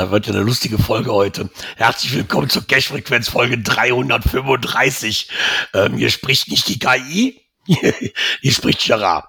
Da 0.00 0.10
wird 0.10 0.26
ja 0.26 0.32
eine 0.32 0.42
lustige 0.42 0.78
Folge 0.78 1.12
heute. 1.12 1.50
Herzlich 1.76 2.14
willkommen 2.14 2.48
zur 2.48 2.66
Cash-Frequenz 2.66 3.28
Folge 3.28 3.58
335. 3.58 5.28
Ähm, 5.74 5.98
hier 5.98 6.08
spricht 6.08 6.48
nicht 6.48 6.68
die 6.68 6.78
KI, 6.78 7.42
hier 7.66 8.52
spricht 8.52 8.82
Gerard. 8.82 9.26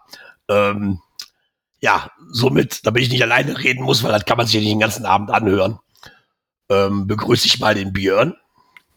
Ähm, 0.47 1.01
ja, 1.81 2.09
somit, 2.31 2.85
damit 2.85 3.03
ich 3.03 3.09
nicht 3.09 3.21
alleine 3.21 3.57
reden 3.57 3.83
muss, 3.83 4.01
weil 4.01 4.13
das 4.13 4.23
kann 4.23 4.37
man 4.37 4.45
sich 4.45 4.55
ja 4.55 4.61
nicht 4.61 4.71
den 4.71 4.79
ganzen 4.79 5.05
Abend 5.05 5.29
anhören, 5.29 5.79
ähm, 6.69 7.05
begrüße 7.05 7.47
ich 7.47 7.59
mal 7.59 7.75
den 7.75 7.91
Björn. 7.91 8.33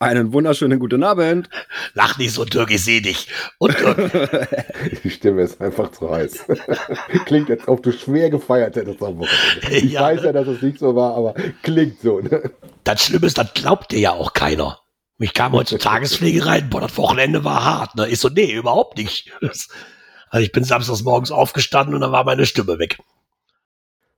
Einen 0.05 0.35
wunderschönen 0.35 0.79
guten 0.79 1.03
Abend. 1.03 1.49
Lach 1.95 2.19
nicht 2.19 2.33
so, 2.33 2.45
Dirk, 2.45 2.71
ich 2.71 2.85
sehe 2.85 3.01
dich. 3.01 3.29
Und. 3.59 3.75
Die 5.03 5.11
Stimme 5.11 5.43
ist 5.43 5.61
einfach 5.63 5.91
zu 5.93 6.11
heiß. 6.11 6.45
klingt, 7.25 7.51
als 7.51 7.67
ob 7.67 7.83
du 7.83 7.91
schwer 7.91 8.29
gefeiert 8.29 8.77
hättest 8.77 9.03
am 9.03 9.19
Wochenende. 9.19 9.69
Ich 9.71 9.93
Ja. 9.93 10.03
weiß 10.03 10.23
ja, 10.25 10.33
dass 10.33 10.47
es 10.47 10.61
nicht 10.61 10.79
so 10.79 10.95
war, 10.95 11.15
aber 11.17 11.35
klingt 11.63 12.01
so. 12.03 12.21
Ne? 12.21 12.51
Das 12.85 13.03
Schlimme 13.03 13.27
ist, 13.27 13.39
das 13.39 13.55
glaubt 13.55 13.93
dir 13.93 13.99
ja 13.99 14.13
auch 14.13 14.35
keiner. 14.35 14.79
Ich 15.19 15.33
kam 15.33 15.53
heute 15.53 15.71
zur 15.71 15.79
Tagespflege 15.79 16.45
rein, 16.45 16.69
boah, 16.69 16.83
das 16.83 16.99
Wochenende 16.99 17.43
war 17.45 17.65
hart. 17.65 17.95
Ne? 17.95 18.07
Ich 18.09 18.19
so, 18.21 18.29
nee, 18.29 18.53
überhaupt 18.53 18.99
nicht. 18.99 19.33
Also 19.41 20.45
ich 20.45 20.53
bin 20.53 20.65
samstags 20.65 21.03
morgens 21.03 21.31
aufgestanden 21.31 21.95
und 21.95 22.03
dann 22.03 22.13
war 22.13 22.25
meine 22.25 22.45
Stimme 22.45 22.79
weg. 22.79 22.99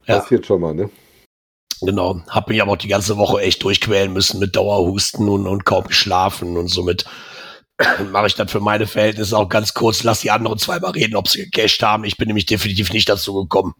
Ja. 0.06 0.18
Passiert 0.18 0.46
schon 0.46 0.60
mal, 0.60 0.74
ne? 0.74 0.90
Genau, 1.82 2.20
hab 2.28 2.48
mich 2.48 2.62
aber 2.62 2.72
auch 2.72 2.76
die 2.76 2.88
ganze 2.88 3.16
Woche 3.18 3.40
echt 3.40 3.62
durchquälen 3.62 4.12
müssen 4.12 4.40
mit 4.40 4.56
Dauerhusten 4.56 5.28
und, 5.28 5.46
und 5.46 5.64
kaum 5.64 5.84
geschlafen 5.84 6.56
und 6.56 6.68
somit 6.68 7.04
mache 8.10 8.28
ich 8.28 8.34
das 8.34 8.50
für 8.50 8.60
meine 8.60 8.86
Verhältnisse 8.86 9.36
auch 9.36 9.48
ganz 9.48 9.74
kurz. 9.74 10.02
Lass 10.02 10.20
die 10.20 10.30
anderen 10.30 10.58
zweimal 10.58 10.92
reden, 10.92 11.16
ob 11.16 11.28
sie 11.28 11.44
gecasht 11.50 11.82
haben. 11.82 12.04
Ich 12.04 12.16
bin 12.16 12.28
nämlich 12.28 12.46
definitiv 12.46 12.92
nicht 12.92 13.08
dazu 13.08 13.34
gekommen. 13.34 13.74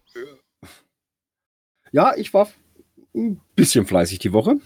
Ja, 1.93 2.15
ich 2.17 2.35
war 2.35 2.49
ein 3.15 3.41
bisschen 3.55 3.87
fleißig 3.87 4.19
die 4.19 4.33
Woche. 4.33 4.57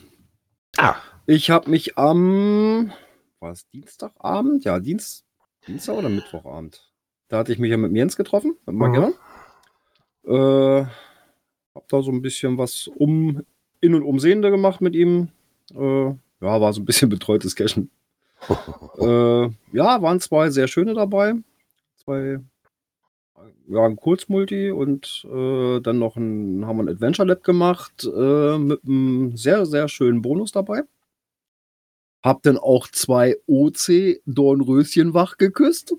Ah, 0.76 0.96
Ich 1.26 1.50
habe 1.50 1.70
mich 1.70 1.96
am, 1.96 2.92
war 3.38 3.52
es 3.52 3.68
Dienstagabend? 3.68 4.64
Ja, 4.64 4.80
Dienst, 4.80 5.24
Dienstag 5.66 5.96
oder 5.96 6.08
Mittwochabend. 6.08 6.90
Da 7.28 7.38
hatte 7.38 7.52
ich 7.52 7.60
mich 7.60 7.70
ja 7.70 7.76
mit 7.76 7.92
Jens 7.94 8.16
getroffen, 8.16 8.56
mit 8.66 8.74
Magella. 8.74 9.12
Äh, 10.24 10.86
hab 11.74 11.88
da 11.88 12.02
so 12.02 12.10
ein 12.10 12.22
bisschen 12.22 12.58
was 12.58 12.88
um 12.96 13.42
in- 13.80 13.94
und 13.94 14.02
umsehende 14.02 14.50
gemacht 14.50 14.80
mit 14.80 14.94
ihm. 14.94 15.28
Äh, 15.74 16.04
ja, 16.06 16.60
war 16.60 16.72
so 16.72 16.80
ein 16.80 16.84
bisschen 16.86 17.08
betreutes 17.08 17.54
Cashen. 17.54 17.90
äh, 18.98 19.42
ja, 19.72 20.02
waren 20.02 20.20
zwei 20.20 20.50
sehr 20.50 20.68
schöne 20.68 20.94
dabei. 20.94 21.34
Zwei, 21.96 22.40
ja, 23.68 23.84
ein 23.84 23.96
Kurzmulti 23.96 24.70
und 24.70 25.26
äh, 25.30 25.80
dann 25.80 25.98
noch 25.98 26.16
ein, 26.16 26.66
haben 26.66 26.78
wir 26.78 26.84
ein 26.84 26.88
Adventure 26.88 27.28
Lab 27.28 27.44
gemacht 27.44 28.04
äh, 28.04 28.58
mit 28.58 28.82
einem 28.84 29.36
sehr, 29.36 29.66
sehr 29.66 29.88
schönen 29.88 30.22
Bonus 30.22 30.52
dabei. 30.52 30.82
Hab 32.22 32.42
dann 32.42 32.58
auch 32.58 32.88
zwei 32.88 33.36
OC 33.46 34.20
Dornröschen 34.26 35.14
wach 35.14 35.36
geküsst. 35.38 35.94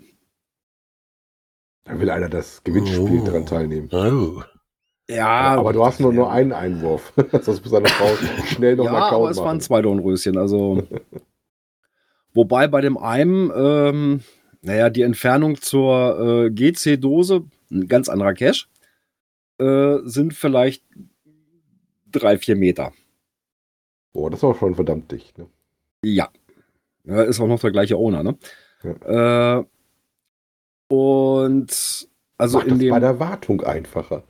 Da 1.83 1.99
will 1.99 2.09
einer 2.11 2.29
das 2.29 2.63
Gewinnspiel 2.63 3.21
Oh. 3.21 3.25
dran 3.25 3.45
teilnehmen. 3.45 3.89
oh. 3.91 4.43
Ja, 5.11 5.55
aber 5.55 5.73
du 5.73 5.85
hast 5.85 5.99
nur, 5.99 6.13
nur 6.13 6.31
einen 6.31 6.53
Einwurf. 6.53 7.13
Sonst 7.41 7.63
muss 7.63 7.71
deine 7.71 7.87
Frau 7.87 8.15
schnell 8.45 8.75
noch 8.75 8.85
ja, 8.85 8.91
einen 8.91 8.97
aber 8.97 9.07
Account 9.07 9.31
es 9.31 9.37
machen. 9.37 9.45
waren 9.45 9.61
zwei 9.61 9.81
Dornröschen. 9.81 10.37
Also, 10.37 10.83
wobei 12.33 12.67
bei 12.67 12.81
dem 12.81 12.97
einen, 12.97 13.51
ähm, 13.55 14.21
naja, 14.61 14.89
die 14.89 15.01
Entfernung 15.01 15.59
zur 15.59 16.45
äh, 16.45 16.49
GC-Dose, 16.51 17.43
ein 17.71 17.87
ganz 17.87 18.09
anderer 18.09 18.33
Cache, 18.33 18.65
äh, 19.59 19.97
sind 20.03 20.33
vielleicht 20.33 20.83
drei, 22.11 22.37
vier 22.37 22.55
Meter. 22.55 22.93
Boah, 24.13 24.29
das 24.29 24.43
war 24.43 24.55
schon 24.55 24.75
verdammt 24.75 25.11
dicht. 25.11 25.37
Ne? 25.37 25.47
Ja. 26.03 26.29
ja. 27.05 27.23
Ist 27.23 27.39
auch 27.39 27.47
noch 27.47 27.59
der 27.59 27.71
gleiche 27.71 27.97
Owner, 27.97 28.23
ne? 28.23 28.37
Äh, 28.83 29.63
und 30.93 32.09
also 32.37 32.57
Macht 32.57 32.67
in 32.67 32.79
das 32.79 32.89
bei 32.89 32.99
dem, 32.99 33.01
der 33.01 33.19
Wartung 33.19 33.61
einfacher. 33.61 34.23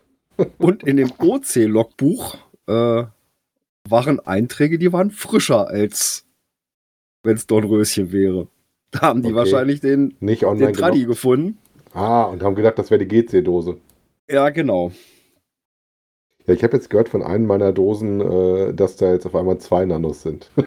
Und 0.57 0.83
in 0.83 0.97
dem 0.97 1.11
OC-Logbuch 1.17 2.37
äh, 2.67 3.03
waren 3.89 4.19
Einträge, 4.19 4.77
die 4.77 4.93
waren 4.93 5.11
frischer, 5.11 5.67
als 5.67 6.25
wenn 7.23 7.35
es 7.35 7.47
Dornröschen 7.47 8.11
wäre. 8.11 8.47
Da 8.91 9.01
haben 9.01 9.21
die 9.21 9.27
Okay. 9.29 9.35
wahrscheinlich 9.35 9.79
den, 9.79 10.15
Nicht 10.19 10.43
online 10.45 10.71
den 10.71 10.75
Tradi 10.75 10.99
genug. 10.99 11.09
gefunden. 11.15 11.57
Ah, 11.93 12.23
und 12.23 12.43
haben 12.43 12.55
gedacht, 12.55 12.77
das 12.79 12.89
wäre 12.91 13.05
die 13.05 13.07
GC-Dose. 13.23 13.77
Ja, 14.29 14.49
genau. 14.49 14.91
Ja, 16.47 16.53
ich 16.53 16.63
habe 16.63 16.75
jetzt 16.75 16.89
gehört 16.89 17.09
von 17.09 17.21
einem 17.23 17.45
meiner 17.45 17.71
Dosen, 17.71 18.19
äh, 18.21 18.73
dass 18.73 18.95
da 18.95 19.11
jetzt 19.11 19.25
auf 19.25 19.35
einmal 19.35 19.57
zwei 19.59 19.85
Nanos 19.85 20.21
sind. 20.21 20.49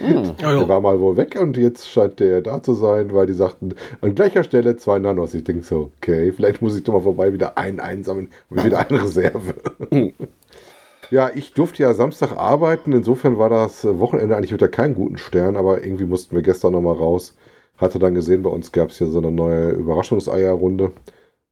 Ja, 0.00 0.32
Der 0.58 0.68
war 0.68 0.80
mal 0.80 1.00
wohl 1.00 1.16
weg 1.16 1.38
und 1.40 1.56
jetzt 1.56 1.88
scheint 1.88 2.18
der 2.20 2.42
da 2.42 2.62
zu 2.62 2.74
sein, 2.74 3.14
weil 3.14 3.26
die 3.26 3.32
sagten, 3.32 3.74
an 4.00 4.14
gleicher 4.14 4.42
Stelle 4.44 4.76
zwei 4.76 4.98
Nanos. 4.98 5.32
Ich 5.34 5.44
denke 5.44 5.62
so, 5.64 5.92
okay, 5.98 6.32
vielleicht 6.32 6.60
muss 6.60 6.76
ich 6.76 6.82
doch 6.82 6.92
mal 6.94 7.00
vorbei 7.00 7.32
wieder 7.32 7.56
einen 7.56 7.80
einsammeln 7.80 8.28
und 8.50 8.64
wieder 8.64 8.80
eine 8.90 9.02
Reserve. 9.04 9.54
ja, 11.10 11.30
ich 11.34 11.52
durfte 11.54 11.82
ja 11.82 11.94
Samstag 11.94 12.32
arbeiten, 12.36 12.92
insofern 12.92 13.38
war 13.38 13.48
das 13.48 13.84
Wochenende 13.84 14.36
eigentlich 14.36 14.52
unter 14.52 14.68
keinen 14.68 14.94
guten 14.94 15.18
Stern, 15.18 15.56
aber 15.56 15.84
irgendwie 15.84 16.04
mussten 16.06 16.34
wir 16.34 16.42
gestern 16.42 16.72
noch 16.72 16.80
mal 16.82 16.92
raus. 16.94 17.34
Hatte 17.76 17.98
dann 17.98 18.14
gesehen, 18.14 18.42
bei 18.42 18.50
uns 18.50 18.72
gab 18.72 18.90
es 18.90 18.98
hier 18.98 19.08
so 19.08 19.18
eine 19.18 19.30
neue 19.30 19.70
Überraschungseierrunde. 19.70 20.92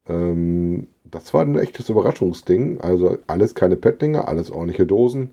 Ähm, 0.08 0.88
das 1.12 1.32
war 1.34 1.42
ein 1.42 1.58
echtes 1.58 1.88
Überraschungsding. 1.90 2.80
Also 2.80 3.18
alles 3.28 3.54
keine 3.54 3.76
Pettlinge, 3.76 4.26
alles 4.26 4.50
ordentliche 4.50 4.86
Dosen 4.86 5.30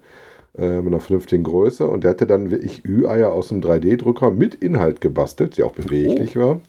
äh, 0.58 0.82
mit 0.82 0.88
einer 0.88 1.00
vernünftigen 1.00 1.44
Größe. 1.44 1.88
Und 1.88 2.04
der 2.04 2.12
hatte 2.12 2.28
dann 2.28 2.52
wirklich 2.52 2.86
Ü-Eier 2.86 3.32
aus 3.32 3.50
dem 3.50 3.62
3D-Drucker 3.62 4.32
mit 4.32 4.56
Inhalt 4.56 5.02
gebastelt, 5.02 5.58
die 5.58 5.64
auch 5.64 5.74
beweglich 5.74 6.36
war. 6.36 6.62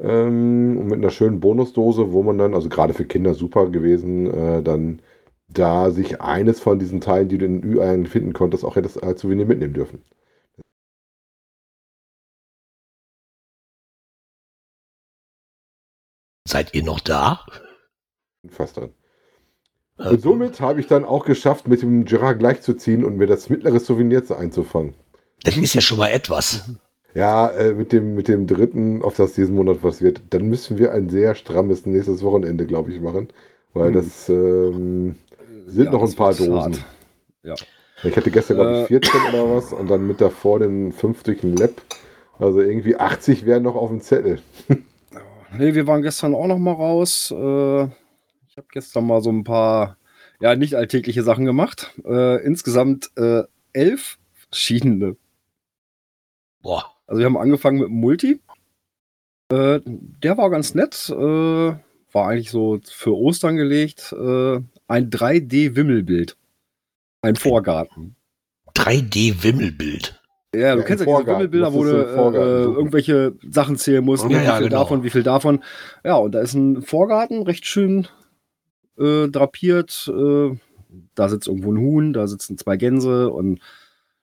Ähm, 0.00 0.78
und 0.78 0.86
mit 0.86 0.98
einer 0.98 1.10
schönen 1.10 1.40
Bonusdose, 1.40 2.12
wo 2.12 2.22
man 2.22 2.38
dann, 2.38 2.54
also 2.54 2.68
gerade 2.68 2.94
für 2.94 3.04
Kinder 3.06 3.34
super 3.34 3.70
gewesen, 3.70 4.26
äh, 4.32 4.62
dann 4.62 5.00
da 5.48 5.90
sich 5.90 6.20
eines 6.20 6.60
von 6.60 6.78
diesen 6.78 7.00
Teilen, 7.00 7.28
die 7.28 7.38
du 7.38 7.46
in 7.46 7.62
den 7.62 7.72
Ü-Eiern 7.74 8.06
finden 8.06 8.32
konntest, 8.32 8.64
auch 8.64 8.76
hättest 8.76 9.02
als 9.02 9.20
Souvenir 9.22 9.46
mitnehmen 9.46 9.74
dürfen. 9.74 10.02
Seid 16.48 16.74
ihr 16.74 16.82
noch 16.82 17.00
da? 17.00 17.40
Fast 18.48 18.76
dran. 18.76 18.90
Äh, 19.98 20.08
Und 20.10 20.22
somit 20.22 20.60
habe 20.60 20.80
ich 20.80 20.86
dann 20.86 21.04
auch 21.04 21.24
geschafft, 21.24 21.68
mit 21.68 21.82
dem 21.82 22.04
Gerard 22.04 22.38
gleichzuziehen 22.38 23.04
und 23.04 23.16
mir 23.16 23.26
das 23.26 23.48
mittlere 23.50 23.78
Souvenir 23.80 24.24
zu 24.24 24.36
einzufangen. 24.36 24.94
Das 25.44 25.56
ist 25.56 25.74
ja 25.74 25.80
schon 25.80 25.98
mal 25.98 26.08
etwas. 26.10 26.70
Ja, 27.14 27.48
äh, 27.50 27.74
mit, 27.74 27.92
dem, 27.92 28.14
mit 28.14 28.28
dem 28.28 28.46
dritten, 28.46 29.02
ob 29.02 29.14
das 29.16 29.34
diesen 29.34 29.54
Monat 29.54 29.78
was 29.82 30.00
wird, 30.00 30.22
dann 30.30 30.48
müssen 30.48 30.78
wir 30.78 30.92
ein 30.92 31.08
sehr 31.10 31.34
strammes 31.34 31.84
nächstes 31.84 32.22
Wochenende, 32.22 32.66
glaube 32.66 32.90
ich, 32.92 33.00
machen. 33.00 33.28
Weil 33.74 33.88
Hm. 33.88 33.94
das 33.94 34.28
ähm, 34.28 35.16
sind 35.66 35.92
noch 35.92 36.02
ein 36.02 36.14
paar 36.14 36.34
Dosen. 36.34 36.54
hart. 36.54 37.66
Ich 38.04 38.16
hatte 38.16 38.30
gestern, 38.30 38.56
glaube 38.56 38.70
Äh. 38.72 38.82
ich, 38.82 38.88
14 38.88 39.20
oder 39.32 39.56
was 39.56 39.72
und 39.72 39.88
dann 39.90 40.06
mit 40.06 40.20
davor 40.20 40.58
den 40.58 40.92
5 40.92 41.22
durch 41.22 41.40
den 41.40 41.56
Lab. 41.56 41.70
Also 42.38 42.60
irgendwie 42.60 42.96
80 42.96 43.46
wären 43.46 43.62
noch 43.62 43.76
auf 43.76 43.90
dem 43.90 44.00
Zettel. 44.00 44.40
Nee, 45.58 45.74
wir 45.74 45.86
waren 45.86 46.00
gestern 46.00 46.34
auch 46.34 46.46
noch 46.46 46.56
mal 46.56 46.72
raus. 46.72 47.30
Äh, 47.30 47.86
ich 48.52 48.58
habe 48.58 48.68
gestern 48.70 49.06
mal 49.06 49.22
so 49.22 49.30
ein 49.30 49.44
paar, 49.44 49.96
ja, 50.38 50.54
nicht 50.56 50.74
alltägliche 50.74 51.22
Sachen 51.22 51.46
gemacht. 51.46 51.94
Äh, 52.04 52.44
insgesamt 52.44 53.10
äh, 53.16 53.44
elf 53.72 54.18
verschiedene. 54.50 55.16
Boah. 56.60 56.84
Also 57.06 57.20
wir 57.20 57.26
haben 57.26 57.38
angefangen 57.38 57.78
mit 57.78 57.88
dem 57.88 57.94
Multi. 57.94 58.40
Äh, 59.50 59.80
der 59.86 60.36
war 60.36 60.50
ganz 60.50 60.74
nett. 60.74 61.08
Äh, 61.08 61.14
war 61.14 62.28
eigentlich 62.28 62.50
so 62.50 62.78
für 62.84 63.16
Ostern 63.16 63.56
gelegt. 63.56 64.12
Äh, 64.12 64.60
ein 64.86 65.08
3D-Wimmelbild. 65.08 66.36
Ein 67.22 67.36
Vorgarten. 67.36 68.16
3D-Wimmelbild. 68.76 70.20
Ja, 70.54 70.74
du 70.74 70.82
Ja, 70.82 70.84
kennst 70.84 70.88
ja 70.88 70.94
diese 70.96 71.04
Vorgarten. 71.06 71.50
Wimmelbilder, 71.50 71.72
wo 71.72 71.84
du 71.84 71.90
äh, 71.90 72.64
irgendwelche 72.64 73.34
Sachen 73.48 73.78
zählen 73.78 74.04
musst. 74.04 74.24
Ja, 74.24 74.28
wie 74.28 74.44
ja, 74.44 74.56
viel 74.56 74.68
genau. 74.68 74.80
davon, 74.80 75.04
wie 75.04 75.10
viel 75.10 75.22
davon. 75.22 75.64
Ja, 76.04 76.16
und 76.16 76.32
da 76.32 76.40
ist 76.40 76.52
ein 76.52 76.82
Vorgarten, 76.82 77.44
recht 77.44 77.64
schön 77.64 78.08
äh, 79.02 79.28
drapiert. 79.28 80.08
Äh, 80.08 80.56
da 81.14 81.28
sitzt 81.28 81.48
irgendwo 81.48 81.72
ein 81.72 81.78
Huhn, 81.78 82.12
da 82.12 82.26
sitzen 82.26 82.58
zwei 82.58 82.76
Gänse 82.76 83.30
und 83.30 83.60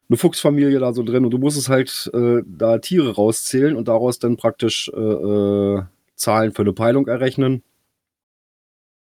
eine 0.10 0.18
Fuchsfamilie 0.18 0.80
da 0.80 0.94
so 0.94 1.04
drin. 1.04 1.26
Und 1.26 1.32
du 1.32 1.38
musst 1.38 1.58
es 1.58 1.70
halt 1.70 2.10
äh, 2.14 2.42
da 2.46 2.80
Tiere 2.80 3.16
rauszählen 3.16 3.76
und 3.76 3.88
daraus 3.88 4.20
dann 4.20 4.38
praktisch 4.38 4.90
äh, 4.94 5.00
äh, 5.00 5.84
Zahlen 6.16 6.52
für 6.52 6.64
eine 6.64 6.74
Peilung 6.74 7.08
errechnen. 7.08 7.64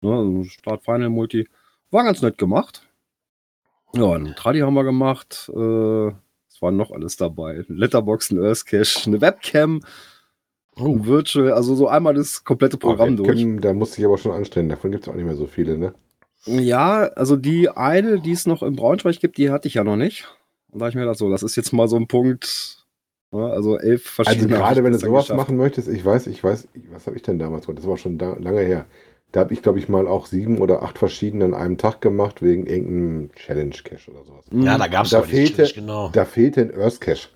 Ne, 0.00 0.12
also 0.12 0.44
Start 0.44 0.84
Final 0.84 1.10
Multi. 1.10 1.48
War 1.90 2.04
ganz 2.04 2.22
nett 2.22 2.38
gemacht. 2.38 2.82
Ja, 3.94 4.12
ein 4.12 4.34
Tradi 4.36 4.60
haben 4.60 4.74
wir 4.74 4.84
gemacht. 4.84 5.50
Äh, 5.54 6.08
es 6.48 6.62
war 6.62 6.70
noch 6.70 6.90
alles 6.92 7.16
dabei. 7.16 7.64
Letterbox, 7.68 8.30
ein 8.30 8.42
Earth 8.42 8.64
Cache, 8.64 9.06
eine 9.06 9.20
Webcam, 9.20 9.80
Oh. 10.76 11.04
Virtual, 11.04 11.52
also 11.52 11.74
so 11.74 11.86
einmal 11.88 12.14
das 12.14 12.44
komplette 12.44 12.78
Programm 12.78 13.14
Oh, 13.20 13.24
durch. 13.24 13.46
Da 13.60 13.72
musste 13.74 14.00
ich 14.00 14.06
aber 14.06 14.16
schon 14.18 14.32
anstellen. 14.32 14.68
Davon 14.68 14.90
gibt 14.90 15.04
es 15.04 15.08
auch 15.10 15.14
nicht 15.14 15.24
mehr 15.26 15.36
so 15.36 15.46
viele, 15.46 15.76
ne? 15.76 15.94
Ja, 16.46 17.04
also 17.14 17.36
die 17.36 17.68
eine, 17.68 18.20
die 18.20 18.32
es 18.32 18.46
noch 18.46 18.62
im 18.62 18.74
Braunschweig 18.74 19.20
gibt, 19.20 19.36
die 19.38 19.50
hatte 19.50 19.68
ich 19.68 19.74
ja 19.74 19.84
noch 19.84 19.96
nicht. 19.96 20.26
Und 20.70 20.78
da 20.80 20.84
habe 20.84 20.90
ich 20.90 20.94
mir 20.96 21.02
gedacht, 21.02 21.18
so, 21.18 21.30
das 21.30 21.42
ist 21.42 21.56
jetzt 21.56 21.72
mal 21.72 21.88
so 21.88 21.96
ein 21.96 22.08
Punkt. 22.08 22.78
Ja, 23.32 23.46
also 23.48 23.78
elf 23.78 24.18
Also 24.18 24.24
verschiedene. 24.30 24.54
hab 24.58 24.62
gerade 24.64 24.80
ich 24.80 24.84
wenn 24.84 24.92
du 24.92 24.98
sowas 24.98 25.24
geschafft. 25.24 25.36
machen 25.38 25.56
möchtest, 25.56 25.88
ich 25.88 26.04
weiß, 26.04 26.26
ich 26.26 26.42
weiß, 26.42 26.68
was 26.92 27.06
habe 27.06 27.16
ich 27.16 27.22
denn 27.22 27.38
damals 27.38 27.66
gemacht? 27.66 27.78
Das 27.78 27.86
war 27.88 27.96
schon 27.96 28.18
da, 28.18 28.36
lange 28.38 28.60
her. 28.60 28.86
Da 29.30 29.40
habe 29.40 29.54
ich, 29.54 29.62
glaube 29.62 29.78
ich, 29.78 29.88
mal 29.88 30.06
auch 30.06 30.26
sieben 30.26 30.58
oder 30.58 30.82
acht 30.82 30.98
verschiedene 30.98 31.44
an 31.46 31.54
einem 31.54 31.78
Tag 31.78 32.02
gemacht, 32.02 32.42
wegen 32.42 32.66
irgendeinem 32.66 33.30
Challenge-Cache 33.34 34.10
oder 34.10 34.24
sowas. 34.24 34.44
Mhm. 34.50 34.62
Ja, 34.62 34.76
da 34.76 34.86
gab 34.88 35.04
es 35.06 35.10
Da 35.12 35.22
genau. 35.74 36.10
Da 36.12 36.24
fehlte 36.26 36.60
ein 36.60 36.74
Earth 36.78 37.00
Cache. 37.00 37.28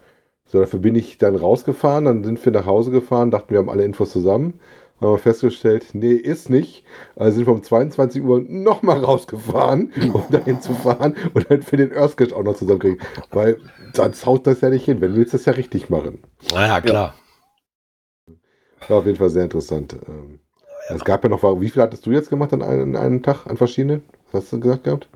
So, 0.46 0.60
dafür 0.60 0.78
bin 0.80 0.94
ich 0.94 1.18
dann 1.18 1.34
rausgefahren, 1.36 2.04
dann 2.04 2.24
sind 2.24 2.44
wir 2.44 2.52
nach 2.52 2.66
Hause 2.66 2.90
gefahren, 2.90 3.30
dachten, 3.30 3.50
wir 3.50 3.58
haben 3.58 3.70
alle 3.70 3.84
Infos 3.84 4.10
zusammen. 4.12 4.60
Haben 5.00 5.12
wir 5.12 5.18
festgestellt, 5.18 5.88
nee, 5.92 6.12
ist 6.14 6.48
nicht. 6.48 6.82
Also 7.16 7.36
sind 7.36 7.46
wir 7.46 7.52
um 7.52 7.62
22 7.62 8.22
Uhr 8.22 8.40
nochmal 8.40 8.98
rausgefahren, 9.04 9.92
um 10.12 10.24
dahin 10.30 10.60
zu 10.62 10.72
fahren 10.74 11.14
und 11.34 11.50
dann 11.50 11.62
für 11.62 11.76
den 11.76 11.92
Earth 11.94 12.16
Cache 12.16 12.34
auch 12.34 12.44
noch 12.44 12.56
zusammenkriegen. 12.56 13.00
Weil 13.30 13.58
sonst 13.92 14.24
haut 14.24 14.46
das 14.46 14.62
ja 14.62 14.70
nicht 14.70 14.86
hin, 14.86 15.00
wenn 15.00 15.10
du 15.12 15.16
willst 15.18 15.34
das 15.34 15.44
ja 15.44 15.52
richtig 15.52 15.90
machen. 15.90 16.22
Naja, 16.52 16.80
klar. 16.80 17.14
War 18.88 18.98
auf 18.98 19.06
jeden 19.06 19.18
Fall 19.18 19.30
sehr 19.30 19.44
interessant. 19.44 19.96
Ähm, 20.08 20.40
Es 20.88 21.04
gab 21.04 21.24
ja 21.24 21.28
noch, 21.30 21.42
wie 21.60 21.68
viel 21.70 21.82
hattest 21.82 22.06
du 22.06 22.12
jetzt 22.12 22.30
gemacht 22.30 22.52
an 22.52 22.62
einem, 22.62 22.94
an 22.96 23.02
einem 23.02 23.22
Tag, 23.22 23.46
an 23.46 23.56
verschiedenen? 23.56 24.02
Was 24.32 24.44
hast 24.44 24.52
du 24.52 24.60
gesagt 24.60 24.84
gehabt? 24.84 25.08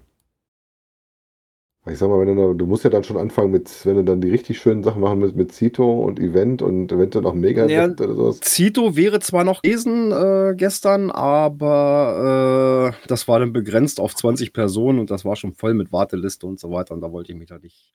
Ich 1.87 1.97
sag 1.97 2.11
mal, 2.11 2.25
wenn 2.27 2.37
du, 2.37 2.53
du 2.53 2.67
musst 2.67 2.85
ja 2.85 2.91
dann 2.91 3.05
schon 3.05 3.17
anfangen 3.17 3.50
mit, 3.53 3.87
wenn 3.87 3.97
du 3.97 4.05
dann 4.05 4.21
die 4.21 4.29
richtig 4.29 4.61
schönen 4.61 4.82
Sachen 4.82 5.00
machen 5.00 5.23
willst, 5.23 5.35
mit 5.35 5.50
Zito 5.53 5.91
und 6.05 6.21
Event 6.21 6.61
und 6.61 6.93
eventuell 6.93 7.23
noch 7.23 7.32
mega 7.32 7.67
Ja, 7.67 7.87
oder 7.88 8.15
sowas. 8.15 8.41
Zito 8.41 8.97
wäre 8.97 9.19
zwar 9.21 9.44
noch 9.44 9.62
gewesen 9.62 10.12
äh, 10.12 10.55
gestern, 10.56 11.11
aber 11.11 12.93
äh, 13.03 13.06
das 13.09 13.29
war 13.29 13.41
dann 13.41 13.55
begrenzt 13.55 13.99
auf 13.99 14.15
20 14.15 14.53
Personen 14.53 14.99
und 14.99 15.11
das 15.11 15.25
war 15.25 15.37
schon 15.37 15.55
voll 15.55 15.73
mit 15.73 15.91
Warteliste 15.91 16.47
und 16.47 16.61
so 16.61 16.71
weiter. 16.71 16.93
Und 16.93 17.00
da 17.00 17.12
wollte 17.12 17.32
ich 17.32 17.38
mich 17.38 17.49
da 17.49 17.59
nicht, 17.59 17.94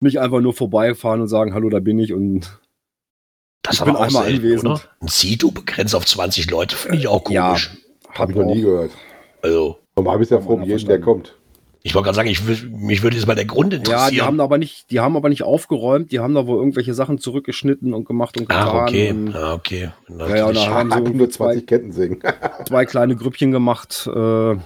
nicht 0.00 0.20
einfach 0.20 0.42
nur 0.42 0.52
vorbeifahren 0.52 1.22
und 1.22 1.28
sagen, 1.28 1.54
hallo, 1.54 1.70
da 1.70 1.80
bin 1.80 1.98
ich 1.98 2.12
und 2.12 2.60
Das 3.62 3.76
Ich 3.78 3.84
bin 3.84 3.96
auch 3.96 4.00
einmal 4.02 4.24
selten, 4.26 4.40
anwesend. 4.44 4.66
oder? 4.72 4.80
Ein 5.00 5.08
Zito 5.08 5.50
begrenzt 5.50 5.94
auf 5.94 6.04
20 6.04 6.50
Leute 6.50 6.76
finde 6.76 6.98
ich 6.98 7.08
auch 7.08 7.28
Ja. 7.30 7.46
komisch. 7.48 7.78
Habe 8.10 8.32
ich 8.32 8.38
noch 8.38 8.44
nie 8.44 8.60
gehört. 8.60 8.90
Also, 9.40 9.78
Normal 9.96 10.18
bist 10.18 10.30
ja 10.32 10.40
froh 10.40 10.52
um 10.54 10.60
ja 10.60 10.66
jeden, 10.66 10.86
der 10.86 10.98
verstanden. 11.00 11.04
kommt. 11.04 11.38
Ich 11.86 11.94
wollte 11.94 12.06
gerade 12.06 12.16
sagen, 12.16 12.28
ich, 12.28 12.42
mich 12.68 13.04
würde 13.04 13.16
jetzt 13.16 13.28
mal 13.28 13.36
der 13.36 13.44
Grund 13.44 13.72
Ja, 13.72 13.78
interessieren. 13.78 14.10
die 14.12 14.22
haben 14.22 14.40
aber 14.40 14.58
nicht, 14.58 14.90
die 14.90 14.98
haben 14.98 15.16
aber 15.16 15.28
nicht 15.28 15.44
aufgeräumt, 15.44 16.10
die 16.10 16.18
haben 16.18 16.34
da 16.34 16.44
wohl 16.48 16.58
irgendwelche 16.58 16.94
Sachen 16.94 17.18
zurückgeschnitten 17.18 17.94
und 17.94 18.06
gemacht 18.06 18.36
und 18.36 18.48
getan. 18.48 18.68
Ach, 18.68 18.82
okay. 18.88 19.10
Und 19.10 19.36
Ah, 19.36 19.54
okay. 19.54 19.92
Ja, 20.08 20.36
ja, 20.36 20.46
und 20.46 20.56
da 20.56 20.66
haben 20.66 20.90
sie 20.90 21.12
nur 21.14 21.30
zwei, 21.30 21.52
20 21.52 21.66
Kettensägen. 21.68 22.18
zwei 22.66 22.86
kleine 22.86 23.14
Grüppchen 23.14 23.52
gemacht. 23.52 24.10
Äh, 24.12 24.56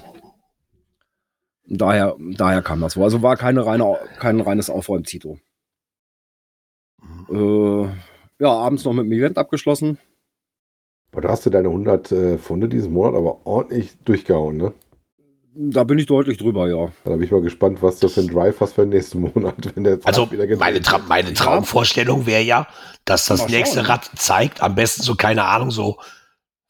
daher, 1.67 2.17
daher 2.19 2.63
kam 2.63 2.81
das 2.81 2.97
wohl. 2.97 3.05
Also 3.05 3.21
war 3.21 3.37
keine 3.37 3.67
reine, 3.67 3.99
kein 4.19 4.41
reines 4.41 4.71
Aufräum-Zito. 4.71 5.39
Äh, 7.31 7.83
ja, 8.39 8.49
abends 8.51 8.85
noch 8.87 8.95
mit 8.95 9.05
dem 9.05 9.13
Event 9.13 9.37
abgeschlossen. 9.37 9.99
Aber 11.13 11.21
da 11.21 11.29
hast 11.29 11.45
du 11.45 11.51
deine 11.51 11.69
100 11.69 12.13
äh, 12.13 12.39
Funde 12.39 12.67
diesen 12.71 12.95
Monat 12.95 13.15
aber 13.15 13.45
ordentlich 13.45 13.93
durchgehauen, 14.07 14.57
ne? 14.57 14.73
Da 15.55 15.83
bin 15.85 15.99
ich 15.99 16.07
deutlich 16.07 16.39
drüber, 16.39 16.69
ja. 16.69 16.93
Da 17.05 17.11
bin 17.11 17.23
ich 17.23 17.31
mal 17.31 17.41
gespannt, 17.43 17.83
was 17.83 17.99
du 17.99 18.09
für 18.09 18.21
einen 18.21 18.31
Drive 18.33 18.61
hast 18.61 18.75
für 18.75 18.83
den 18.83 18.91
nächsten 18.91 19.21
Monat, 19.35 19.55
wenn 19.75 19.85
der 19.85 19.99
Also 20.05 20.31
wieder 20.31 20.47
meine, 20.57 20.81
Tra 20.81 20.99
meine 20.99 21.35
Traumvorstellung 21.35 22.27
wäre 22.27 22.43
ja, 22.43 22.67
dass 23.05 23.27
das 23.27 23.41
Mal 23.41 23.51
nächste 23.51 23.79
schauen. 23.81 23.87
Rad 23.87 24.11
zeigt, 24.17 24.63
am 24.63 24.75
besten 24.77 25.03
so, 25.03 25.17
keine 25.17 25.45
Ahnung, 25.45 25.71
so 25.71 25.99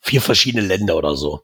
vier 0.01 0.23
verschiedene 0.23 0.67
Länder 0.67 0.97
oder 0.97 1.15
so. 1.15 1.43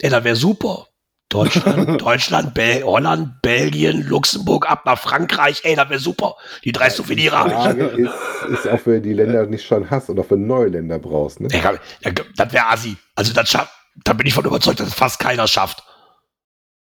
Ey, 0.00 0.08
das 0.10 0.24
wäre 0.24 0.36
super. 0.36 0.86
Deutschland, 1.28 2.00
Deutschland, 2.00 2.54
Bel 2.54 2.82
Holland, 2.84 3.42
Belgien, 3.42 4.02
Luxemburg, 4.08 4.70
ab 4.70 4.86
nach 4.86 4.98
Frankreich. 4.98 5.60
Ey, 5.64 5.76
das 5.76 5.90
wäre 5.90 6.00
super. 6.00 6.36
Die 6.64 6.72
drei 6.72 6.88
Souvenire 6.88 7.44
Die 7.48 7.54
habe 7.54 7.92
ich. 7.92 7.98
Ist, 7.98 8.64
ist, 8.64 8.66
ob 8.66 8.84
du 8.84 9.00
die 9.00 9.12
Länder 9.12 9.44
nicht 9.44 9.66
schon 9.66 9.90
hast 9.90 10.08
oder 10.08 10.24
für 10.24 10.38
neue 10.38 10.68
Länder 10.68 10.98
brauchst. 10.98 11.40
Ne? 11.40 11.48
Ja, 11.52 11.74
Das 12.36 12.52
wäre 12.52 12.68
assi. 12.68 12.96
Also 13.14 13.34
das 13.34 13.50
schafft, 13.50 13.72
da 14.04 14.14
bin 14.14 14.26
ich 14.26 14.32
von 14.32 14.46
überzeugt, 14.46 14.80
dass 14.80 14.88
es 14.88 14.94
fast 14.94 15.18
keiner 15.18 15.46
schafft. 15.46 15.82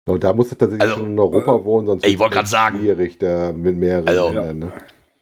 Und 0.10 0.24
da 0.24 0.34
musst 0.34 0.52
du 0.52 0.56
tatsächlich 0.56 0.82
Also, 0.82 1.02
schon 1.02 1.12
in 1.12 1.20
Europa 1.20 1.64
wohnen, 1.64 1.88
sonst 1.88 2.06
ich 2.06 2.18
wollte 2.20 2.36
grad 2.36 2.48
sagen. 2.48 2.80
schwierig 2.80 3.18
da 3.20 3.52
mit 3.52 3.78
mehreren 3.78 4.08
Also, 4.08 4.30
Ländern. 4.30 4.60
Ne? 4.60 4.74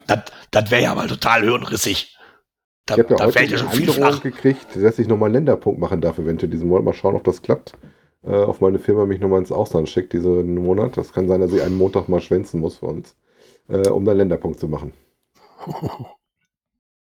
Das, 0.08 0.20
das 0.52 0.72
wäre 0.72 0.84
ja 0.84 0.96
mal 0.96 1.08
total 1.08 1.44
hirnrissig. 1.44 2.18
Da, 2.86 2.96
Ich 2.96 3.00
habe 3.02 3.10
ja 3.12 3.18
da 3.18 3.26
heute 3.26 3.40
eine 3.40 3.58
schon 3.58 3.70
viel 3.70 3.90
Androhung 3.90 4.22
gekriegt, 4.22 4.68
dass 4.76 4.98
ich 5.00 5.08
nochmal 5.08 5.28
einen 5.28 5.34
Länderpunkt 5.36 5.80
machen 5.80 6.00
darf, 6.00 6.18
eventuell 6.20 6.50
diesen 6.50 6.70
Monat. 6.70 6.86
Mal 6.86 6.94
schauen, 6.94 7.16
ob 7.16 7.24
das 7.26 7.42
klappt. 7.42 7.74
Äh, 8.24 8.32
auf 8.36 8.62
meine 8.62 8.80
Firma 8.80 9.06
mich 9.06 9.20
nochmal 9.20 9.40
ins 9.40 9.52
Ausland 9.52 9.90
schickt 9.90 10.14
diesen 10.14 10.56
Monat. 10.56 10.96
Das 10.98 11.12
kann 11.14 11.28
sein, 11.28 11.42
dass 11.42 11.52
ich 11.52 11.62
einen 11.62 11.78
Montag 11.78 12.08
mal 12.08 12.22
schwänzen 12.22 12.62
muss 12.62 12.78
für 12.78 12.86
uns, 12.88 13.16
äh, 13.68 13.90
um 13.90 14.06
dann 14.06 14.18
Länderpunkt 14.18 14.60
zu 14.60 14.68
machen. 14.68 14.94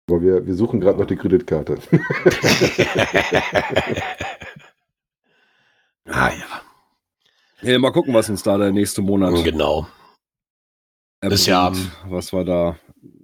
Aber 0.08 0.22
wir, 0.22 0.46
wir 0.46 0.54
suchen 0.54 0.80
gerade 0.80 0.98
noch 1.00 1.06
die 1.06 1.16
Kreditkarte. 1.16 1.78
ah 6.06 6.30
ja, 6.30 6.62
ja. 7.62 7.78
Mal 7.78 7.92
gucken, 7.92 8.14
was 8.14 8.28
uns 8.30 8.42
da 8.42 8.56
der 8.58 8.72
nächste 8.72 9.02
Monat 9.02 9.34
genau. 9.44 9.86
erbringt, 11.20 11.40
Ist 11.40 11.46
ja- 11.46 11.72
was 12.08 12.32
wir 12.32 12.44
da. 12.44 12.76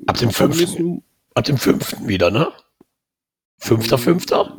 Ab 0.06 0.19
dem 0.19 0.29
Am 0.29 0.34
fünften, 0.34 0.61
nächsten- 0.61 1.05
ab 1.34 1.44
dem 1.44 1.56
fünften 1.58 2.08
wieder, 2.08 2.31
ne? 2.31 2.48
Fünfter, 3.58 3.98
fünfter? 3.98 4.56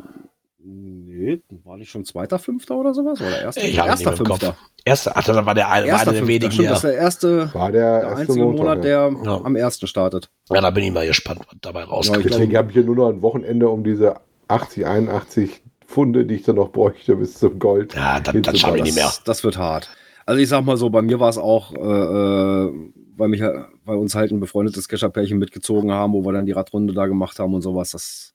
Nee, 0.58 1.42
war 1.64 1.76
nicht 1.76 1.90
schon 1.90 2.04
zweiter 2.04 2.38
Fünfter 2.38 2.76
oder 2.76 2.92
sowas? 2.94 3.20
Oder 3.20 3.42
erster, 3.42 3.62
Ich 3.62 3.78
habe 3.78 3.88
erster 3.90 4.10
nicht 4.10 4.20
im 4.20 4.26
Kopf. 4.26 4.40
Fünfter. 4.40 4.56
Erster, 4.84 5.12
ach, 5.14 5.24
das 5.24 5.46
war 5.46 5.54
der, 5.54 5.64
war 5.66 5.84
Erster 5.84 5.92
einer 5.94 6.04
der 6.04 6.04
Fünfter. 6.14 6.28
wenigen, 6.28 6.52
Stimmt, 6.52 6.70
das 6.70 6.78
ist 6.78 6.82
der, 6.84 6.90
der 6.92 7.00
erste, 7.00 7.54
War 7.54 7.72
der, 7.72 8.00
der 8.00 8.08
erste 8.08 8.16
einzige 8.22 8.44
Montag, 8.44 8.58
Monat, 8.64 8.76
ja. 8.78 8.82
der 9.10 9.22
Ja. 9.24 9.40
am 9.44 9.56
ersten 9.56 9.86
startet. 9.86 10.30
ja, 10.50 10.60
da 10.60 10.70
bin 10.70 10.84
ich 10.84 10.92
mal 10.92 11.06
gespannt, 11.06 11.40
was 11.46 11.56
dabei 11.60 11.84
rauskommt. 11.84 12.20
ich 12.20 12.26
glaub- 12.26 12.38
Deswegen 12.38 12.56
habe 12.56 12.68
ich 12.68 12.74
hier 12.74 12.84
nur 12.84 12.96
noch 12.96 13.08
ein 13.08 13.22
Wochenende, 13.22 13.68
um 13.68 13.84
diese 13.84 14.16
80, 14.48 14.86
81 14.86 15.62
Pfunde, 15.94 16.26
die 16.26 16.34
ich 16.34 16.42
dann 16.42 16.56
noch 16.56 16.72
bräuchte, 16.72 17.14
bis 17.14 17.38
zum 17.38 17.58
Gold. 17.60 17.94
Ja, 17.94 18.18
das, 18.18 18.34
das 18.42 18.58
schaffe 18.58 18.78
ich 18.78 18.82
nicht 18.82 18.96
mehr. 18.96 19.04
Das, 19.04 19.22
das 19.22 19.44
wird 19.44 19.56
hart. 19.58 19.88
Also 20.26 20.40
ich 20.40 20.48
sag 20.48 20.64
mal 20.64 20.76
so, 20.76 20.90
bei 20.90 21.02
mir 21.02 21.20
war 21.20 21.28
es 21.28 21.38
auch, 21.38 21.72
äh, 21.72 21.76
äh, 21.78 22.72
weil 23.16 23.28
mich 23.28 23.42
bei 23.84 23.94
uns 23.94 24.14
halt 24.16 24.32
ein 24.32 24.40
befreundetes 24.40 24.88
Kescherpärchen 24.88 25.38
mitgezogen 25.38 25.92
haben, 25.92 26.12
wo 26.12 26.24
wir 26.24 26.32
dann 26.32 26.46
die 26.46 26.52
Radrunde 26.52 26.94
da 26.94 27.06
gemacht 27.06 27.38
haben 27.38 27.54
und 27.54 27.62
sowas. 27.62 27.92
Das 27.92 28.34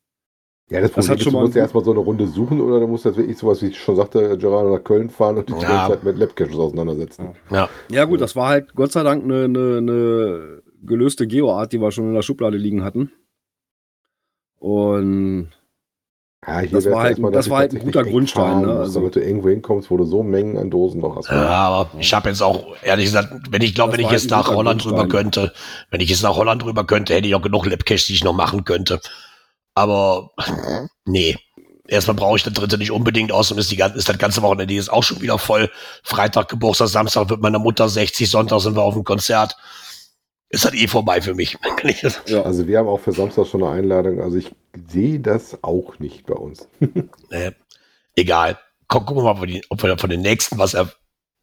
Ja, 0.70 0.80
das 0.80 0.92
Das 0.92 1.08
Problem 1.08 1.12
hat 1.12 1.18
ist, 1.18 1.24
schon 1.24 1.34
du 1.34 1.38
mal 1.38 1.44
musst 1.44 1.56
ja 1.56 1.64
erstmal 1.64 1.84
so 1.84 1.92
eine 1.92 2.00
Runde 2.00 2.28
suchen 2.28 2.62
oder 2.62 2.80
du 2.80 2.88
musst 2.88 3.04
jetzt 3.06 3.18
wirklich 3.18 3.38
sowas, 3.38 3.62
wie 3.62 3.68
ich 3.68 3.78
schon 3.80 3.96
sagte, 3.98 4.38
Gerard 4.38 4.72
nach 4.72 4.84
Köln 4.84 5.10
fahren 5.10 5.38
und 5.40 5.50
die 5.50 5.54
Ja. 5.54 5.68
ganze 5.68 5.88
Zeit 5.94 6.04
mit 6.04 6.18
Labcaches 6.18 6.56
auseinandersetzen. 6.56 7.36
Ja, 7.52 7.68
ja 7.92 8.06
gut, 8.06 8.22
das 8.22 8.36
war 8.38 8.48
halt 8.48 8.74
Gott 8.76 8.94
sei 8.94 9.04
Dank 9.04 9.24
eine, 9.26 9.44
eine, 9.46 9.78
eine 9.80 10.62
gelöste 10.84 11.28
Geoart, 11.28 11.74
die 11.74 11.82
wir 11.82 11.92
schon 11.92 12.06
in 12.10 12.14
der 12.14 12.22
Schublade 12.22 12.56
liegen 12.58 12.84
hatten. 12.86 13.12
Und 14.60 15.50
Ja, 16.48 16.60
hier 16.62 16.70
Das 16.72 16.86
war 16.90 17.02
halt- 17.02 17.10
erstmal, 17.12 17.32
das 17.32 17.50
war 17.50 17.58
halt 17.60 17.74
ein 17.74 17.80
guter 17.80 18.04
Grundstein, 18.04 18.62
ne? 18.62 18.68
musst, 18.68 18.80
Also- 18.80 19.00
damit 19.02 19.16
du 19.16 19.20
irgendwo 19.20 19.50
hinkommst, 19.50 19.92
wo 19.92 19.98
du 19.98 20.06
so 20.06 20.24
Mengen 20.24 20.58
an 20.58 20.70
Dosen 20.70 21.02
noch 21.02 21.18
hast. 21.18 21.30
ja 21.30 21.36
aber 21.50 21.90
ich 22.00 22.14
habe 22.14 22.30
jetzt 22.30 22.42
auch, 22.42 22.76
ehrlich 22.82 23.06
gesagt, 23.06 23.34
wenn 23.52 23.62
ich 23.62 23.76
glaube, 23.76 23.94
wenn 23.94 24.00
ich 24.00 24.06
halt 24.08 24.22
jetzt 24.22 24.32
nach 24.32 24.48
Holland 24.48 24.86
rüber 24.86 25.08
Grundstein. 25.08 25.24
könnte, 25.24 25.54
wenn 25.92 26.00
ich 26.02 26.10
jetzt 26.10 26.24
nach 26.24 26.36
Holland 26.36 26.64
rüber 26.64 26.86
könnte, 26.86 27.14
hätte 27.14 27.28
ich 27.28 27.36
auch 27.36 27.42
genug 27.42 27.66
Labcash, 27.66 28.08
die 28.08 28.14
ich 28.14 28.24
noch 28.24 28.34
machen 28.34 28.64
könnte. 28.64 29.02
Aber 29.76 30.32
nee. 31.06 31.38
Erstmal 31.88 32.16
brauche 32.16 32.38
ich 32.38 32.44
das 32.44 32.54
dritte 32.54 32.78
nicht 32.78 32.92
unbedingt 32.92 33.32
aus 33.32 33.52
und 33.52 33.58
ist, 33.58 33.72
die, 33.72 33.82
ist 33.96 34.08
das 34.08 34.18
ganze 34.20 34.44
Wochenende 34.44 34.76
jetzt 34.76 34.94
auch 34.94 35.02
schon 35.02 35.22
wieder 35.22 35.40
voll. 35.40 35.72
Freitag 36.04 36.48
Geburtstag, 36.48 36.88
Samstag 36.88 37.30
wird 37.32 37.42
meine 37.42 37.58
Mutter 37.58 37.90
60, 37.90 38.30
Sonntag 38.30 38.60
sind 38.62 38.76
wir 38.76 38.84
auf 38.84 38.94
dem 38.94 39.04
Konzert. 39.04 39.56
Ist 40.50 40.66
das 40.66 40.74
eh 40.74 40.88
vorbei 40.88 41.22
für 41.22 41.36
mich. 41.36 41.58
Ja, 42.26 42.42
Also 42.44 42.68
wir 42.68 42.80
haben 42.80 42.88
auch 42.88 43.00
für 43.00 43.12
Samstag 43.12 43.46
schon 43.46 43.64
eine 43.64 43.72
Einladung. 43.72 44.22
Also 44.22 44.38
ich 44.38 44.52
sehe 44.88 45.20
das 45.20 45.64
auch 45.64 46.00
nicht 46.00 46.26
bei 46.26 46.34
uns. 46.34 46.68
Nee, 46.80 47.52
egal. 48.16 48.58
Guck, 48.88 49.06
gucken 49.06 49.24
wir 49.24 49.26
mal, 49.26 49.32
ob 49.32 49.42
wir, 49.42 49.48
die, 49.48 49.64
ob 49.70 49.84
wir 49.84 49.98
von 50.00 50.10
den 50.10 50.22
nächsten 50.22 50.58
was 50.58 50.74
er, 50.74 50.92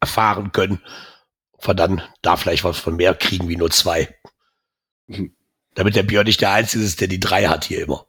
erfahren 0.01 0.51
können. 0.51 0.81
Ob 1.53 1.67
wir 1.67 1.73
dann 1.73 2.01
da 2.21 2.35
vielleicht 2.35 2.65
was 2.65 2.77
von 2.77 2.97
mehr 2.97 3.15
kriegen 3.15 3.47
wie 3.47 3.55
nur 3.55 3.71
zwei. 3.71 4.13
Mhm. 5.07 5.33
Damit 5.73 5.95
der 5.95 6.03
Björn 6.03 6.25
nicht 6.25 6.41
der 6.41 6.51
Einzige 6.51 6.83
ist, 6.83 6.99
der 6.99 7.07
die 7.07 7.19
drei 7.19 7.45
hat 7.45 7.63
hier 7.63 7.83
immer. 7.83 8.05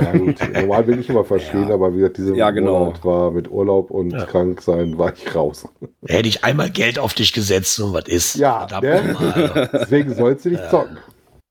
Ja, 0.00 0.12
gut. 0.12 0.36
Normal 0.52 0.82
bin 0.84 1.00
ich 1.00 1.08
immer 1.08 1.24
verschrien, 1.24 1.68
Ja. 1.68 1.74
aber 1.74 1.92
wie 1.92 1.98
gesagt, 1.98 2.18
diese 2.18 2.34
Ja, 2.36 2.50
genau. 2.50 2.86
Monat 2.86 3.04
war 3.04 3.30
mit 3.30 3.50
Urlaub 3.50 3.90
und 3.90 4.10
Ja. 4.10 4.24
krank 4.26 4.62
sein, 4.62 4.98
war 4.98 5.12
ich 5.14 5.34
raus. 5.34 5.66
Da 6.02 6.14
hätte 6.14 6.28
ich 6.28 6.44
einmal 6.44 6.70
Geld 6.70 6.98
auf 6.98 7.14
dich 7.14 7.32
gesetzt 7.32 7.78
und 7.80 7.92
was 7.92 8.06
ist. 8.06 8.36
Ja, 8.36 8.66
ne? 8.80 9.12
nochmal. 9.12 9.70
Deswegen 9.72 10.14
sollst 10.14 10.44
du 10.44 10.50
nicht 10.50 10.70
zocken. 10.70 10.98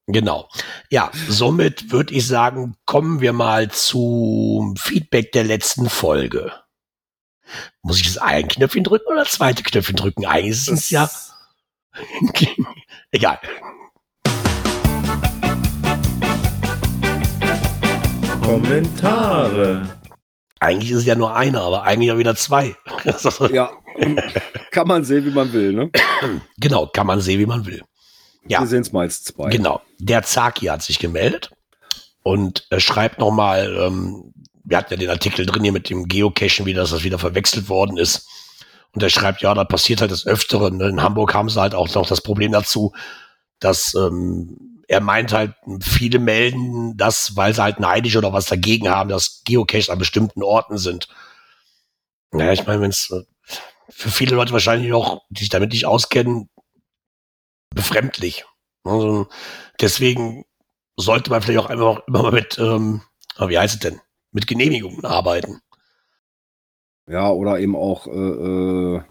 Genau. 0.08 0.48
Ja, 0.90 1.12
somit 1.30 1.92
würde 1.92 2.14
ich 2.14 2.28
sagen, 2.28 2.76
kommen 2.86 3.22
wir 3.22 3.34
mal 3.34 3.70
zum 3.70 4.76
Feedback 4.78 5.32
der 5.32 5.44
letzten 5.44 5.90
Folge. 5.90 6.52
Muss 7.82 8.00
ich 8.00 8.08
das 8.08 8.18
ein 8.18 8.48
Knöpfchen 8.48 8.84
drücken 8.84 9.08
oder 9.12 9.24
das 9.24 9.34
zweite 9.34 9.64
Knöpfchen 9.64 9.96
drücken? 9.96 10.26
Eigentlich 10.26 10.52
ist 10.52 10.70
es 10.70 10.90
ja. 10.90 11.10
Egal. 13.12 13.40
Kommentare. 18.42 19.88
Eigentlich 20.60 20.92
ist 20.92 21.00
es 21.00 21.06
ja 21.06 21.16
nur 21.16 21.36
einer, 21.36 21.62
aber 21.62 21.84
eigentlich 21.84 22.10
ja 22.10 22.18
wieder 22.18 22.36
zwei. 22.36 22.76
Ja, 23.52 23.72
kann 24.72 24.88
man 24.88 25.04
sehen, 25.04 25.26
wie 25.26 25.32
man 25.32 25.52
will, 25.52 25.74
ne? 25.74 25.92
genau, 26.58 26.88
kann 26.88 27.08
man 27.08 27.20
sehen, 27.20 27.40
wie 27.40 27.46
man 27.46 27.66
will. 27.66 27.82
Ja. 28.48 28.62
Wir 28.62 28.68
sehen 28.68 28.82
es 28.82 28.92
mal 28.92 29.02
als 29.02 29.24
zwei. 29.24 29.50
Genau. 29.50 29.82
Der 30.00 30.24
Zaki 30.24 30.68
hat 30.68 30.82
sich 30.82 30.98
gemeldet 30.98 31.52
und 32.24 32.66
er 32.70 32.80
schreibt 32.80 33.20
nochmal, 33.20 33.76
ähm, 33.78 34.34
wir 34.64 34.78
hatten 34.78 34.94
ja 34.94 35.00
den 35.00 35.10
Artikel 35.10 35.46
drin 35.46 35.64
hier 35.64 35.74
mit 35.74 35.90
dem 35.90 36.08
Geocachen, 36.08 36.66
wie 36.66 36.74
das, 36.74 36.92
das 36.92 37.04
wieder 37.04 37.20
verwechselt 37.20 37.68
worden 37.70 37.98
ist. 37.98 38.28
Und 38.94 39.04
er 39.04 39.10
schreibt, 39.10 39.42
ja, 39.42 39.54
da 39.54 39.64
passiert 39.64 40.02
halt 40.02 40.12
das 40.12 40.26
Öfteren. 40.26 40.78
ne? 40.78 40.88
In 40.88 41.02
Hamburg 41.02 41.34
haben 41.34 41.50
sie 41.50 41.60
halt 41.60 41.76
auch 41.76 41.94
noch 41.94 42.08
das 42.08 42.22
Problem 42.22 42.52
dazu, 42.52 42.94
dass 43.60 43.94
ähm, 43.94 44.71
er 44.92 45.00
meint 45.00 45.32
halt, 45.32 45.54
viele 45.82 46.20
melden 46.20 46.98
das, 46.98 47.38
weil 47.38 47.54
sie 47.56 47.64
halt 47.64 47.80
neidisch 47.80 48.18
oder 48.18 48.34
was 48.34 48.48
dagegen 48.48 48.90
haben, 48.90 49.10
dass 49.10 49.42
Geocaches 49.46 49.90
an 49.90 49.98
bestimmten 49.98 50.44
Orten 50.44 50.78
sind. 50.78 51.08
Naja, 52.32 52.52
ich 52.52 52.68
meine, 52.68 52.82
wenn 52.82 52.90
es 52.90 53.10
äh, 53.10 53.24
für 53.90 54.12
viele 54.12 54.36
Leute 54.36 54.52
wahrscheinlich 54.52 54.90
noch, 54.90 55.24
die 55.30 55.40
sich 55.40 55.50
damit 55.50 55.72
nicht 55.72 55.86
auskennen, 55.86 56.50
befremdlich. 57.74 58.44
Also, 58.84 59.30
deswegen 59.80 60.44
sollte 60.98 61.30
man 61.30 61.42
vielleicht 61.42 61.60
auch 61.60 61.70
einfach 61.70 62.06
immer 62.08 62.24
mal 62.24 62.34
mit, 62.34 62.58
ähm, 62.58 63.02
wie 63.40 63.58
heißt 63.58 63.76
es 63.76 63.80
denn, 63.80 64.02
mit 64.34 64.46
Genehmigungen 64.46 65.06
arbeiten. 65.06 65.62
Ja, 67.08 67.30
oder 67.30 67.60
eben 67.60 67.78
auch, 67.78 68.08
äh, 68.08 68.12
äh, 68.12 69.02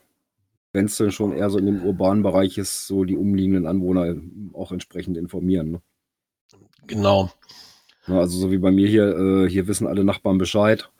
wenn 0.73 0.87
es 0.87 0.97
dann 0.97 1.11
schon 1.11 1.33
eher 1.33 1.51
so 1.51 1.59
in 1.59 1.67
dem 1.67 1.83
urbanen 1.83 2.23
Bereich 2.23 2.59
ist, 2.59 2.87
so 2.87 3.05
die 3.05 3.17
umliegenden 3.17 3.67
Anwohner 3.67 4.17
auch 4.53 4.73
entsprechend 4.73 5.17
informieren. 5.17 5.73
Ne? 5.73 5.83
Genau. 6.87 7.31
Also 8.07 8.39
so 8.39 8.51
wie 8.51 8.59
bei 8.59 8.71
mir 8.71 8.89
hier, 8.89 9.17
äh, 9.17 9.49
hier 9.49 9.67
wissen 9.69 9.87
alle 9.87 10.05
Nachbarn 10.05 10.39
Bescheid. 10.39 10.91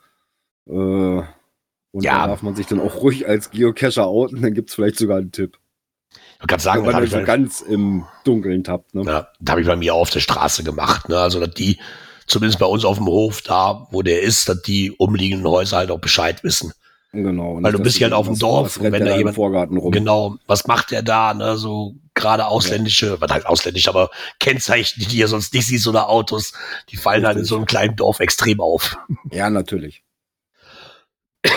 Äh, 0.67 0.71
und 1.93 2.03
Ja. 2.03 2.19
da 2.21 2.27
darf 2.27 2.41
man 2.41 2.55
sich 2.55 2.67
dann 2.67 2.79
auch 2.79 3.01
ruhig 3.01 3.27
als 3.27 3.51
Geocacher 3.51 4.07
outen, 4.07 4.41
dann 4.41 4.53
gibt 4.53 4.69
es 4.69 4.75
vielleicht 4.75 4.97
sogar 4.97 5.17
einen 5.17 5.31
Tipp. 5.31 5.57
Ich 6.41 6.47
kann 6.47 6.59
sagen, 6.59 6.79
Wenn 6.81 6.87
man 6.87 6.95
habe 6.95 7.07
so 7.07 7.23
ganz 7.23 7.61
im 7.61 8.05
Dunkeln 8.23 8.63
tappt. 8.63 8.93
Ne? 8.95 9.03
ja, 9.03 9.27
da 9.39 9.53
hab 9.53 9.59
ich 9.59 9.67
bei 9.67 9.75
mir 9.75 9.93
auf 9.93 10.09
der 10.09 10.19
Straße 10.19 10.63
gemacht. 10.63 11.07
Ne? 11.09 11.17
Also, 11.17 11.39
dass 11.39 11.53
die, 11.53 11.79
zumindest 12.27 12.59
bei 12.59 12.65
uns 12.65 12.83
auf 12.83 12.97
dem 12.97 13.07
Hof, 13.07 13.41
da, 13.41 13.87
wo 13.91 14.01
der 14.01 14.21
ist, 14.21 14.49
dass 14.49 14.61
die 14.61 14.91
umliegenden 14.91 15.47
Häuser 15.47 15.77
halt 15.77 15.91
auch 15.91 15.99
Bescheid 16.01 16.43
wissen. 16.43 16.73
Genau. 17.13 17.57
Weil 17.61 17.73
du 17.73 17.79
bist 17.79 17.99
ja 17.99 18.05
halt 18.05 18.13
auf 18.13 18.25
dem 18.27 18.39
Dorf 18.39 18.77
und 18.77 18.91
wenn 18.91 19.03
da 19.05 19.11
im 19.11 19.17
jemand- 19.17 19.35
Vorgarten 19.35 19.77
rum. 19.77 19.91
Genau, 19.91 20.37
was 20.47 20.65
macht 20.67 20.91
der 20.91 21.01
da? 21.01 21.33
Ne? 21.33 21.57
So 21.57 21.95
gerade 22.13 22.47
ausländische, 22.47 23.19
was 23.19 23.29
heißt 23.31 23.45
ausländisch, 23.45 23.89
aber 23.89 24.09
Kennzeichen, 24.39 25.05
die 25.09 25.17
ihr 25.17 25.27
sonst 25.27 25.53
nicht 25.53 25.67
siehst 25.67 25.87
oder 25.87 26.07
Autos, 26.07 26.53
die 26.89 26.95
fallen 26.97 27.25
halt 27.25 27.37
in 27.37 27.43
so 27.43 27.57
einem 27.57 27.65
kleinen 27.65 27.97
Dorf 27.97 28.21
extrem 28.21 28.61
auf. 28.61 28.97
Ja, 29.31 29.49
natürlich. 29.49 30.03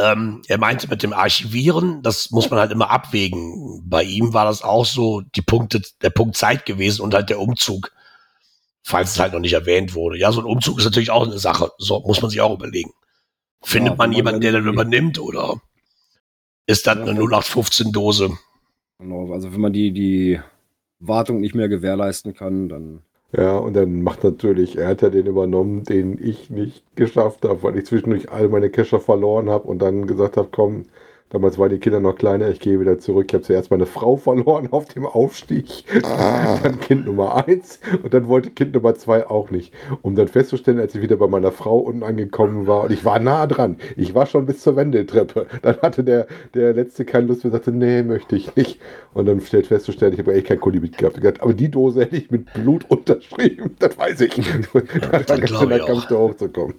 Ähm, 0.00 0.42
er 0.46 0.58
meinte 0.58 0.86
mit 0.86 1.02
dem 1.02 1.12
Archivieren, 1.12 2.02
das 2.02 2.30
muss 2.30 2.50
man 2.50 2.60
halt 2.60 2.70
immer 2.70 2.88
abwägen. 2.88 3.82
Bei 3.84 4.04
ihm 4.04 4.32
war 4.32 4.44
das 4.44 4.62
auch 4.62 4.86
so 4.86 5.22
die 5.34 5.42
Punkte, 5.42 5.82
der 6.02 6.10
Punkt 6.10 6.36
Zeit 6.36 6.64
gewesen 6.66 7.02
und 7.02 7.14
halt 7.14 7.30
der 7.30 7.40
Umzug, 7.40 7.90
falls 8.84 9.10
es 9.10 9.18
halt 9.18 9.32
noch 9.32 9.40
nicht 9.40 9.54
erwähnt 9.54 9.94
wurde. 9.96 10.16
Ja, 10.16 10.30
so 10.30 10.40
ein 10.40 10.46
Umzug 10.46 10.78
ist 10.78 10.84
natürlich 10.84 11.10
auch 11.10 11.26
eine 11.26 11.40
Sache. 11.40 11.72
So 11.78 11.98
muss 12.06 12.22
man 12.22 12.30
sich 12.30 12.40
auch 12.40 12.54
überlegen. 12.54 12.92
Findet 13.62 13.92
Ja, 13.92 13.96
man 13.96 14.12
jemanden, 14.12 14.40
der 14.40 14.52
dann 14.52 14.66
übernimmt 14.68 15.18
oder 15.18 15.60
ist 16.66 16.86
das 16.86 16.96
Ja, 16.96 17.02
eine 17.02 17.10
wenn- 17.18 17.28
0815-Dose? 17.28 18.30
Genau. 18.98 19.32
Also 19.32 19.52
wenn 19.52 19.60
man 19.60 19.72
die, 19.72 19.92
die 19.92 20.40
Wartung 21.00 21.40
nicht 21.40 21.54
mehr 21.54 21.68
gewährleisten 21.68 22.34
kann, 22.34 22.68
dann 22.68 23.02
Ja, 23.32 23.56
und 23.58 23.74
dann 23.74 24.02
macht 24.02 24.24
natürlich, 24.24 24.78
er 24.78 24.88
hat 24.88 25.02
ja 25.02 25.10
den 25.10 25.26
übernommen, 25.26 25.84
den 25.84 26.18
ich 26.22 26.50
nicht 26.50 26.82
geschafft 26.96 27.44
habe, 27.44 27.62
weil 27.62 27.76
ich 27.76 27.86
zwischendurch 27.86 28.30
all 28.30 28.48
meine 28.48 28.70
Kescher 28.70 29.00
verloren 29.00 29.50
habe 29.50 29.68
und 29.68 29.80
dann 29.80 30.06
gesagt 30.06 30.36
habe, 30.36 30.48
komm, 30.50 30.86
damals 31.30 31.58
waren 31.58 31.70
die 31.70 31.78
Kinder 31.78 32.00
noch 32.00 32.16
kleiner, 32.16 32.48
ich 32.48 32.60
gehe 32.60 32.80
wieder 32.80 32.98
zurück. 32.98 33.26
Ich 33.28 33.34
habe 33.34 33.44
zuerst 33.44 33.70
meine 33.70 33.86
Frau 33.86 34.16
verloren 34.16 34.68
auf 34.70 34.86
dem 34.86 35.06
Aufstieg, 35.06 35.84
dann 36.02 36.80
Kind 36.80 37.06
Nummer 37.06 37.46
eins 37.46 37.80
und 38.02 38.14
dann 38.14 38.28
wollte 38.28 38.50
Kind 38.50 38.74
Nummer 38.74 38.94
zwei 38.94 39.26
auch 39.26 39.50
nicht. 39.50 39.72
Um 40.02 40.14
dann 40.14 40.28
festzustellen, 40.28 40.78
als 40.78 40.94
ich 40.94 41.02
wieder 41.02 41.16
bei 41.16 41.26
meiner 41.26 41.52
Frau 41.52 41.78
unten 41.78 42.02
angekommen 42.02 42.66
war 42.66 42.84
und 42.84 42.92
ich 42.92 43.04
war 43.04 43.18
nah 43.18 43.46
dran, 43.46 43.76
ich 43.96 44.14
war 44.14 44.26
schon 44.26 44.46
bis 44.46 44.60
zur 44.60 44.76
Wendeltreppe, 44.76 45.46
dann 45.62 45.76
hatte 45.82 46.04
der, 46.04 46.26
der 46.54 46.72
letzte 46.74 47.04
keine 47.04 47.26
Lust 47.26 47.44
mehr, 47.44 47.52
sagte, 47.52 47.72
nee, 47.72 48.02
möchte 48.02 48.36
ich 48.36 48.54
nicht. 48.56 48.80
Und 49.14 49.26
dann 49.26 49.40
stellt 49.40 49.66
festzustellen, 49.66 50.12
ich 50.12 50.18
habe 50.18 50.34
echt 50.34 50.46
kein 50.46 50.60
Kuli 50.60 50.80
mitgehabt. 50.80 51.18
Aber 51.40 51.54
die 51.54 51.70
Dose 51.70 52.02
hätte 52.02 52.16
ich 52.16 52.30
mit 52.30 52.52
Blut 52.52 52.88
unterschrieben, 52.88 53.76
das 53.78 53.96
weiß 53.96 54.20
ich. 54.22 54.38
Das 54.72 55.28
war 55.28 55.38
ganz 55.38 55.50
schön 55.50 55.70
ich 55.70 55.82
auch. 55.82 55.86
Kampf, 55.86 56.06
da 56.08 56.16
hochzukommen. 56.16 56.74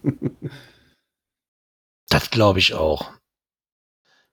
Das 2.10 2.30
glaube 2.30 2.60
ich 2.60 2.74
auch. 2.74 3.12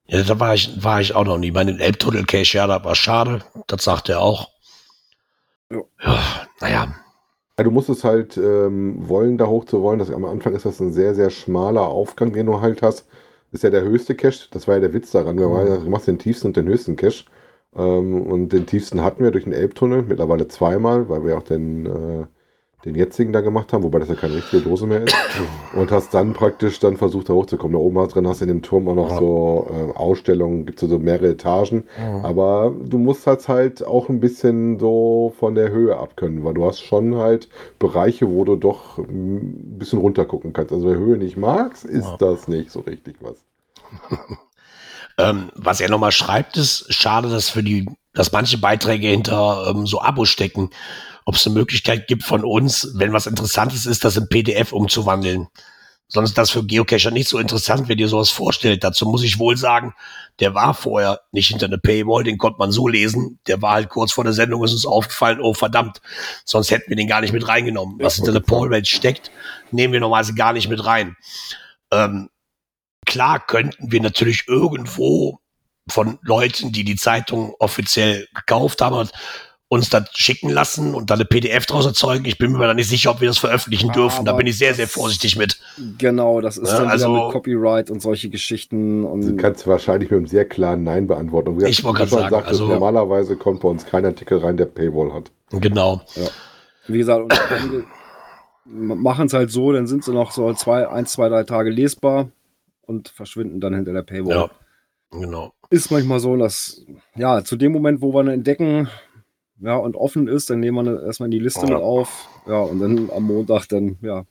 Ja, 0.08 0.22
da 0.22 0.38
war 0.38 0.54
ich, 0.54 0.82
war 0.82 1.00
ich 1.00 1.14
auch 1.14 1.24
noch 1.24 1.38
nie. 1.38 1.50
Bei 1.50 1.64
den 1.64 1.80
Elbtunnel-Cache, 1.80 2.56
ja, 2.58 2.66
das 2.66 2.84
war 2.84 2.94
schade. 2.94 3.42
Das 3.66 3.84
sagt 3.84 4.08
er 4.08 4.20
auch. 4.20 4.50
Ja. 5.70 5.80
Ja, 6.02 6.46
naja. 6.60 6.94
Ja, 7.58 7.64
du 7.64 7.70
musst 7.70 7.88
es 7.88 8.04
halt 8.04 8.36
ähm, 8.36 9.08
wollen, 9.08 9.38
da 9.38 9.46
hoch 9.46 9.64
zu 9.64 9.82
wollen. 9.82 9.98
Das, 9.98 10.10
am 10.10 10.24
Anfang 10.24 10.54
ist 10.54 10.66
das 10.66 10.80
ein 10.80 10.92
sehr, 10.92 11.14
sehr 11.14 11.30
schmaler 11.30 11.82
Aufgang, 11.88 12.32
den 12.32 12.46
du 12.46 12.60
halt 12.60 12.82
hast. 12.82 13.06
ist 13.52 13.64
ja 13.64 13.70
der 13.70 13.82
höchste 13.82 14.14
Cache. 14.14 14.48
Das 14.50 14.68
war 14.68 14.74
ja 14.74 14.80
der 14.80 14.92
Witz 14.92 15.10
daran. 15.10 15.38
Wir 15.38 15.48
ja, 15.68 15.76
du 15.78 15.90
machst 15.90 16.06
den 16.06 16.18
tiefsten 16.18 16.48
und 16.48 16.56
den 16.56 16.66
höchsten 16.68 16.96
Cache. 16.96 17.24
Ähm, 17.74 18.22
und 18.26 18.50
den 18.50 18.66
tiefsten 18.66 19.02
hatten 19.02 19.24
wir 19.24 19.30
durch 19.30 19.44
den 19.44 19.52
Elbtunnel, 19.54 20.02
mittlerweile 20.02 20.48
zweimal, 20.48 21.08
weil 21.08 21.24
wir 21.24 21.38
auch 21.38 21.42
den, 21.42 21.86
äh, 21.86 22.26
den 22.86 22.94
jetzigen 22.94 23.32
da 23.32 23.40
gemacht 23.42 23.72
haben, 23.72 23.82
wobei 23.82 23.98
das 23.98 24.08
ja 24.08 24.14
keine 24.14 24.36
richtige 24.36 24.62
Dose 24.62 24.86
mehr 24.86 25.02
ist. 25.02 25.14
Und 25.74 25.90
hast 25.90 26.14
dann 26.14 26.32
praktisch 26.32 26.78
dann 26.78 26.96
versucht, 26.96 27.28
da 27.28 27.34
hochzukommen. 27.34 27.72
Da 27.74 27.78
oben 27.78 28.08
drin 28.08 28.26
hast 28.28 28.40
du 28.40 28.44
in 28.44 28.48
dem 28.48 28.62
Turm 28.62 28.88
auch 28.88 28.94
noch 28.94 29.10
Ja. 29.10 29.18
so 29.18 29.66
äh, 29.70 29.96
Ausstellungen, 29.98 30.64
gibt 30.64 30.82
es 30.82 30.88
so 30.88 30.98
mehrere 30.98 31.30
Etagen. 31.30 31.84
Aber 32.22 32.72
du 32.82 32.96
musst 32.98 33.26
das 33.26 33.48
halt 33.48 33.84
auch 33.84 34.08
ein 34.08 34.20
bisschen 34.20 34.78
so 34.78 35.34
von 35.38 35.54
der 35.54 35.70
Höhe 35.70 35.96
abkönnen, 35.98 36.44
weil 36.44 36.54
du 36.54 36.64
hast 36.64 36.80
schon 36.80 37.16
halt 37.16 37.48
Bereiche, 37.78 38.30
wo 38.30 38.44
du 38.44 38.56
doch 38.56 38.98
ein 38.98 39.78
bisschen 39.78 39.98
runter 39.98 40.24
gucken 40.24 40.52
kannst. 40.52 40.72
Also 40.72 40.86
wer 40.88 40.96
Höhe 40.96 41.18
nicht 41.18 41.36
magst, 41.36 41.84
ist 41.84 42.04
Ja. 42.06 42.16
das 42.18 42.46
nicht 42.48 42.70
so 42.70 42.80
richtig 42.80 43.16
was. 43.20 43.36
Ähm, 45.18 45.48
was 45.54 45.80
er 45.80 45.88
nochmal 45.88 46.12
schreibt, 46.12 46.58
ist 46.58 46.92
schade, 46.92 47.30
dass 47.30 47.48
für 47.48 47.62
die, 47.62 47.86
dass 48.12 48.32
manche 48.32 48.58
Beiträge 48.58 49.08
hinter 49.08 49.66
ähm, 49.70 49.86
so 49.86 50.02
Abos 50.02 50.28
stecken. 50.28 50.68
Ob 51.26 51.34
es 51.34 51.46
eine 51.46 51.54
Möglichkeit 51.54 52.06
gibt 52.06 52.22
von 52.22 52.44
uns, 52.44 52.92
wenn 52.94 53.12
was 53.12 53.26
Interessantes 53.26 53.84
ist, 53.84 54.04
das 54.04 54.16
in 54.16 54.28
PDF 54.28 54.72
umzuwandeln. 54.72 55.48
Sonst 56.08 56.30
ist 56.30 56.38
das 56.38 56.50
für 56.50 56.64
Geocacher 56.64 57.10
nicht 57.10 57.28
so 57.28 57.38
interessant, 57.38 57.88
wenn 57.88 57.98
ihr 57.98 58.06
sowas 58.06 58.30
vorstellt. 58.30 58.84
Dazu 58.84 59.06
muss 59.06 59.24
ich 59.24 59.40
wohl 59.40 59.56
sagen, 59.56 59.92
der 60.38 60.54
war 60.54 60.72
vorher 60.72 61.20
nicht 61.32 61.48
hinter 61.48 61.66
eine 61.66 61.78
Paywall, 61.78 62.22
den 62.22 62.38
konnte 62.38 62.58
man 62.60 62.70
so 62.70 62.86
lesen. 62.86 63.40
Der 63.48 63.60
war 63.60 63.72
halt 63.72 63.88
kurz 63.88 64.12
vor 64.12 64.22
der 64.22 64.32
Sendung, 64.32 64.62
ist 64.62 64.72
uns 64.72 64.86
aufgefallen, 64.86 65.40
oh 65.40 65.52
verdammt, 65.52 66.00
sonst 66.44 66.70
hätten 66.70 66.88
wir 66.88 66.96
den 66.96 67.08
gar 67.08 67.22
nicht 67.22 67.32
mit 67.32 67.48
reingenommen. 67.48 67.98
Was 68.00 68.16
hinter 68.16 68.32
voll. 68.32 68.68
Paywall 68.68 68.84
steckt, 68.84 69.32
nehmen 69.72 69.92
wir 69.92 70.00
normalerweise 70.00 70.34
gar 70.34 70.52
nicht 70.52 70.68
mit 70.68 70.84
rein. 70.84 71.16
Ähm, 71.90 72.30
klar 73.04 73.44
könnten 73.44 73.90
wir 73.90 74.00
natürlich 74.00 74.44
irgendwo 74.46 75.40
von 75.88 76.18
Leuten, 76.22 76.70
die 76.70 76.84
die 76.84 76.96
Zeitung 76.96 77.54
offiziell 77.58 78.28
gekauft 78.34 78.80
haben, 78.80 79.08
uns 79.68 79.90
das 79.90 80.08
schicken 80.14 80.48
lassen 80.48 80.94
und 80.94 81.10
dann 81.10 81.18
eine 81.18 81.24
PDF 81.24 81.66
draus 81.66 81.86
erzeugen. 81.86 82.24
Ich 82.24 82.38
bin 82.38 82.52
mir 82.52 82.58
aber 82.58 82.68
da 82.68 82.74
nicht 82.74 82.88
sicher, 82.88 83.10
ob 83.10 83.20
wir 83.20 83.26
das 83.28 83.38
veröffentlichen 83.38 83.90
dürfen. 83.92 84.24
Da 84.24 84.30
Aber 84.30 84.38
bin 84.38 84.46
ich 84.46 84.56
sehr, 84.58 84.74
sehr 84.74 84.86
vorsichtig 84.86 85.36
mit. 85.36 85.58
Genau, 85.98 86.40
das 86.40 86.56
ist 86.56 86.70
Ja, 86.70 86.78
dann 86.78 86.88
also- 86.88 87.08
wieder 87.12 87.24
mit 87.24 87.32
Copyright 87.32 87.90
und 87.90 88.00
solche 88.00 88.28
Geschichten. 88.30 89.02
Du 89.02 89.08
Und 89.08 89.36
kannst 89.38 89.66
wahrscheinlich 89.66 90.10
mit 90.10 90.18
einem 90.18 90.26
sehr 90.28 90.44
klaren 90.44 90.84
Nein 90.84 91.08
beantworten. 91.08 91.60
Wie 91.60 91.64
Ich 91.66 91.82
wollte 91.82 91.98
gerade 91.98 92.10
sagen, 92.10 92.30
sagtest, 92.30 92.60
also- 92.60 92.72
normalerweise 92.72 93.36
kommt 93.36 93.60
bei 93.60 93.68
uns 93.68 93.84
kein 93.84 94.04
Artikel 94.04 94.38
rein, 94.38 94.56
der 94.56 94.66
Paywall 94.66 95.12
hat. 95.12 95.32
Genau. 95.50 96.00
wie 96.88 96.98
gesagt, 96.98 97.32
machen 98.64 99.26
es 99.26 99.32
halt 99.32 99.50
so, 99.50 99.72
dann 99.72 99.86
sind 99.86 100.04
sie 100.04 100.12
noch 100.12 100.30
so 100.30 100.52
zwei, 100.54 100.88
eins, 100.88 101.12
zwei, 101.12 101.28
drei 101.28 101.44
Tage 101.44 101.70
lesbar 101.70 102.28
und 102.82 103.08
verschwinden 103.08 103.60
dann 103.60 103.74
hinter 103.74 103.92
der 103.92 104.02
Paywall. 104.02 104.36
Ja. 104.36 104.50
Genau. 105.10 105.52
Ist 105.70 105.90
manchmal 105.90 106.20
so, 106.20 106.36
dass, 106.36 106.84
ja, 107.16 107.42
zu 107.44 107.56
dem 107.56 107.72
Moment, 107.72 108.00
wo 108.00 108.12
wir 108.12 108.22
ihn 108.22 108.28
entdecken, 108.28 108.88
ja, 109.60 109.76
und 109.76 109.96
offen 109.96 110.28
ist, 110.28 110.50
dann 110.50 110.60
nehmen 110.60 110.84
wir 110.86 111.02
erstmal 111.02 111.26
in 111.28 111.30
die 111.32 111.38
Liste 111.38 111.60
Ja. 111.66 111.74
mit 111.74 111.82
auf. 111.82 112.28
Ja, 112.46 112.60
und 112.60 112.78
dann 112.80 113.10
am 113.10 113.24
Montag 113.24 113.66
dann, 113.68 113.96
ja, 114.02 114.24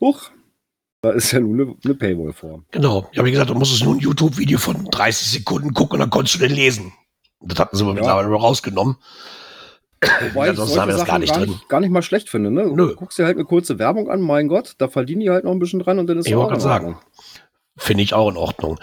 huch, 0.00 0.30
da 1.02 1.10
ist 1.10 1.32
ja 1.32 1.40
nun 1.40 1.60
eine, 1.60 1.74
eine 1.84 1.94
Paywall 1.94 2.32
vor. 2.32 2.62
Genau. 2.70 3.08
Ja, 3.12 3.24
wie 3.24 3.30
gesagt, 3.32 3.50
du 3.50 3.54
musstest 3.54 3.84
nur 3.84 3.94
ein 3.94 4.00
YouTube-Video 4.00 4.58
von 4.58 4.84
30 4.84 5.28
Sekunden 5.28 5.74
gucken 5.74 5.94
und 5.94 6.00
dann 6.00 6.10
konntest 6.10 6.36
du 6.36 6.38
den 6.46 6.52
lesen. 6.54 6.92
Das 7.40 7.58
hatten 7.58 7.76
sie 7.76 7.84
Ja. 7.84 7.92
mittlerweile 7.92 8.28
rausgenommen. 8.28 8.96
Wobei 10.32 10.44
ich 10.46 10.50
Ansonsten 10.50 10.80
haben 10.80 10.88
wir 10.88 10.96
das 10.96 11.04
gar 11.06 11.18
nicht 11.20 11.30
gar 11.30 11.38
drin. 11.40 11.50
nicht, 11.50 11.68
gar 11.68 11.80
nicht 11.80 11.90
mal 11.90 12.02
schlecht 12.02 12.28
finde. 12.28 12.50
Ne? 12.50 12.64
Nö. 12.66 12.88
Du 12.88 12.94
guckst 12.96 13.18
dir 13.18 13.24
halt 13.24 13.36
eine 13.36 13.44
kurze 13.44 13.78
Werbung 13.78 14.10
an, 14.10 14.20
mein 14.20 14.48
Gott, 14.48 14.74
da 14.78 14.88
verdienen 14.88 15.20
die 15.20 15.30
halt 15.30 15.44
noch 15.44 15.52
ein 15.52 15.60
bisschen 15.60 15.78
dran 15.80 15.98
und 16.00 16.08
dann 16.08 16.18
ist 16.18 16.26
es 16.28 16.34
auch 16.34 16.50
in 16.50 16.58
sagen. 16.60 16.86
Ordnung. 16.86 17.02
Finde 17.76 18.02
ich 18.02 18.12
auch 18.14 18.28
in 18.28 18.36
Ordnung. 18.36 18.78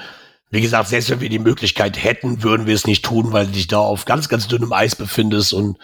Wie 0.50 0.62
gesagt, 0.62 0.90
selbst 0.90 1.10
wenn 1.10 1.22
wir 1.22 1.30
die 1.30 1.40
Möglichkeit 1.40 2.02
hätten, 2.04 2.42
würden 2.42 2.66
wir 2.66 2.74
es 2.74 2.88
nicht 2.88 3.06
tun, 3.06 3.32
weil 3.34 3.46
du 3.46 3.52
dich 3.52 3.68
da 3.68 3.80
auf 3.80 4.06
ganz, 4.06 4.30
ganz 4.30 4.48
dünnem 4.48 4.74
Eis 4.74 4.96
befindest 4.96 5.54
und 5.54 5.78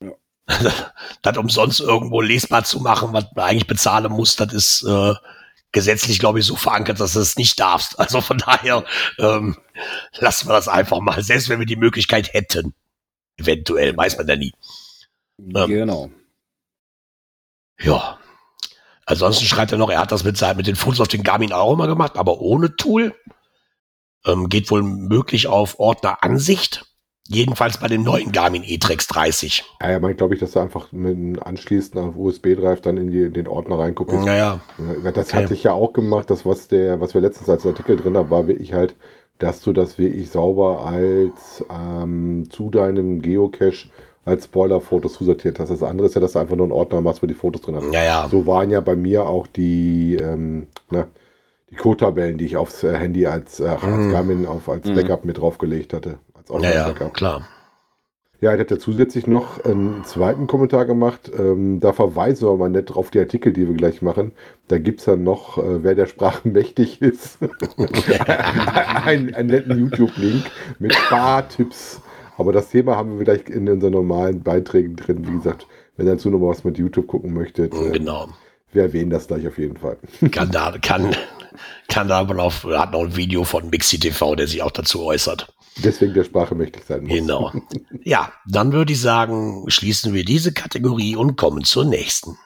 Ja. 0.00 0.12
das 1.22 1.36
umsonst 1.36 1.80
irgendwo 1.80 2.20
lesbar 2.20 2.64
zu 2.64 2.80
machen, 2.80 3.12
was 3.12 3.26
man 3.34 3.44
eigentlich 3.44 3.66
bezahlen 3.66 4.10
muss, 4.12 4.36
das 4.36 4.52
ist 4.52 4.82
äh, 4.84 5.14
gesetzlich, 5.72 6.18
glaube 6.18 6.40
ich, 6.40 6.46
so 6.46 6.56
verankert, 6.56 7.00
dass 7.00 7.12
du 7.12 7.20
es 7.20 7.36
nicht 7.36 7.60
darfst. 7.60 7.98
Also 8.06 8.20
von 8.20 8.38
daher 8.38 8.84
ähm, 9.18 9.56
lassen 10.18 10.48
wir 10.48 10.52
das 10.54 10.68
einfach 10.68 11.00
mal, 11.00 11.22
selbst 11.22 11.48
wenn 11.48 11.58
wir 11.60 11.66
die 11.66 11.76
Möglichkeit 11.76 12.32
hätten. 12.32 12.74
Eventuell, 13.36 13.96
weiß 13.96 14.16
man 14.16 14.26
ja 14.26 14.36
nie. 14.36 14.52
Ähm. 15.38 15.68
Genau. 15.68 16.10
Ja. 17.80 18.18
Ansonsten 19.04 19.44
schreibt 19.44 19.70
er 19.70 19.78
noch, 19.78 19.90
er 19.90 20.00
hat 20.00 20.10
das 20.10 20.24
mit, 20.24 20.40
mit 20.56 20.66
den 20.66 20.76
Fotos 20.76 21.00
auf 21.00 21.08
den 21.08 21.22
Garmin 21.22 21.52
auch 21.52 21.72
immer 21.72 21.86
gemacht, 21.86 22.16
aber 22.16 22.40
ohne 22.40 22.74
Tool. 22.74 23.14
Ähm, 24.26 24.48
geht 24.48 24.70
wohl 24.70 24.82
möglich 24.82 25.46
auf 25.46 25.78
Ordner 25.78 26.22
Ansicht. 26.22 26.84
Jedenfalls 27.28 27.78
bei 27.78 27.88
dem 27.88 28.04
neuen 28.04 28.30
Garmin 28.30 28.62
E-Trex 28.64 29.08
30. 29.08 29.64
Ja, 29.80 29.88
er 29.88 30.00
meint, 30.00 30.18
glaube 30.18 30.34
ich, 30.34 30.40
dass 30.40 30.52
du 30.52 30.60
einfach 30.60 30.92
mit 30.92 31.42
anschließend 31.42 31.96
auf 31.96 32.16
USB-Drive 32.16 32.80
dann 32.82 32.96
in, 32.98 33.10
die, 33.10 33.22
in 33.22 33.32
den 33.32 33.48
Ordner 33.48 33.78
reinguckst. 33.80 34.14
Naja, 34.14 34.60
Ja, 35.02 35.10
Das 35.10 35.28
Okay. 35.28 35.36
hatte 35.42 35.54
ich 35.54 35.64
ja 35.64 35.72
auch 35.72 35.92
gemacht. 35.92 36.30
Das, 36.30 36.46
was 36.46 36.68
der, 36.68 37.00
was 37.00 37.14
wir 37.14 37.20
letztens 37.20 37.48
als 37.48 37.66
Artikel 37.66 37.96
drin 37.96 38.16
haben, 38.16 38.30
war 38.30 38.46
wirklich 38.46 38.72
halt, 38.72 38.94
dass 39.38 39.60
du 39.60 39.72
das 39.72 39.98
wirklich 39.98 40.30
sauber 40.30 40.86
als 40.86 41.64
ähm, 41.68 42.48
zu 42.50 42.70
deinem 42.70 43.20
Geocache 43.20 43.88
als 44.24 44.44
Spoiler-Fotos 44.46 45.14
zusortiert 45.14 45.58
hast. 45.60 45.70
Das 45.70 45.82
andere 45.82 46.06
ist 46.08 46.14
ja, 46.14 46.20
dass 46.20 46.32
du 46.32 46.38
einfach 46.40 46.56
nur 46.56 46.66
einen 46.66 46.72
Ordner 46.72 47.00
machst, 47.00 47.22
wo 47.22 47.26
die 47.26 47.34
Fotos 47.34 47.62
drin 47.62 47.76
hast. 47.76 47.84
naja, 47.86 48.28
So 48.30 48.46
waren 48.46 48.70
ja 48.70 48.80
bei 48.80 48.96
mir 48.96 49.26
auch 49.26 49.46
die, 49.46 50.16
ähm, 50.20 50.66
ne, 50.90 51.06
die 51.70 51.76
Code-Tabellen, 51.76 52.38
die 52.38 52.44
ich 52.46 52.56
aufs 52.56 52.82
äh, 52.84 52.94
Handy 52.96 53.26
als, 53.26 53.60
äh, 53.60 53.66
als 53.66 53.82
Mhm. 53.82 54.12
Garmin 54.12 54.46
auf, 54.46 54.68
als 54.68 54.86
Mhm. 54.88 54.94
Backup 54.94 55.24
mit 55.24 55.38
draufgelegt 55.38 55.92
hatte. 55.92 56.18
Als 56.34 56.48
naja, 56.50 56.82
Online-Backup. 56.84 57.14
klar. 57.14 57.48
Ja, 58.42 58.52
er 58.52 58.58
hat 58.60 58.70
ja 58.70 58.78
zusätzlich 58.78 59.26
noch 59.26 59.64
einen 59.64 60.04
zweiten 60.04 60.46
Kommentar 60.46 60.84
gemacht. 60.84 61.30
Ähm, 61.38 61.80
da 61.80 61.94
verweisen 61.94 62.46
wir 62.46 62.54
mal 62.58 62.68
nett 62.68 62.92
auf 62.92 63.10
die 63.10 63.18
Artikel, 63.18 63.50
die 63.52 63.66
wir 63.66 63.74
gleich 63.74 64.02
machen. 64.02 64.32
Da 64.68 64.76
gibt 64.78 64.98
es 65.00 65.06
dann 65.06 65.24
noch, 65.24 65.56
äh, 65.56 65.82
wer 65.82 65.94
der 65.94 66.04
Sprache 66.06 66.46
mächtig 66.48 67.00
ist, 67.00 67.38
einen, 69.04 69.34
einen 69.34 69.48
netten 69.48 69.78
YouTube-Link 69.78 70.44
mit 70.78 70.94
Spartipps. 70.94 72.00
Aber 72.38 72.52
das 72.52 72.68
Thema 72.68 72.96
haben 72.96 73.16
wir 73.18 73.24
gleich 73.24 73.48
in 73.48 73.68
unseren 73.68 73.92
normalen 73.94 74.42
Beiträgen 74.42 74.96
drin. 74.96 75.26
Wie 75.26 75.32
gesagt, 75.38 75.66
wenn 75.96 76.06
ihr 76.06 76.12
dazu 76.12 76.28
noch 76.30 76.40
was 76.46 76.62
mit 76.64 76.76
YouTube 76.76 77.06
gucken 77.06 77.32
möchtet, 77.32 77.72
äh, 77.74 77.92
Genau. 77.92 78.28
Wir 78.76 78.82
erwähnen 78.82 79.10
das 79.10 79.26
gleich 79.26 79.46
auf 79.48 79.58
jeden 79.58 79.76
Fall. 79.76 79.96
Kann 80.30 80.50
da, 80.52 80.76
kann, 80.78 81.16
kann 81.88 82.08
da 82.08 82.18
aber 82.18 82.40
auf, 82.42 82.64
hat 82.64 82.92
noch 82.92 83.00
ein 83.00 83.16
Video 83.16 83.42
von 83.42 83.70
Mixi 83.70 83.98
TV, 83.98 84.36
der 84.36 84.46
sich 84.46 84.62
auch 84.62 84.70
dazu 84.70 85.04
äußert. 85.04 85.52
Deswegen 85.78 86.14
der 86.14 86.24
Sprache 86.24 86.54
mächtig 86.54 86.84
sein 86.86 87.02
muss. 87.02 87.12
Genau. 87.12 87.52
Ja, 88.04 88.32
dann 88.46 88.72
würde 88.72 88.92
ich 88.92 89.00
sagen, 89.00 89.64
schließen 89.68 90.14
wir 90.14 90.24
diese 90.24 90.52
Kategorie 90.52 91.16
und 91.16 91.36
kommen 91.36 91.64
zur 91.64 91.84
nächsten. 91.84 92.36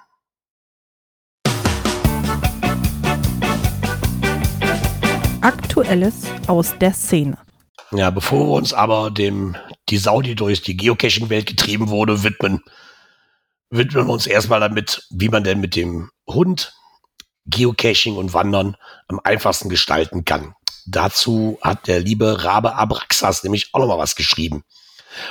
Aktuelles 5.42 6.22
aus 6.46 6.74
der 6.78 6.92
Szene. 6.92 7.36
Ja, 7.92 8.10
bevor 8.10 8.46
wir 8.46 8.54
uns 8.54 8.72
aber 8.72 9.10
dem, 9.10 9.56
die 9.88 9.98
Sau, 9.98 10.22
die 10.22 10.34
durch 10.34 10.62
die 10.62 10.76
Geocaching-Welt 10.76 11.46
getrieben 11.46 11.88
wurde, 11.88 12.22
widmen, 12.22 12.60
widmen 13.70 14.06
wir 14.06 14.12
uns 14.12 14.26
erstmal 14.26 14.60
damit, 14.60 15.06
wie 15.10 15.28
man 15.28 15.44
denn 15.44 15.60
mit 15.60 15.76
dem 15.76 16.10
Hund 16.34 16.74
Geocaching 17.46 18.16
und 18.16 18.34
Wandern 18.34 18.76
am 19.08 19.20
einfachsten 19.24 19.68
gestalten 19.68 20.24
kann. 20.24 20.54
Dazu 20.86 21.58
hat 21.62 21.88
der 21.88 22.00
liebe 22.00 22.44
Rabe 22.44 22.74
Abraxas 22.74 23.42
nämlich 23.42 23.70
auch 23.72 23.80
noch 23.80 23.88
mal 23.88 23.98
was 23.98 24.16
geschrieben. 24.16 24.62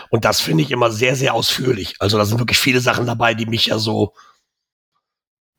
Und 0.09 0.25
das 0.25 0.41
finde 0.41 0.63
ich 0.63 0.71
immer 0.71 0.91
sehr, 0.91 1.15
sehr 1.15 1.33
ausführlich. 1.33 1.95
Also 1.99 2.17
da 2.17 2.25
sind 2.25 2.39
wirklich 2.39 2.57
viele 2.57 2.81
Sachen 2.81 3.05
dabei, 3.05 3.33
die 3.33 3.45
mich 3.45 3.67
ja 3.67 3.77
so, 3.77 4.13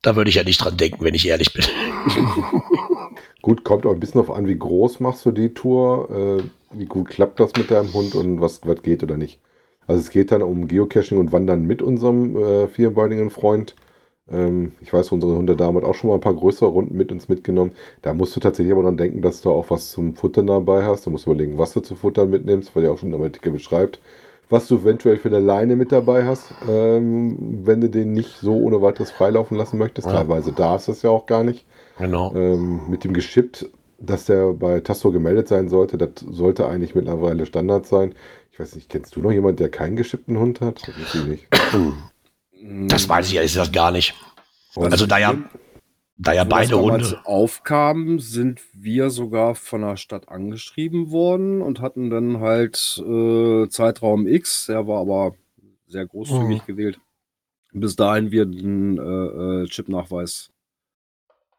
da 0.01 0.15
würde 0.15 0.29
ich 0.29 0.35
ja 0.35 0.43
nicht 0.43 0.63
dran 0.63 0.77
denken, 0.77 1.03
wenn 1.03 1.15
ich 1.15 1.27
ehrlich 1.27 1.53
bin. 1.53 1.65
Gut, 3.41 3.63
kommt 3.63 3.85
auch 3.85 3.91
ein 3.91 3.99
bisschen 3.99 4.21
darauf 4.21 4.35
an, 4.35 4.47
wie 4.47 4.57
groß 4.57 4.99
machst 4.99 5.25
du 5.25 5.31
die 5.31 5.53
Tour, 5.53 6.09
äh, 6.11 6.77
wie 6.77 6.85
gut 6.85 7.09
klappt 7.09 7.39
das 7.39 7.51
mit 7.57 7.71
deinem 7.71 7.91
Hund 7.91 8.13
und 8.13 8.39
was, 8.39 8.61
was 8.63 8.81
geht 8.83 9.01
oder 9.01 9.17
nicht. 9.17 9.39
Also 9.87 9.99
es 9.99 10.11
geht 10.11 10.31
dann 10.31 10.43
um 10.43 10.67
Geocaching 10.67 11.17
und 11.17 11.31
Wandern 11.31 11.65
mit 11.65 11.81
unserem 11.81 12.37
äh, 12.37 12.67
vierbeinigen 12.67 13.31
Freund. 13.31 13.75
Ähm, 14.33 14.71
ich 14.81 14.91
weiß, 14.93 15.11
unsere 15.11 15.35
Hunde 15.35 15.55
damals 15.55 15.85
auch 15.85 15.95
schon 15.95 16.09
mal 16.09 16.15
ein 16.15 16.21
paar 16.21 16.33
größere 16.33 16.69
Runden 16.69 16.95
mit 16.97 17.11
uns 17.11 17.29
mitgenommen. 17.29 17.71
Da 18.01 18.13
musst 18.13 18.35
du 18.35 18.39
tatsächlich 18.39 18.73
aber 18.73 18.83
dann 18.83 18.97
denken, 18.97 19.21
dass 19.21 19.41
du 19.41 19.49
auch 19.51 19.69
was 19.69 19.91
zum 19.91 20.15
Futtern 20.15 20.47
dabei 20.47 20.83
hast. 20.83 21.05
Du 21.05 21.09
musst 21.09 21.25
überlegen, 21.27 21.57
was 21.57 21.73
du 21.73 21.79
zu 21.81 21.95
futtern 21.95 22.29
mitnimmst, 22.29 22.75
weil 22.75 22.83
der 22.83 22.91
auch 22.91 22.97
schon 22.97 23.13
im 23.13 23.21
Artikel 23.21 23.51
beschreibt, 23.51 23.99
was 24.49 24.67
du 24.67 24.75
eventuell 24.77 25.17
für 25.17 25.29
eine 25.29 25.39
Leine 25.39 25.75
mit 25.75 25.91
dabei 25.91 26.25
hast, 26.25 26.53
ähm, 26.69 27.37
wenn 27.63 27.81
du 27.81 27.89
den 27.89 28.13
nicht 28.13 28.37
so 28.39 28.53
ohne 28.55 28.81
weiteres 28.81 29.11
freilaufen 29.11 29.57
lassen 29.57 29.77
möchtest. 29.77 30.07
Ja. 30.07 30.13
Teilweise 30.13 30.51
darfst 30.51 30.87
du 30.87 30.91
es 30.91 31.01
ja 31.03 31.09
auch 31.09 31.25
gar 31.25 31.43
nicht 31.43 31.65
Genau. 31.97 32.33
ähm, 32.35 32.81
mit 32.89 33.03
dem 33.03 33.13
Geschippt, 33.13 33.69
dass 33.99 34.25
der 34.25 34.53
bei 34.53 34.79
Tasso 34.79 35.11
gemeldet 35.11 35.47
sein 35.47 35.69
sollte, 35.69 35.97
das 35.97 36.09
sollte 36.29 36.67
eigentlich 36.67 36.95
mittlerweile 36.95 37.45
Standard 37.45 37.85
sein. 37.85 38.13
Ich 38.51 38.59
weiß 38.59 38.75
nicht, 38.75 38.89
kennst 38.89 39.15
du 39.15 39.21
noch 39.21 39.31
jemanden, 39.31 39.57
der 39.57 39.69
keinen 39.69 39.95
geschippten 39.95 40.37
Hund 40.39 40.59
hat? 40.59 40.81
Das 40.87 40.95
weiß 40.99 41.15
ich 41.23 41.27
nicht. 41.27 41.47
Das 42.87 43.07
weiß 43.09 43.27
ich 43.29 43.35
ehrlich 43.35 43.51
gesagt 43.53 43.73
gar 43.73 43.91
nicht. 43.91 44.13
Also 44.75 45.05
da 45.05 45.17
ja, 45.17 45.35
da 46.17 46.33
ja 46.33 46.43
beide 46.43 46.69
das 46.71 46.79
damals 46.79 47.11
Hunde. 47.11 47.25
aufkam, 47.25 48.19
sind 48.19 48.61
wir 48.73 49.09
sogar 49.09 49.55
von 49.55 49.81
der 49.81 49.97
Stadt 49.97 50.29
angeschrieben 50.29 51.11
worden 51.11 51.61
und 51.61 51.81
hatten 51.81 52.09
dann 52.09 52.39
halt 52.39 53.01
äh, 53.05 53.67
Zeitraum 53.69 54.27
X, 54.27 54.67
der 54.67 54.87
war 54.87 55.01
aber 55.01 55.33
sehr 55.87 56.05
großzügig 56.05 56.61
Mhm. 56.61 56.65
gewählt. 56.67 56.99
Bis 57.73 57.95
dahin 57.95 58.31
wir 58.31 58.45
den 58.45 58.97
äh, 58.97 59.63
äh, 59.63 59.65
Chip-Nachweis 59.67 60.51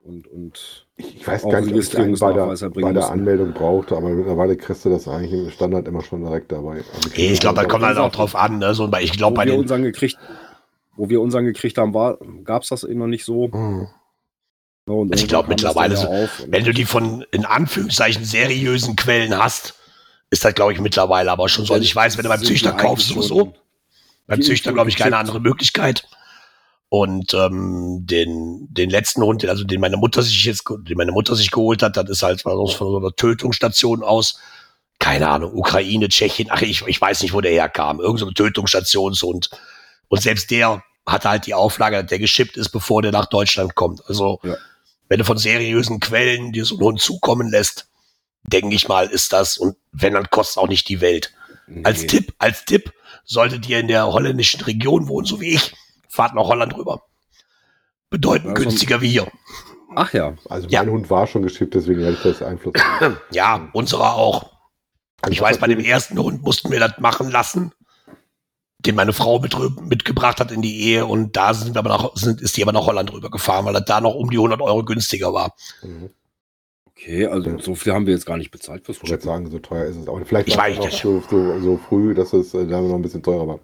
und, 0.01 0.27
und 0.27 0.87
Ich, 0.97 1.17
ich 1.17 1.27
weiß 1.29 1.45
Auch 1.45 1.51
gar 1.51 1.61
nicht, 1.63 1.73
ob 1.75 1.81
ich 1.81 1.97
einen 1.99 2.19
bei 2.19 2.33
der, 2.33 2.49
Registrierungsnachweis 2.49 2.63
erbringen 2.63 2.95
bei 2.95 3.01
der. 3.01 3.11
Anmeldung 3.11 3.53
brauchte, 3.53 3.97
aber 3.97 4.11
mittlerweile 4.11 4.57
kriegst 4.57 4.85
du 4.85 4.91
das 4.91 5.09
eigentlich 5.09 5.33
im 5.33 5.51
Standard 5.51 5.89
immer 5.89 6.03
schon 6.03 6.23
direkt 6.23 6.53
dabei. 6.53 6.83
Also 6.95 7.11
Ich 7.15 7.41
glaube, 7.41 7.61
das 7.61 7.69
kommt 7.69 7.85
halt 7.85 7.99
auch 7.99 8.13
drauf 8.13 8.37
an. 8.37 8.59
Ne? 8.59 8.75
So, 8.75 8.91
ich 9.01 9.13
glaube, 9.13 9.37
bei 9.37 9.45
wir 9.47 9.53
den. 9.53 9.61
unseren 9.61 9.83
gekriegt, 9.83 10.19
wo 10.97 11.09
wir 11.09 11.21
unseren 11.21 11.45
gekriegt 11.45 11.79
haben, 11.79 11.95
war, 11.95 12.19
gab 12.45 12.63
es 12.63 12.69
das 12.69 12.85
eben 12.85 12.99
noch 13.01 13.07
nicht 13.07 13.25
so. 13.25 13.51
Hm. 13.53 13.89
Ja, 14.89 14.95
und 14.95 15.13
Also 15.13 15.23
ich 15.25 15.29
glaub, 15.29 15.49
irgendwann 15.49 15.75
kam 15.75 15.91
das 15.91 15.97
mittlerweile 15.97 15.97
so- 15.97 16.25
auf 16.25 16.41
und- 16.41 16.53
Wenn 16.53 16.65
du 16.65 16.73
die 16.75 16.85
von 16.85 17.25
in 17.31 17.45
Anführungszeichen 17.45 18.25
seriösen 18.25 18.97
Quellen 18.97 19.37
hast, 19.39 19.75
ist 20.31 20.45
das, 20.45 20.55
glaube 20.55 20.73
ich, 20.73 20.81
mittlerweile 20.81 21.31
aber 21.31 21.49
schon 21.49 21.65
so. 21.67 21.75
Also 21.75 21.85
ich 21.85 21.95
weiß, 21.95 22.17
wenn 22.17 22.25
du 22.25 22.29
beim 22.31 22.43
Züchter 22.43 22.73
kaufst, 22.73 23.09
sowieso. 23.09 23.39
schon- 23.39 23.55
Beim 24.27 24.43
Züchter, 24.43 24.73
glaube 24.73 24.89
ich, 24.89 24.97
keine 24.97 25.17
andere 25.19 25.41
Möglichkeit. 25.41 26.07
Und 26.89 27.33
ähm, 27.35 28.01
den, 28.05 28.67
den 28.71 28.91
letzten 28.91 29.23
Hund, 29.23 29.43
den- 29.43 29.51
also 29.51 29.65
den 29.65 29.81
meine 29.81 29.97
Mutter 29.97 30.23
sich 30.23 30.45
jetzt, 30.45 30.65
den 30.69 30.97
meine 30.97 31.13
Mutter 31.13 31.35
sich 31.37 31.51
geholt 31.51 31.83
hat, 31.83 31.97
das 31.97 32.09
ist 32.11 32.23
halt 32.23 32.43
von 32.43 32.53
so 32.53 32.67
so 32.67 32.97
einer 32.99 33.15
Tötungsstation 33.15 34.03
aus. 34.03 34.39
Keine 34.99 35.29
Ahnung, 35.29 35.53
Ukraine, 35.55 36.09
Tschechien, 36.09 36.49
ach, 36.51 36.63
ich, 36.63 36.83
ich 36.87 37.01
weiß 37.01 37.23
nicht, 37.23 37.33
wo 37.35 37.41
der 37.41 37.53
herkam. 37.53 38.01
Irgend 38.01 38.21
so 38.21 38.27
eine 38.27 38.35
Tötungsstationshund. 38.35 39.51
Und 39.53 39.61
selbst 40.21 40.51
der 40.51 40.83
hatte 41.07 41.29
halt 41.31 41.47
die 41.47 41.55
Auflage, 41.55 41.97
dass 42.03 42.07
der 42.11 42.19
geschippt 42.19 42.57
ist, 42.57 42.71
bevor 42.71 43.03
der 43.03 43.13
nach 43.13 43.27
Deutschland 43.27 43.75
kommt. 43.75 44.03
Also, 44.07 44.39
Ja. 44.43 44.57
wenn 45.09 45.19
du 45.19 45.25
von 45.25 45.39
seriösen 45.39 46.01
Quellen 46.01 46.53
dir 46.53 46.65
so 46.65 46.75
einen 46.77 46.85
Hund 46.85 47.01
zukommen 47.01 47.51
lässt, 47.51 47.89
denke 48.45 48.75
ich 48.75 48.89
mal, 48.89 49.07
ist 49.07 49.33
das, 49.33 49.57
und 49.57 49.77
wenn, 49.93 50.15
dann 50.15 50.29
kostet 50.31 50.59
auch 50.63 50.69
nicht 50.69 50.89
die 50.89 51.01
Welt. 51.01 51.33
Als 51.85 52.03
Nee. 52.03 52.07
Tipp, 52.09 52.35
als 52.39 52.65
Tipp, 52.65 52.93
solltet 53.25 53.69
ihr 53.69 53.79
in 53.81 53.89
der 53.89 54.07
holländischen 54.13 54.61
Region 54.63 55.09
wohnen, 55.09 55.27
so 55.27 55.41
wie 55.41 55.55
ich, 55.55 55.75
fahrt 56.09 56.35
nach 56.35 56.45
Holland 56.45 56.77
rüber. 56.77 57.03
Bedeutend 58.11 58.51
Also- 58.51 58.65
günstiger 58.65 59.01
wie 59.01 59.09
hier. 59.11 59.31
Ach 59.95 60.13
ja, 60.13 60.35
Also 60.49 60.69
Ja. 60.69 60.83
mein 60.83 60.93
Hund 60.93 61.11
war 61.11 61.27
schon 61.27 61.43
geschippt, 61.43 61.75
deswegen 61.75 62.03
hatte 62.05 62.15
ich 62.15 62.23
das 62.23 62.43
Einfluss. 62.43 62.75
Ja, 63.31 63.69
unserer 63.73 64.15
auch. 64.15 64.51
Also 65.21 65.33
Ich 65.33 65.41
weiß, 65.41 65.59
bei 65.59 65.67
dem 65.69 65.81
ersten 65.81 66.19
Hund 66.19 66.43
mussten 66.43 66.71
wir 66.71 66.81
das 66.81 66.99
machen 66.99 67.31
lassen, 67.31 67.73
den 68.87 68.95
meine 68.97 69.13
Frau 69.13 69.39
mit, 69.41 69.55
mitgebracht 69.89 70.41
hat 70.41 70.53
in 70.53 70.63
die 70.63 70.81
Ehe 70.83 71.07
und 71.07 71.37
da 71.37 71.55
sind 71.55 71.75
wir 71.75 71.79
aber 71.81 71.91
nach, 71.91 72.17
sind, 72.17 72.41
ist 72.41 72.57
die 72.57 72.63
aber 72.63 72.73
nach 72.73 72.87
Holland 72.87 73.13
rübergefahren, 73.13 73.65
weil 73.67 73.75
das 73.75 73.85
da 73.87 74.01
noch 74.01 74.15
um 74.15 74.31
die 74.31 74.37
100 74.39 74.61
Euro 74.61 74.85
günstiger 74.85 75.33
war. 75.33 75.55
Mhm. 75.83 76.11
Okay, 76.87 77.27
also 77.27 77.59
so 77.59 77.75
viel 77.75 77.93
haben 77.93 78.07
wir 78.07 78.15
jetzt 78.15 78.27
gar 78.27 78.37
nicht 78.37 78.51
bezahlt 78.51 78.85
fürs 78.85 78.99
Ich 78.99 79.03
Chippen. 79.05 79.25
sagen, 79.25 79.51
so 79.51 79.59
teuer 79.59 79.87
ist 79.87 79.97
es. 79.97 80.09
Aber 80.09 80.25
vielleicht 80.25 80.49
Ich 80.49 80.57
war 80.57 80.69
nicht. 80.69 80.79
noch 80.79 80.91
so, 80.93 81.23
so, 81.29 81.61
so 81.61 81.77
früh, 81.79 82.15
dass 82.15 82.33
es 82.33 82.55
äh, 82.55 82.67
da 82.67 82.81
noch 82.81 82.95
ein 82.95 83.03
bisschen 83.03 83.23
teurer 83.23 83.49
war. 83.49 83.61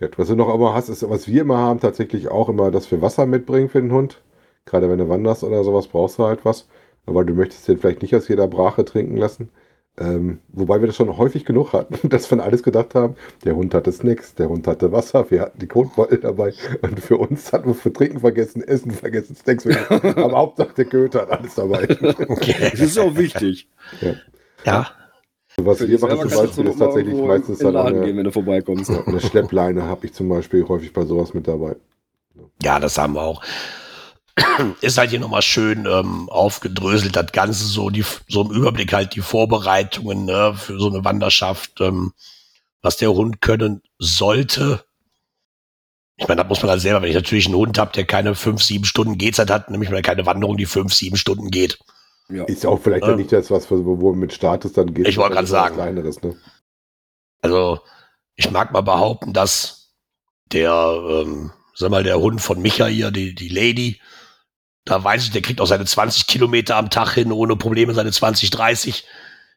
Ja, 0.00 0.08
was 0.16 0.28
du 0.28 0.36
noch 0.36 0.48
aber 0.48 0.74
hast, 0.74 0.88
ist, 0.88 1.08
was 1.08 1.28
wir 1.28 1.42
immer 1.42 1.58
haben, 1.58 1.80
tatsächlich 1.80 2.28
auch 2.28 2.48
immer, 2.48 2.70
dass 2.70 2.90
wir 2.90 3.02
Wasser 3.02 3.26
mitbringen 3.26 3.68
für 3.68 3.80
den 3.80 3.92
Hund. 3.92 4.22
Gerade 4.66 4.88
wenn 4.90 4.98
du 4.98 5.08
wanderst 5.08 5.42
oder 5.44 5.64
sowas, 5.64 5.88
brauchst 5.88 6.18
du 6.18 6.24
halt 6.24 6.44
was. 6.44 6.68
Aber 7.06 7.24
du 7.24 7.34
möchtest 7.34 7.66
den 7.68 7.78
vielleicht 7.78 8.02
nicht 8.02 8.14
aus 8.14 8.28
jeder 8.28 8.46
Brache 8.48 8.84
trinken 8.84 9.16
lassen. 9.16 9.50
Ähm, 9.98 10.38
wobei 10.48 10.80
wir 10.80 10.86
das 10.86 10.96
schon 10.96 11.14
häufig 11.18 11.44
genug 11.44 11.72
hatten, 11.72 12.08
dass 12.08 12.30
wir 12.30 12.38
an 12.38 12.44
alles 12.44 12.62
gedacht 12.62 12.94
haben, 12.94 13.16
der 13.44 13.56
Hund 13.56 13.74
hatte 13.74 13.92
Snacks, 13.92 14.34
der 14.34 14.48
Hund 14.48 14.66
hatte 14.66 14.92
Wasser, 14.92 15.30
wir 15.30 15.42
hatten 15.42 15.58
die 15.58 15.66
Kotbeutel 15.66 16.20
dabei 16.20 16.54
und 16.82 17.00
für 17.00 17.18
uns 17.18 17.52
hatten 17.52 17.68
wir 17.68 17.74
für 17.74 17.92
Trinken 17.92 18.20
vergessen, 18.20 18.62
Essen 18.62 18.92
vergessen, 18.92 19.36
Snacks 19.36 19.64
vergessen. 19.64 20.18
aber 20.18 20.38
Hauptsache 20.38 20.74
der 20.74 20.84
Köter 20.86 21.22
hat 21.22 21.30
alles 21.30 21.54
dabei. 21.54 21.86
Das 22.70 22.80
ist 22.80 22.98
auch 22.98 23.16
wichtig. 23.16 23.68
Ja, 24.64 24.86
Was 25.56 25.78
Für 25.78 25.88
wir 25.88 25.98
machen 25.98 26.28
zum 26.28 26.40
Beispiel 26.40 26.66
ist 26.68 26.78
tatsächlich 26.78 27.14
meistens 27.14 27.58
dann 27.58 27.76
eine, 27.76 28.00
gehen, 28.00 28.16
wenn 28.16 28.24
du 28.24 28.32
vorbeikommst. 28.32 28.90
Ja, 28.90 29.04
eine 29.04 29.20
Schleppleine 29.20 29.82
habe 29.84 30.06
ich 30.06 30.12
zum 30.12 30.28
Beispiel 30.28 30.66
häufig 30.68 30.92
bei 30.92 31.04
sowas 31.04 31.34
mit 31.34 31.48
dabei. 31.48 31.76
ja, 32.62 32.78
das 32.78 32.96
haben 32.96 33.14
wir 33.14 33.22
auch. 33.22 33.42
Ist 34.80 34.98
halt 34.98 35.10
hier 35.10 35.20
nochmal 35.20 35.42
schön 35.42 35.86
ähm, 35.86 36.28
aufgedröselt, 36.28 37.16
das 37.16 37.32
Ganze 37.32 37.64
so, 37.64 37.90
die, 37.90 38.04
so 38.28 38.42
im 38.42 38.50
Überblick 38.50 38.92
halt 38.92 39.14
die 39.14 39.20
Vorbereitungen 39.20 40.24
ne, 40.24 40.54
für 40.56 40.78
so 40.78 40.88
eine 40.88 41.04
Wanderschaft, 41.04 41.80
ähm, 41.80 42.12
was 42.82 42.96
der 42.96 43.12
Hund 43.12 43.40
können 43.40 43.82
sollte. 43.98 44.84
Ich 46.16 46.28
meine, 46.28 46.42
das 46.42 46.48
muss 46.48 46.62
man 46.62 46.70
halt 46.70 46.80
selber, 46.80 47.02
wenn 47.02 47.08
ich 47.08 47.14
natürlich 47.14 47.46
einen 47.46 47.56
Hund 47.56 47.78
habe, 47.78 47.92
der 47.92 48.04
keine 48.04 48.34
fünf, 48.34 48.62
sieben 48.62 48.84
Stunden 48.84 49.18
Gehzeit 49.18 49.50
hat, 49.50 49.70
nämlich 49.70 49.90
mal 49.90 50.02
keine 50.02 50.26
Wanderung, 50.26 50.56
die 50.56 50.66
fünf, 50.66 50.94
sieben 50.94 51.16
Stunden 51.16 51.50
geht. 51.50 51.78
Ja. 52.28 52.44
Ist 52.44 52.62
ja 52.62 52.70
auch 52.70 52.80
vielleicht 52.80 53.04
dann 53.04 53.16
nicht 53.16 53.32
das, 53.32 53.50
was 53.50 53.70
wo 53.70 54.00
wo 54.00 54.12
mit 54.12 54.32
Status 54.32 54.72
dann 54.72 54.94
geht. 54.94 55.08
Ich 55.08 55.16
wollte 55.16 55.36
was 55.36 55.48
sagen. 55.48 55.74
Kleineres, 55.74 56.22
ne? 56.22 56.36
Also, 57.42 57.80
ich 58.36 58.50
mag 58.50 58.72
mal 58.72 58.82
behaupten, 58.82 59.32
dass 59.32 59.94
der, 60.52 60.72
ähm, 61.08 61.52
sag 61.74 61.90
mal, 61.90 62.04
der 62.04 62.20
Hund 62.20 62.40
von 62.40 62.60
Micha 62.60 62.86
hier, 62.86 63.10
die, 63.10 63.34
die 63.34 63.48
Lady, 63.48 64.00
da 64.84 65.02
weiß 65.02 65.24
ich, 65.24 65.30
der 65.30 65.42
kriegt 65.42 65.60
auch 65.60 65.66
seine 65.66 65.84
20 65.84 66.26
Kilometer 66.26 66.76
am 66.76 66.90
Tag 66.90 67.12
hin, 67.14 67.32
ohne 67.32 67.56
Probleme, 67.56 67.94
seine 67.94 68.12
20, 68.12 68.50
30. 68.50 69.06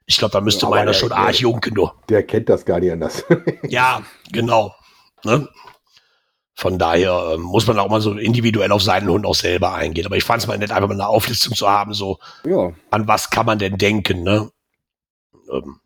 Ich 0.06 0.18
glaube, 0.18 0.32
da 0.34 0.42
müsste 0.42 0.66
Ja, 0.66 0.70
meiner 0.70 0.86
der- 0.88 0.94
schon 0.94 1.10
der- 1.10 1.18
arg 1.20 1.40
junken, 1.40 1.74
nur. 1.74 1.96
Der 2.10 2.24
kennt 2.24 2.50
das 2.50 2.66
gar 2.66 2.80
nicht 2.80 2.92
anders. 2.92 3.24
Ja, 3.70 4.04
genau. 4.32 4.76
Ne? 5.24 5.48
Von 6.56 6.78
daher 6.78 7.32
ähm, 7.34 7.42
muss 7.42 7.66
man 7.66 7.80
auch 7.80 7.90
mal 7.90 8.02
so 8.02 8.14
individuell 8.14 8.72
auf 8.72 8.84
seinen 8.84 9.10
Hund 9.10 9.26
auch 9.26 9.34
selber 9.36 9.74
eingehen. 9.74 10.06
Aber 10.06 10.18
ich 10.18 10.24
fand 10.24 10.42
es 10.42 10.48
mal 10.48 10.58
nett, 10.58 10.72
einfach 10.72 10.88
mal 10.90 10.94
eine 10.94 11.08
Auflistung 11.08 11.56
zu 11.56 11.68
haben, 11.68 11.94
so 11.94 12.20
ja. 12.46 12.74
an 12.92 13.08
was 13.08 13.30
kann 13.30 13.46
man 13.46 13.58
denn 13.60 13.78
denken, 13.78 14.22
ne? 14.24 14.52
Ähm, 15.52 15.80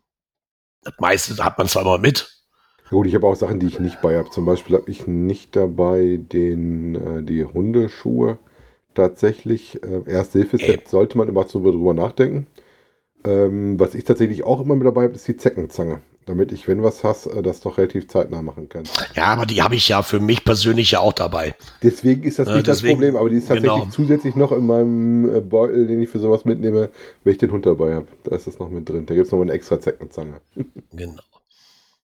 das 0.82 0.94
meiste 0.98 1.42
hat 1.42 1.56
man 1.58 1.68
zwar 1.68 1.82
immer 1.82 1.98
mit, 1.98 2.34
Gut, 2.90 3.06
ich 3.06 3.14
habe 3.14 3.26
auch 3.26 3.34
Sachen, 3.34 3.60
die 3.60 3.66
ich 3.66 3.78
nicht 3.80 4.00
bei 4.00 4.16
habe. 4.16 4.30
Zum 4.30 4.46
Beispiel 4.46 4.76
habe 4.76 4.90
ich 4.90 5.06
nicht 5.06 5.54
dabei 5.54 6.18
den, 6.20 6.94
äh, 6.94 7.22
die 7.22 7.44
Hundeschuhe 7.44 8.38
tatsächlich. 8.94 9.82
Äh, 9.82 10.10
Erste-Hilfe-Set 10.10 10.88
sollte 10.88 11.16
man 11.18 11.28
immer 11.28 11.46
so 11.48 11.60
drüber 11.60 11.94
nachdenken. 11.94 12.46
Ähm, 13.24 13.78
was 13.80 13.94
ich 13.94 14.04
tatsächlich 14.04 14.44
auch 14.44 14.60
immer 14.60 14.76
mit 14.76 14.86
dabei 14.86 15.04
habe, 15.04 15.14
ist 15.14 15.26
die 15.28 15.36
Zeckenzange. 15.36 16.02
Damit 16.26 16.52
ich, 16.52 16.68
wenn 16.68 16.82
was 16.82 17.04
hast, 17.04 17.26
äh, 17.26 17.42
das 17.42 17.60
doch 17.60 17.78
relativ 17.78 18.06
zeitnah 18.08 18.42
machen 18.42 18.68
kann. 18.68 18.84
Ja, 19.14 19.24
aber 19.26 19.46
die 19.46 19.62
habe 19.62 19.74
ich 19.76 19.88
ja 19.88 20.02
für 20.02 20.20
mich 20.20 20.44
persönlich 20.44 20.90
ja 20.90 21.00
auch 21.00 21.14
dabei. 21.14 21.54
Deswegen 21.82 22.22
ist 22.22 22.38
das 22.38 22.48
Ja, 22.48 22.54
nicht 22.56 22.68
das 22.68 22.78
deswegen- 22.78 22.94
Problem, 22.96 23.16
aber 23.16 23.30
die 23.30 23.36
ist 23.36 23.48
tatsächlich 23.48 23.72
genau. 23.72 23.90
zusätzlich 23.90 24.36
noch 24.36 24.52
in 24.52 24.66
meinem 24.66 25.34
äh, 25.36 25.40
Beutel, 25.40 25.86
den 25.86 26.02
ich 26.02 26.10
für 26.10 26.18
sowas 26.18 26.44
mitnehme, 26.44 26.90
wenn 27.24 27.32
ich 27.32 27.38
den 27.38 27.50
Hund 27.50 27.64
dabei 27.66 27.94
habe. 27.94 28.06
Da 28.24 28.36
ist 28.36 28.46
das 28.46 28.58
noch 28.58 28.68
mit 28.68 28.88
drin. 28.88 29.06
Da 29.06 29.14
gibt 29.14 29.26
es 29.26 29.32
noch 29.32 29.38
mal 29.38 29.44
eine 29.44 29.52
extra 29.52 29.80
Zeckenzange. 29.80 30.40
Genau. 30.92 31.22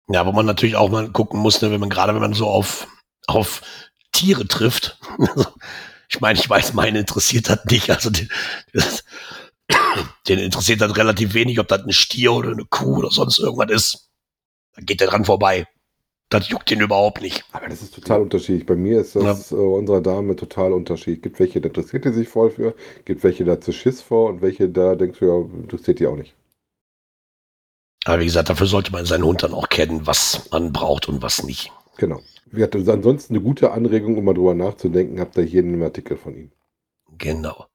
Ja, 0.10 0.26
wo 0.26 0.32
man 0.34 0.46
natürlich 0.46 0.76
auch 0.76 0.90
mal 0.90 1.10
gucken 1.10 1.40
muss, 1.40 1.62
ne, 1.62 1.72
wenn 1.72 1.80
man 1.80 1.90
gerade, 1.90 2.14
wenn 2.14 2.22
man 2.22 2.34
so 2.34 2.48
auf, 2.48 2.88
auf 3.28 3.62
Tiere 4.12 4.46
trifft. 4.48 5.00
Ich 6.14 6.22
meine, 6.22 6.38
ich 6.38 6.48
weiß, 6.48 6.74
meine 6.74 7.00
interessiert 7.00 7.50
das 7.50 7.66
nicht. 7.66 7.90
Also 7.90 8.12
den, 8.12 8.30
den 10.28 10.40
interessiert 10.40 10.82
das 10.82 10.96
relativ 10.96 11.34
wenig, 11.34 11.60
ob 11.60 11.68
das 11.68 11.84
ein 11.84 11.92
Stier 11.92 12.34
oder 12.34 12.52
eine 12.52 12.66
Kuh 12.66 12.98
oder 12.98 13.10
sonst 13.10 13.40
irgendwas 13.40 13.72
ist. 13.72 14.10
Da 14.76 14.84
geht 14.84 15.02
der 15.02 15.08
dran 15.08 15.26
vorbei. 15.26 15.68
Das 16.30 16.50
juckt 16.50 16.70
den 16.70 16.82
überhaupt 16.82 17.22
nicht. 17.22 17.44
Aber 17.52 17.68
das 17.68 17.82
ist 17.82 17.96
total 17.96 18.22
unterschiedlich. 18.22 18.66
Bei 18.66 18.76
mir 18.76 19.02
ist 19.02 19.16
das 19.16 19.52
äh, 19.52 19.56
unserer 19.56 20.02
Dame 20.02 20.36
total 20.36 20.74
unterschiedlich. 20.74 21.22
Gibt 21.22 21.40
welche, 21.40 21.62
da 21.62 21.68
interessiert 21.68 22.06
die 22.06 22.14
sich 22.14 22.30
voll 22.30 22.52
für, 22.52 22.76
gibt 23.06 23.24
welche 23.24 23.44
da 23.44 23.60
zu 23.60 23.72
Schiss 23.72 24.02
vor 24.02 24.30
und 24.30 24.42
welche 24.42 24.70
da 24.70 24.96
denkst 24.96 25.20
du, 25.20 25.26
ja, 25.26 25.38
interessiert 25.62 26.00
die 26.00 26.08
auch 26.08 26.16
nicht. 26.16 26.36
Aber 28.06 28.20
wie 28.20 28.26
gesagt, 28.26 28.50
dafür 28.50 28.68
sollte 28.68 28.92
man 28.92 29.06
seinen 29.06 29.24
Hund 29.24 29.44
dann 29.44 29.54
auch 29.54 29.70
kennen, 29.70 30.06
was 30.06 30.50
man 30.52 30.74
braucht 30.74 31.08
und 31.08 31.22
was 31.22 31.44
nicht. 31.44 31.72
Genau. 31.98 32.22
Wir 32.54 32.66
hatten 32.66 32.88
ansonsten 32.88 33.34
eine 33.34 33.44
gute 33.44 33.72
Anregung, 33.72 34.16
um 34.16 34.26
mal 34.26 34.36
drüber 34.36 34.54
nachzudenken, 34.54 35.20
habt 35.20 35.36
ihr 35.38 35.44
hier 35.44 35.64
einen 35.64 35.82
Artikel 35.82 36.18
von 36.18 36.36
ihm. 36.36 36.52
Genau. 37.18 37.66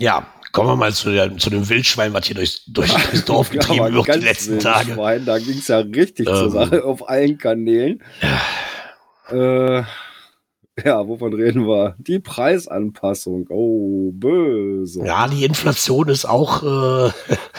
Ja, 0.00 0.26
kommen 0.52 0.68
wir 0.70 0.76
mal 0.76 0.92
zu, 0.92 1.12
der, 1.12 1.36
zu 1.36 1.48
dem 1.48 1.68
Wildschwein, 1.68 2.12
was 2.12 2.26
hier 2.26 2.34
durchs, 2.34 2.64
durch 2.66 2.92
das 3.12 3.24
Dorf 3.24 3.52
Ja, 3.52 3.60
getrieben 3.60 3.84
aber 3.84 3.94
wird 4.06 4.16
die 4.16 4.26
letzten 4.26 4.58
Tage. 4.58 4.94
Schwein, 4.94 5.24
da 5.24 5.38
ging 5.38 5.58
es 5.58 5.68
ja 5.68 5.78
richtig 5.78 6.26
zur 6.26 6.44
Ähm. 6.46 6.50
Sache 6.50 6.84
auf 6.84 7.08
allen 7.08 7.38
Kanälen. 7.38 8.02
Äh, 9.30 9.82
ja, 10.84 11.06
wovon 11.06 11.34
reden 11.34 11.66
wir? 11.68 11.94
Die 11.98 12.18
Preisanpassung. 12.18 13.46
Oh, 13.48 14.10
böse. 14.12 15.04
Ja, 15.04 15.28
die 15.28 15.44
Inflation 15.44 16.08
ist 16.08 16.24
auch 16.24 16.62
äh, 16.64 17.10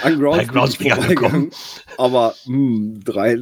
An 0.04 0.20
Groundspeak 0.20 0.98
angekommen. 0.98 1.52
Aber 1.98 2.34
hm, 2.44 3.00
drei- 3.06 3.38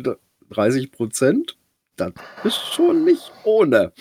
30 0.51 0.91
Prozent, 0.91 1.57
das 1.97 2.13
ist 2.45 2.73
schon 2.73 3.03
nicht 3.05 3.31
ohne. 3.43 3.91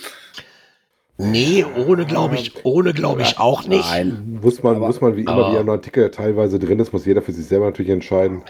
Nee, 1.18 1.64
ohne 1.86 2.04
glaube 2.04 2.34
ich, 2.34 2.64
ohne 2.64 2.92
glaube 2.92 3.22
ich 3.22 3.38
auch 3.38 3.66
nicht. 3.66 3.88
Nein. 3.90 4.38
Muss 4.42 4.62
man, 4.62 4.76
Aber- 4.76 4.86
muss 4.88 5.00
man 5.00 5.16
wie 5.16 5.22
immer, 5.22 5.52
wie 5.52 5.56
ein 5.58 5.68
Artikel 5.68 6.10
teilweise 6.10 6.58
drin 6.58 6.78
ist, 6.78 6.92
muss 6.92 7.06
jeder 7.06 7.22
für 7.22 7.32
sich 7.32 7.46
selber 7.46 7.66
natürlich 7.66 7.90
entscheiden. 7.90 8.42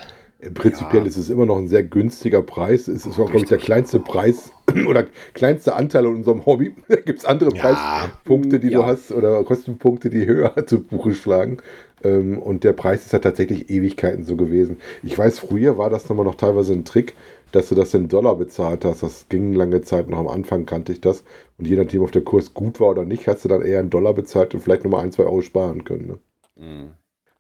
Prinzipiell 0.55 1.03
Ja. 1.03 1.09
ist 1.09 1.17
es 1.17 1.31
immer 1.31 1.47
noch 1.47 1.57
ein 1.57 1.69
sehr 1.69 1.83
günstiger 1.85 2.43
Preis. 2.43 2.89
Es 2.89 3.07
ist 3.07 3.19
auch, 3.19 3.27
glaube 3.31 3.39
ich, 3.39 3.49
der 3.49 3.59
kleinste 3.59 4.01
Preis 4.01 4.51
oder 4.89 5.05
kleinste 5.33 5.75
Anteil 5.77 6.05
in 6.07 6.15
unserem 6.17 6.45
Hobby. 6.45 6.75
Da 6.89 6.97
gibt 6.97 7.21
es 7.21 7.25
andere 7.25 7.55
Ja, 7.57 7.63
Preispunkte, 7.63 8.59
die 8.59 8.69
Ja. 8.69 8.81
du 8.81 8.87
hast 8.87 9.13
oder 9.13 9.43
Kostenpunkte, 9.45 10.11
die 10.11 10.27
höher 10.27 10.67
zu 10.67 10.83
Buche 10.83 11.15
schlagen. 11.15 11.59
Ähm, 12.05 12.39
Und 12.39 12.65
der 12.65 12.73
Preis 12.75 13.07
ist 13.07 13.13
ja 13.13 13.21
tatsächlich 13.21 13.71
Ewigkeiten 13.71 14.25
so 14.25 14.35
gewesen. 14.37 14.79
Ich 15.05 15.17
weiß, 15.17 15.39
früher 15.39 15.79
war 15.79 15.89
das 15.89 16.09
nochmal 16.09 16.27
noch 16.27 16.35
teilweise 16.35 16.73
ein 16.75 16.85
Trick, 16.85 17.15
dass 17.53 17.69
du 17.69 17.75
das 17.75 17.95
in 17.95 18.09
Dollar 18.09 18.37
bezahlt 18.37 18.85
hast. 18.85 19.03
Das 19.03 19.29
ging 19.29 19.53
lange 19.55 19.83
Zeit, 19.83 20.09
noch 20.09 20.19
am 20.19 20.29
Anfang 20.29 20.67
kannte 20.67 20.93
ich 20.93 21.01
das. 21.01 21.25
Und 21.59 21.67
je 21.67 21.77
nachdem, 21.77 22.03
ob 22.03 22.13
der 22.13 22.23
Kurs 22.23 22.53
gut 22.55 22.81
war 22.81 22.91
oder 22.91 23.05
nicht, 23.05 23.27
hast 23.29 23.45
du 23.45 23.49
dann 23.49 23.63
eher 23.63 23.81
in 23.81 23.91
Dollar 23.91 24.15
bezahlt 24.15 24.55
und 24.55 24.61
vielleicht 24.61 24.85
nochmal 24.85 25.05
ein, 25.05 25.13
zwei 25.13 25.25
Euro 25.25 25.43
sparen 25.43 25.85
können. 25.85 26.07
Ne? 26.07 26.19
Hm. 26.59 26.91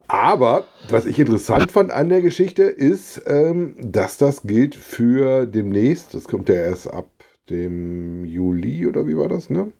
Aber 0.08 0.64
was 0.88 1.04
ich 1.04 1.18
interessant 1.18 1.72
fand 1.72 1.90
an 1.90 2.08
der 2.08 2.22
Geschichte 2.22 2.62
ist, 2.62 3.20
ähm, 3.26 3.74
dass 3.80 4.18
das 4.18 4.42
gilt 4.42 4.76
für 4.76 5.46
demnächst, 5.46 6.14
das 6.14 6.24
kommt 6.28 6.48
ja 6.48 6.54
erst 6.54 6.86
ab 6.88 7.08
dem 7.50 8.24
Juli 8.24 8.86
oder 8.86 9.06
wie 9.06 9.16
war 9.16 9.28
das, 9.28 9.50
ne? 9.50 9.72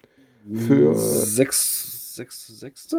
Für- 0.52 0.94
6, 0.94 2.14
6, 2.16 2.46
6. 2.46 2.96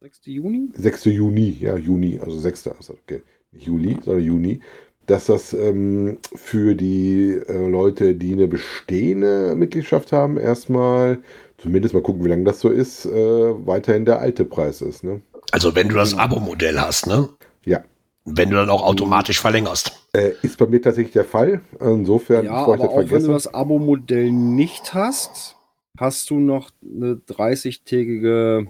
6. 0.00 0.20
Juni? 0.24 0.68
6. 0.74 1.04
Juni, 1.06 1.56
ja, 1.60 1.76
Juni, 1.76 2.18
also 2.18 2.38
6. 2.38 2.68
Also 2.68 2.94
okay, 2.94 3.22
nicht 3.52 3.66
Juli, 3.66 3.96
sondern 4.02 4.24
Juni, 4.24 4.60
dass 5.06 5.26
das 5.26 5.52
ähm, 5.52 6.18
für 6.34 6.74
die 6.74 7.30
äh, 7.48 7.68
Leute, 7.68 8.14
die 8.14 8.32
eine 8.32 8.48
bestehende 8.48 9.54
Mitgliedschaft 9.56 10.12
haben, 10.12 10.38
erstmal, 10.38 11.18
zumindest 11.58 11.94
mal 11.94 12.02
gucken, 12.02 12.24
wie 12.24 12.28
lange 12.28 12.44
das 12.44 12.60
so 12.60 12.68
ist, 12.68 13.06
äh, 13.06 13.66
weiterhin 13.66 14.04
der 14.04 14.20
alte 14.20 14.44
Preis 14.44 14.80
ist, 14.80 15.04
ne? 15.04 15.20
Also 15.50 15.74
wenn 15.74 15.88
du 15.88 15.96
das 15.96 16.16
Abo-Modell 16.16 16.80
hast, 16.80 17.06
ne? 17.06 17.28
Ja. 17.64 17.82
Wenn 18.24 18.50
du 18.50 18.56
dann 18.56 18.70
auch 18.70 18.84
automatisch 18.84 19.40
verlängerst. 19.40 19.92
Äh, 20.12 20.32
ist 20.42 20.56
bei 20.56 20.66
mir 20.66 20.80
tatsächlich 20.80 21.12
der 21.12 21.24
Fall. 21.24 21.60
Insofern, 21.80 22.44
Ja, 22.44 22.60
bevor 22.60 22.74
ich 22.76 22.80
aber 22.80 22.86
das 22.88 22.92
auch 22.94 22.98
wenn 23.00 23.08
vergesse. 23.08 23.26
du 23.26 23.32
das 23.32 23.52
Abo-Modell 23.54 24.30
nicht 24.30 24.94
hast, 24.94 25.56
hast 25.98 26.30
du 26.30 26.38
noch 26.38 26.70
eine 26.82 27.14
30-tägige, 27.28 28.66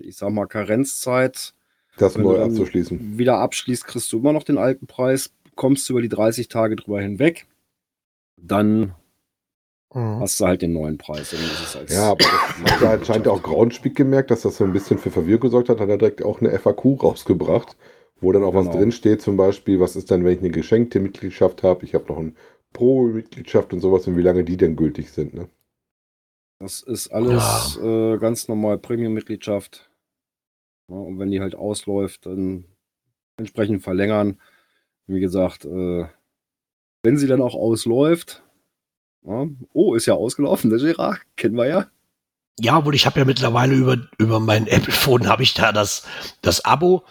ich 0.00 0.16
sag 0.16 0.30
mal, 0.30 0.46
Karenzzeit. 0.46 1.52
das 1.98 2.14
Wenn 2.16 2.22
neu 2.22 2.42
abzuschließen. 2.42 3.18
wieder 3.18 3.38
abschließt, 3.38 3.84
kriegst 3.84 4.10
du 4.12 4.18
immer 4.18 4.32
noch 4.32 4.44
den 4.44 4.56
alten 4.58 4.86
Preis, 4.86 5.30
kommst 5.58 5.88
du 5.88 5.94
über 5.94 6.02
die 6.02 6.08
30 6.08 6.48
Tage 6.48 6.76
drüber 6.76 7.02
hinweg, 7.02 7.46
dann 8.40 8.94
hast 9.92 10.38
du 10.40 10.46
halt 10.46 10.62
den 10.62 10.72
neuen 10.72 10.96
Preis. 10.98 11.30
Dann 11.30 11.40
ist 11.40 11.60
es 11.60 11.76
als 11.76 11.92
Ja, 11.92 12.10
aber 12.12 12.24
ja 12.80 12.90
anscheinend 12.92 13.28
auch 13.28 13.42
Groundspeak 13.42 13.94
gemerkt, 13.96 14.30
dass 14.30 14.42
das 14.42 14.56
so 14.56 14.64
ein 14.64 14.72
bisschen 14.72 14.98
für 14.98 15.10
Verwirrung 15.10 15.40
gesorgt 15.40 15.68
hat, 15.68 15.80
hat 15.80 15.88
er 15.88 15.98
direkt 15.98 16.22
auch 16.22 16.40
eine 16.40 16.56
FAQ 16.56 17.02
rausgebracht, 17.02 17.76
wo 18.20 18.32
dann 18.32 18.44
auch 18.44 18.54
was 18.54 18.66
Genau. 18.66 18.78
drin 18.78 18.92
steht, 18.92 19.20
zum 19.20 19.36
Beispiel, 19.36 19.80
was 19.80 19.96
ist 19.96 20.10
dann, 20.10 20.24
wenn 20.24 20.34
ich 20.34 20.38
eine 20.40 20.50
geschenkte 20.50 21.00
Mitgliedschaft 21.00 21.62
habe, 21.62 21.84
ich 21.84 21.94
habe 21.94 22.06
noch 22.06 22.18
eine 22.18 22.32
Pro-Mitgliedschaft 22.72 23.72
und 23.72 23.80
sowas 23.80 24.06
und 24.06 24.16
wie 24.16 24.22
lange 24.22 24.44
die 24.44 24.56
denn 24.56 24.76
gültig 24.76 25.10
sind. 25.10 25.34
Ne? 25.34 25.48
Das 26.60 26.82
ist 26.82 27.08
alles 27.08 27.78
äh, 27.82 28.18
ganz 28.18 28.46
normal 28.46 28.78
Premium-Mitgliedschaft. 28.78 29.90
Ja, 30.88 30.96
und 30.96 31.18
wenn 31.18 31.30
die 31.30 31.40
halt 31.40 31.54
ausläuft, 31.54 32.26
dann 32.26 32.64
entsprechend 33.36 33.82
verlängern. 33.82 34.38
Wie 35.08 35.20
gesagt, 35.20 35.64
äh, 35.64 36.06
wenn 37.02 37.16
sie 37.16 37.26
dann 37.26 37.40
auch 37.40 37.54
ausläuft, 37.54 38.42
ja, 39.26 39.46
oh, 39.72 39.94
ist 39.94 40.06
ja 40.06 40.14
ausgelaufen, 40.14 40.70
der 40.70 40.78
Gerard, 40.78 41.20
kennen 41.36 41.56
wir 41.56 41.66
ja. 41.66 41.86
Ja, 42.60 42.84
wohl, 42.84 42.94
ich 42.94 43.06
habe 43.06 43.18
ja 43.18 43.24
mittlerweile 43.24 43.74
über, 43.74 43.96
über 44.18 44.38
mein 44.38 44.66
Apple-Phone 44.66 45.28
habe 45.28 45.42
ich 45.42 45.54
da 45.54 45.72
das, 45.72 46.06
das 46.42 46.64
Abo. 46.64 47.04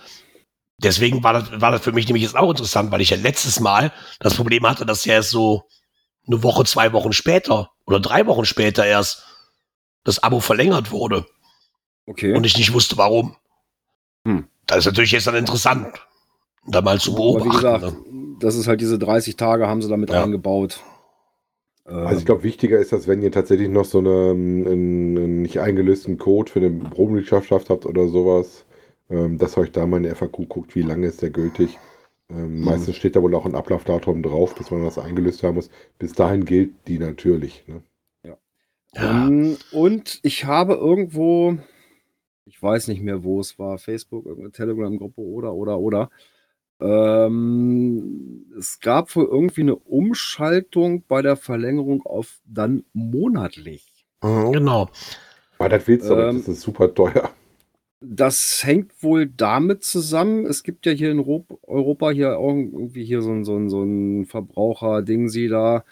Deswegen 0.78 1.24
war 1.24 1.34
das, 1.34 1.60
war 1.60 1.72
das 1.72 1.82
für 1.82 1.92
mich 1.92 2.06
nämlich 2.08 2.24
jetzt 2.24 2.36
auch 2.36 2.50
interessant, 2.50 2.92
weil 2.92 3.02
ich 3.02 3.10
ja 3.10 3.18
letztes 3.18 3.60
Mal 3.60 3.92
das 4.20 4.36
Problem 4.36 4.68
hatte, 4.68 4.86
dass 4.86 5.06
ja 5.06 5.16
erst 5.16 5.32
so 5.32 5.68
eine 6.28 6.44
Woche, 6.44 6.66
zwei 6.66 6.94
Wochen 6.94 7.14
später 7.14 7.72
oder 7.86 8.00
drei 8.00 8.28
Wochen 8.28 8.46
später 8.46 8.86
erst 8.86 9.26
das 10.04 10.22
Abo 10.22 10.40
verlängert 10.40 10.92
wurde. 10.92 11.26
Okay. 12.06 12.36
Und 12.36 12.46
ich 12.46 12.58
nicht 12.58 12.74
wusste, 12.74 12.98
warum. 12.98 13.36
Hm. 14.26 14.48
Das 14.68 14.80
ist 14.80 14.86
natürlich 14.86 15.12
jetzt 15.12 15.28
dann 15.28 15.36
interessant, 15.36 16.00
da 16.68 16.82
mal 16.82 17.00
zu 17.00 17.16
beobachten. 17.16 17.48
Aber 17.50 17.54
wie 17.54 17.56
gesagt, 17.56 17.84
ne? 18.12 18.36
das 18.40 18.56
ist 18.56 18.68
halt 18.68 18.82
diese 18.82 19.00
30 19.00 19.36
Tage 19.36 19.68
haben 19.68 19.82
sie 19.82 19.90
damit 19.90 20.10
Ja. 20.12 20.24
eingebaut. 20.24 20.84
Also 21.86 22.20
ich 22.20 22.26
glaube, 22.26 22.44
wichtiger 22.44 22.80
ist, 22.80 22.92
dass 22.92 23.08
wenn 23.08 23.22
ihr 23.22 23.32
tatsächlich 23.32 23.70
noch 23.70 23.86
so 23.86 24.00
eine, 24.00 24.32
einen, 24.32 24.68
einen 25.18 25.42
nicht 25.42 25.62
eingelösten 25.62 26.18
Code 26.18 26.52
für 26.52 26.60
eine 26.60 26.70
Probenmitgliedschaft 26.70 27.70
habt 27.70 27.86
oder 27.86 28.10
sowas, 28.10 28.66
ähm, 29.10 29.38
dass 29.38 29.58
ihr 29.58 29.62
euch 29.62 29.72
da 29.72 29.86
mal 29.88 29.98
in 29.98 30.04
der 30.04 30.16
FAQ 30.18 30.50
guckt, 30.50 30.76
wie 30.76 30.82
lange 30.82 31.08
ist 31.08 31.22
der 31.22 31.30
gültig. 31.30 31.78
Ähm, 32.30 32.58
Mhm. 32.60 32.66
Meistens 32.66 32.98
steht 32.98 33.16
da 33.16 33.22
wohl 33.22 33.34
auch 33.36 33.46
ein 33.46 33.56
Ablaufdatum 33.56 34.22
drauf, 34.22 34.54
bis 34.54 34.70
man 34.70 34.84
das 34.84 34.98
eingelöst 34.98 35.44
haben 35.44 35.56
muss. 35.56 35.70
Bis 35.98 36.12
dahin 36.12 36.44
gilt 36.44 36.72
die 36.90 37.00
natürlich. 37.00 37.64
Ne? 37.68 37.82
Ja. 38.26 38.38
Ähm, 38.96 39.56
und 39.72 40.20
ich 40.24 40.44
habe 40.44 40.74
irgendwo, 40.74 41.58
ich 42.44 42.62
weiß 42.62 42.90
nicht 42.90 43.02
mehr, 43.02 43.24
wo 43.24 43.40
es 43.40 43.58
war, 43.58 43.78
Facebook, 43.78 44.26
irgendeine 44.26 44.52
Telegram-Gruppe 44.52 45.22
oder, 45.22 45.54
oder, 45.54 45.80
oder. 45.80 46.10
Ähm, 46.80 48.46
es 48.58 48.80
gab 48.80 49.16
wohl 49.16 49.26
irgendwie 49.26 49.62
eine 49.62 49.76
Umschaltung 49.76 51.04
bei 51.08 51.22
der 51.22 51.36
Verlängerung 51.38 52.04
auf 52.06 52.40
dann 52.46 52.86
monatlich. 52.94 54.06
Mhm, 54.24 54.52
Genau. 54.52 54.90
Aber 55.60 55.70
das 55.70 55.88
willst 55.88 56.10
du 56.10 56.16
Ähm, 56.16 56.36
nicht, 56.36 56.48
das 56.48 56.56
ist 56.58 56.62
super 56.62 56.94
teuer. 56.94 57.32
Das 58.00 58.64
hängt 58.64 59.02
wohl 59.02 59.26
damit 59.28 59.84
zusammen. 59.84 60.46
Es 60.46 60.62
gibt 60.64 60.86
ja 60.86 60.92
hier 60.92 61.12
in 61.12 61.20
Ro- 61.20 61.48
Europa 61.64 62.12
hier 62.12 62.38
auch 62.38 62.54
irgendwie 62.56 63.04
hier 63.04 63.22
so 63.24 63.32
ein, 63.32 63.44
so 63.44 63.58
ein, 63.58 63.70
so 63.70 63.82
ein 63.84 64.26
Verbraucher-Ding, 64.28 65.30
sie 65.30 65.48
da, 65.48 65.84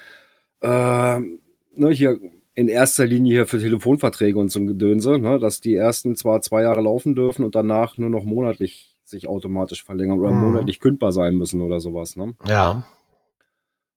äh, 0.61 1.19
ne, 1.75 1.89
hier 1.91 2.19
in 2.55 2.67
erster 2.69 3.05
Linie 3.07 3.33
hier 3.33 3.47
für 3.47 3.59
Telefonverträge 3.59 4.39
und 4.39 4.49
so 4.51 4.59
ein 4.59 4.67
Gedönse, 4.67 5.19
ne, 5.19 5.39
dass 5.39 5.61
die 5.61 5.75
ersten 5.75 6.15
zwar 6.15 6.41
zwei 6.41 6.63
Jahre 6.63 6.81
laufen 6.81 7.15
dürfen 7.15 7.43
und 7.45 7.55
danach 7.55 7.97
nur 7.97 8.09
noch 8.11 8.23
monatlich 8.25 8.94
sich 9.15 9.27
automatisch 9.27 9.83
verlängern 9.83 10.19
oder 10.19 10.31
Mhm. 10.31 10.41
monatlich 10.41 10.79
kündbar 10.79 11.11
sein 11.11 11.35
müssen 11.35 11.61
oder 11.61 11.79
sowas. 11.79 12.15
Ne? 12.15 12.35
Ja. 12.47 12.83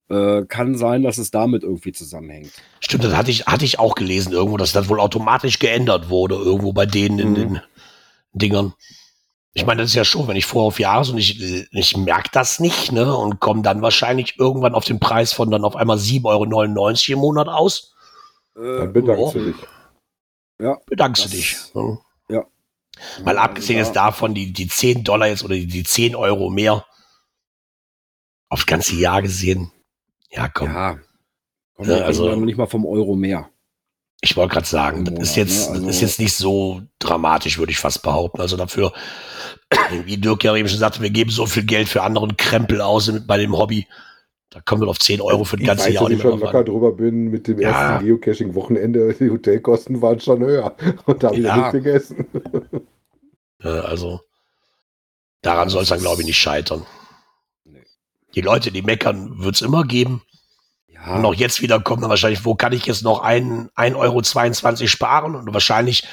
Äh, 0.09 0.45
kann 0.47 0.75
sein, 0.75 1.03
dass 1.03 1.19
es 1.19 1.29
damit 1.29 1.61
irgendwie 1.63 1.91
zusammenhängt. 1.91 2.51
Stimmt, 2.79 3.03
das 3.03 3.15
hatte 3.15 3.29
ich, 3.29 3.45
hatte 3.45 3.65
ich 3.65 3.77
auch 3.77 3.93
gelesen 3.93 4.33
irgendwo, 4.33 4.57
dass 4.57 4.71
das 4.71 4.89
wohl 4.89 4.99
automatisch 4.99 5.59
geändert 5.59 6.09
wurde, 6.09 6.35
irgendwo 6.35 6.73
bei 6.73 6.87
denen 6.87 7.19
in 7.19 7.29
Mhm. 7.29 7.35
den 7.35 7.61
Dingern. 8.33 8.73
Ich 9.53 9.65
meine, 9.65 9.81
das 9.81 9.89
ist 9.91 9.95
ja 9.95 10.05
schon, 10.05 10.27
wenn 10.27 10.35
ich 10.37 10.45
vorher 10.45 10.67
auf 10.67 10.79
Jahres 10.79 11.09
und 11.09 11.17
ich, 11.17 11.67
ich 11.71 11.97
merke 11.97 12.29
das 12.31 12.59
nicht, 12.59 12.91
ne, 12.91 13.15
und 13.15 13.39
komme 13.39 13.61
dann 13.61 13.81
wahrscheinlich 13.81 14.39
irgendwann 14.39 14.73
auf 14.73 14.85
den 14.85 14.99
Preis 14.99 15.33
von 15.33 15.51
dann 15.51 15.63
auf 15.63 15.75
einmal 15.75 15.97
7,99 15.97 17.09
Euro 17.11 17.13
im 17.13 17.19
Monat 17.19 17.47
aus, 17.47 17.93
Äh, 18.55 18.79
Dann 18.79 18.93
bedankst 18.93 19.23
oh. 19.23 19.31
du 19.31 19.45
dich. 19.45 19.55
bedankst 20.87 21.23
Das- 21.23 21.31
du 21.31 21.37
dich. 21.37 21.57
Ne? 21.73 21.97
Mal 23.23 23.37
abgesehen 23.37 23.77
Ja. 23.79 23.85
jetzt 23.85 23.95
davon, 23.95 24.33
die, 24.33 24.51
die 24.53 24.67
10 24.67 25.03
Dollar 25.03 25.27
jetzt 25.27 25.43
oder 25.43 25.55
die, 25.55 25.67
die 25.67 25.83
10 25.83 26.15
Euro 26.15 26.49
mehr 26.49 26.85
aufs 28.49 28.65
ganze 28.65 28.95
Jahr 28.95 29.21
gesehen. 29.21 29.71
Ja, 30.31 30.47
komm. 30.47 30.69
Ja. 30.73 30.97
Komm, 31.75 31.89
Ja, 31.89 31.95
wir 31.97 32.05
also- 32.05 32.35
nicht 32.35 32.57
mal 32.57 32.65
vom 32.67 32.85
Euro 32.85 33.15
mehr. 33.15 33.49
Ich 34.21 34.35
wollte 34.35 34.53
gerade 34.55 34.67
sagen, 34.67 35.05
das 35.05 35.29
ist 35.29 35.35
jetzt, 35.37 35.69
ne? 35.69 35.75
das 35.75 35.81
ist 35.81 35.87
Also- 35.87 36.05
jetzt 36.05 36.19
nicht 36.19 36.33
so 36.33 36.81
dramatisch, 36.99 37.57
würde 37.57 37.71
ich 37.71 37.77
fast 37.77 38.01
behaupten. 38.01 38.41
Also 38.41 38.57
dafür, 38.57 38.91
wie 40.05 40.17
Dirk 40.17 40.43
ja 40.43 40.55
eben 40.55 40.67
schon 40.67 40.77
sagte, 40.79 41.01
wir 41.01 41.09
geben 41.09 41.29
so 41.31 41.45
viel 41.45 41.63
Geld 41.63 41.87
für 41.87 42.03
anderen 42.03 42.35
Krempel 42.35 42.81
aus 42.81 43.09
bei 43.25 43.37
dem 43.37 43.57
Hobby. 43.57 43.87
Da 44.49 44.59
kommen 44.61 44.81
wir 44.81 44.87
auf 44.87 44.97
10 44.99 45.21
Euro 45.21 45.43
für 45.45 45.57
das 45.57 45.61
Ich 45.61 45.67
ganze 45.67 45.85
weiß, 45.85 45.93
Jahr 45.93 46.03
dass 46.05 46.13
ich 46.17 46.21
schon 46.21 46.39
locker 46.39 46.57
an. 46.59 46.65
drüber 46.65 46.91
bin 46.91 47.29
mit 47.29 47.47
dem 47.47 47.59
Ja. 47.59 47.69
ersten 47.93 48.05
Geocaching-Wochenende. 48.07 49.13
Die 49.19 49.29
Hotelkosten 49.29 50.01
waren 50.01 50.19
schon 50.19 50.39
höher. 50.43 50.75
Und 51.05 51.21
da 51.23 51.27
habe 51.27 51.37
ich 51.37 51.43
ja. 51.45 51.55
nichts 51.55 51.71
gegessen. 51.71 52.25
Ja, 53.61 53.81
Also, 53.81 54.21
daran 55.41 55.69
soll 55.69 55.83
es 55.83 55.89
dann, 55.89 55.99
glaube 55.99 56.21
ich, 56.21 56.27
nicht 56.27 56.39
scheitern. 56.39 56.85
Nee. 57.65 57.85
Die 58.35 58.41
Leute, 58.41 58.71
die 58.71 58.81
meckern, 58.81 59.39
wird 59.39 59.55
es 59.55 59.61
immer 59.61 59.83
geben. 59.83 60.23
Ja. 60.87 61.15
Und 61.15 61.25
auch 61.25 61.33
jetzt 61.33 61.61
wieder 61.61 61.79
kommt 61.79 62.03
dann 62.03 62.09
wahrscheinlich, 62.09 62.45
wo 62.45 62.55
kann 62.55 62.73
ich 62.73 62.85
jetzt 62.85 63.03
noch 63.03 63.21
ein, 63.21 63.69
1,22 63.75 64.81
Euro 64.81 64.87
sparen? 64.87 65.35
Und 65.35 65.53
wahrscheinlich 65.53 66.07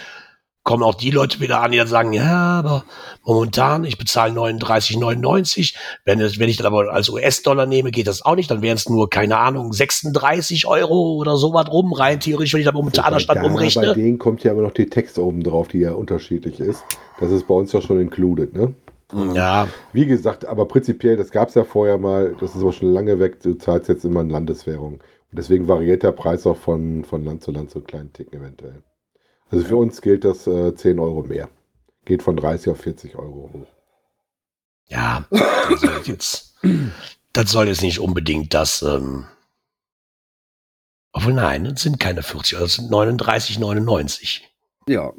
kommen 0.67 0.83
auch 0.83 0.97
die 0.97 1.13
Leute 1.13 1.41
wieder 1.41 1.63
an, 1.63 1.71
die 1.71 1.79
dann 1.79 1.87
sagen, 1.87 2.13
ja, 2.13 2.59
aber 2.59 2.85
momentan, 3.25 3.85
ich 3.85 3.97
bezahle 3.97 4.33
39,99. 4.35 5.75
Wenn, 6.05 6.19
wenn 6.19 6.49
ich 6.49 6.57
dann 6.57 6.67
aber 6.67 6.93
als 6.93 7.09
US-Dollar 7.09 7.67
nehme, 7.67 7.93
geht 7.93 8.09
das 8.09 8.23
auch 8.23 8.35
nicht. 8.35 8.51
Dann 8.51 8.63
wären 8.63 8.77
es 8.77 8.89
nur, 8.89 9.09
keine 9.09 9.39
Ahnung, 9.39 9.73
36 9.73 10.67
Euro 10.67 11.15
oder 11.15 11.37
sowas 11.37 11.71
rum, 11.71 11.93
rein 11.93 12.19
theoretisch, 12.19 12.53
wenn 12.53 12.61
ich 12.61 12.67
da 12.67 12.73
momentaner 12.73 13.13
Wobei 13.13 13.21
Stand 13.21 13.39
da 13.39 13.43
Bei 13.43 13.49
umrechne. 13.49 13.95
denen 13.95 14.19
kommt 14.19 14.43
ja 14.43 14.51
immer 14.53 14.63
noch 14.63 14.73
die 14.73 14.91
Text 14.91 15.19
oben 15.19 15.45
drauf, 15.45 15.69
die 15.69 15.79
ja 15.79 15.93
unterschiedlich 15.93 16.59
ist. 16.59 16.85
Das 17.21 17.31
ist 17.31 17.47
bei 17.47 17.55
uns 17.55 17.73
ja 17.73 17.81
schon 17.81 18.01
included, 18.01 18.53
ne? 18.53 18.75
Ja, 19.35 19.69
Wie 19.93 20.05
gesagt, 20.05 20.47
aber 20.47 20.67
prinzipiell, 20.67 21.17
das 21.17 21.31
gab 21.31 21.51
es 21.51 21.55
ja 21.55 21.63
vorher 21.63 21.97
mal, 21.97 22.35
das 22.41 22.57
ist 22.57 22.63
aber 22.63 22.73
schon 22.73 22.93
lange 22.93 23.21
weg, 23.21 23.41
du 23.41 23.55
zahlst 23.55 23.89
jetzt 23.89 24.05
immer 24.05 24.21
in 24.23 24.31
Landeswährung. 24.31 24.95
Und 24.95 25.39
deswegen 25.39 25.69
variiert 25.69 26.03
der 26.03 26.11
Preis 26.11 26.45
auch 26.45 26.57
von, 26.57 27.05
von 27.05 27.25
Land 27.25 27.45
zu 27.45 27.53
Land 27.53 27.71
so 27.71 27.79
einen 27.79 27.87
kleinen 27.87 28.13
Ticken 28.13 28.41
eventuell. 28.41 28.83
Also 29.51 29.65
für 29.65 29.77
uns 29.77 30.01
gilt 30.01 30.25
das 30.25 30.47
äh, 30.47 30.75
10 30.75 30.99
Euro 30.99 31.23
mehr. 31.23 31.49
Geht 32.05 32.23
von 32.23 32.37
30 32.37 32.73
auf 32.73 32.81
40 32.81 33.17
Euro 33.17 33.51
hoch. 33.53 33.67
ja, 34.89 35.25
das 35.31 35.81
soll 35.81 36.03
jetzt, 36.05 36.55
das 37.33 37.51
soll 37.51 37.69
jetzt 37.69 37.83
nicht 37.83 37.99
unbedingt 38.01 38.55
das, 38.55 38.83
ähm, 38.83 39.27
obwohl 41.13 41.33
nein, 41.33 41.67
es 41.67 41.83
sind 41.83 41.99
keine 41.99 42.23
40 42.23 42.57
Euro, 42.57 42.65
es 42.67 42.75
sind 42.75 42.91
39,99. 42.93 44.41
ja. 44.89 45.13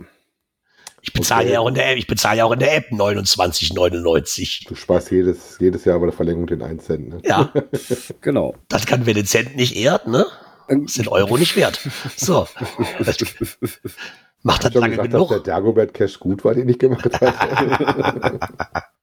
Ich 1.03 1.13
bezahle 1.13 1.43
Okay. 1.45 1.53
ja 1.53 1.59
auch 1.61 1.67
in 1.69 1.75
der 1.75 1.89
App, 1.91 1.97
ich 1.97 2.07
bezahle 2.07 2.39
ja 2.39 2.45
auch 2.45 2.51
in 2.51 2.59
der 2.59 2.75
App 2.75 2.91
29,99. 2.91 4.67
Du 4.67 4.75
sparst 4.75 5.09
jedes, 5.11 5.57
jedes 5.59 5.85
Jahr 5.85 5.99
bei 5.99 6.07
der 6.07 6.13
Verlängerung 6.13 6.47
den 6.47 6.61
1 6.61 6.83
Cent. 6.83 7.07
Ne? 7.09 7.21
Ja, 7.23 7.53
Genau. 8.21 8.55
das 8.67 8.85
kann 8.85 9.05
wer 9.05 9.13
den 9.13 9.25
Cent 9.25 9.55
nicht 9.55 9.75
ehrt, 9.77 10.07
ne? 10.07 10.25
Das 10.67 10.93
sind 10.93 11.07
Euro 11.07 11.37
nicht 11.37 11.55
wert. 11.55 11.79
So, 12.15 12.47
macht 14.43 14.63
das 14.63 14.73
lange 14.73 14.97
gesagt, 14.97 15.13
dass 15.13 15.27
der 15.27 15.27
genug. 15.27 15.43
Dagobert 15.43 15.93
Cash 15.93 16.19
gut 16.19 16.43
war, 16.43 16.53
den 16.53 16.69
ich 16.69 16.79
gemacht 16.79 17.09
habe. 17.21 18.39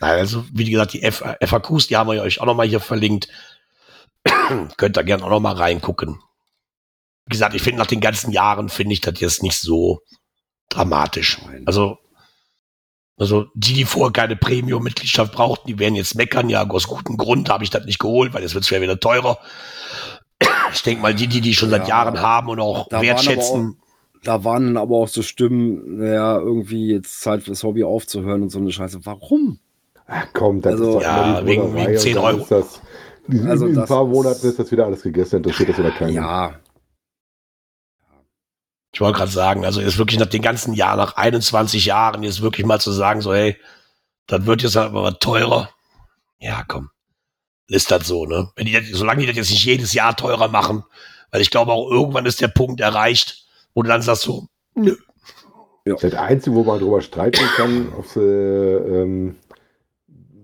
Also, 0.00 0.44
wie 0.52 0.70
gesagt, 0.70 0.92
die 0.92 1.02
F 1.02 1.24
FAQs, 1.42 1.86
die 1.86 1.96
haben 1.96 2.10
wir 2.10 2.22
euch 2.22 2.40
auch 2.40 2.46
nochmal 2.46 2.68
hier 2.68 2.80
verlinkt. 2.80 3.28
Könnt 4.76 4.98
ihr 4.98 5.04
gerne 5.04 5.24
auch 5.24 5.30
nochmal 5.30 5.54
reingucken. 5.54 6.20
Wie 7.26 7.32
gesagt, 7.32 7.54
ich 7.54 7.62
finde 7.62 7.78
nach 7.78 7.86
den 7.86 8.00
ganzen 8.00 8.30
Jahren 8.30 8.68
finde 8.68 8.92
ich 8.92 9.00
das 9.00 9.18
jetzt 9.20 9.42
nicht 9.42 9.58
so 9.58 10.02
dramatisch. 10.68 11.38
Also, 11.64 11.98
also 13.16 13.46
die, 13.54 13.72
die 13.72 13.84
vorher 13.84 14.12
keine 14.12 14.36
Premium-Mitgliedschaft 14.36 15.32
brauchten, 15.32 15.68
die 15.68 15.78
werden 15.78 15.94
jetzt 15.94 16.14
meckern. 16.14 16.50
Ja, 16.50 16.68
aus 16.68 16.86
gutem 16.86 17.16
Grund 17.16 17.48
habe 17.48 17.64
ich 17.64 17.70
das 17.70 17.86
nicht 17.86 17.98
geholt, 17.98 18.34
weil 18.34 18.42
jetzt 18.42 18.54
wird 18.54 18.64
es 18.64 18.70
ja 18.70 18.80
wieder 18.80 19.00
teurer. 19.00 19.38
Ich 20.76 20.82
denke 20.82 21.02
mal, 21.02 21.14
die, 21.14 21.26
die 21.26 21.40
die 21.40 21.54
schon 21.54 21.70
seit 21.70 21.82
Ja, 21.82 22.04
Jahren 22.04 22.20
haben 22.20 22.48
und 22.48 22.60
auch 22.60 22.88
da 22.88 22.96
waren 22.96 23.02
wertschätzen, 23.06 23.76
Da 24.24 24.44
waren 24.44 24.66
dann 24.66 24.76
aber 24.76 24.96
auch 24.96 25.08
so 25.08 25.22
Stimmen, 25.22 25.98
naja, 25.98 26.38
irgendwie 26.38 26.92
jetzt 26.92 27.20
Zeit 27.20 27.42
für 27.44 27.50
das 27.50 27.62
Hobby 27.62 27.84
aufzuhören 27.84 28.42
und 28.42 28.50
so 28.50 28.58
eine 28.58 28.70
Scheiße. 28.72 29.00
Warum? 29.04 29.58
Ach 30.06 30.26
komm, 30.32 30.60
das 30.60 30.72
Also- 30.74 30.86
ist 30.88 30.94
doch 30.96 31.02
Ja, 31.02 31.46
wegen- 31.46 31.74
wegen 31.74 31.96
10 31.98 32.16
und 32.18 32.24
dann 32.24 32.34
Euro. 32.34 32.42
Ist 32.42 32.50
das, 32.50 32.80
in, 33.28 33.46
Also 33.48 33.66
in 33.66 33.78
ein 33.78 33.86
paar 33.86 34.02
ist- 34.04 34.08
Monaten 34.12 34.46
ist 34.46 34.58
das 34.58 34.70
wieder 34.70 34.86
alles 34.86 35.02
gegessen, 35.02 35.36
interessiert 35.36 35.68
das 35.70 35.78
wieder 35.78 35.90
keinen. 35.90 36.12
Ja, 36.14 36.54
Ich 38.92 39.00
wollte 39.00 39.18
gerade 39.18 39.30
sagen, 39.30 39.64
also 39.66 39.80
jetzt 39.82 39.98
wirklich 39.98 40.18
nach 40.18 40.26
den 40.26 40.40
ganzen 40.42 40.72
Jahren, 40.72 40.96
nach 40.98 41.16
21 41.16 41.84
Jahren, 41.84 42.22
jetzt 42.22 42.40
wirklich 42.40 42.64
mal 42.64 42.80
zu 42.80 42.92
sagen, 42.92 43.20
so, 43.20 43.34
hey, 43.34 43.56
das 44.26 44.46
wird 44.46 44.62
jetzt 44.62 44.76
aber 44.76 45.02
was 45.02 45.18
teurer. 45.18 45.68
Ja, 46.38 46.64
komm. 46.66 46.88
Ist 47.68 47.90
das 47.90 48.06
so, 48.06 48.26
ne? 48.26 48.50
Wenn 48.56 48.66
die 48.66 48.72
das, 48.72 48.84
solange 48.90 49.20
die 49.20 49.26
das 49.26 49.36
jetzt 49.36 49.50
nicht 49.50 49.64
jedes 49.64 49.92
Jahr 49.92 50.16
teurer 50.16 50.48
machen, 50.48 50.84
weil 51.30 51.40
ich 51.40 51.50
glaube 51.50 51.72
auch 51.72 51.90
irgendwann 51.90 52.26
ist 52.26 52.40
der 52.40 52.48
Punkt 52.48 52.80
erreicht, 52.80 53.46
wo 53.74 53.82
du 53.82 53.88
dann 53.88 54.02
sagst 54.02 54.22
so, 54.22 54.46
nö. 54.74 54.96
Das 55.84 56.14
Einzige, 56.14 56.56
wo 56.56 56.64
man 56.64 56.80
drüber 56.80 57.00
streiten 57.00 57.44
kann, 57.56 57.92
ob 57.98 58.06
sie 58.06 58.20
ähm, 58.20 59.36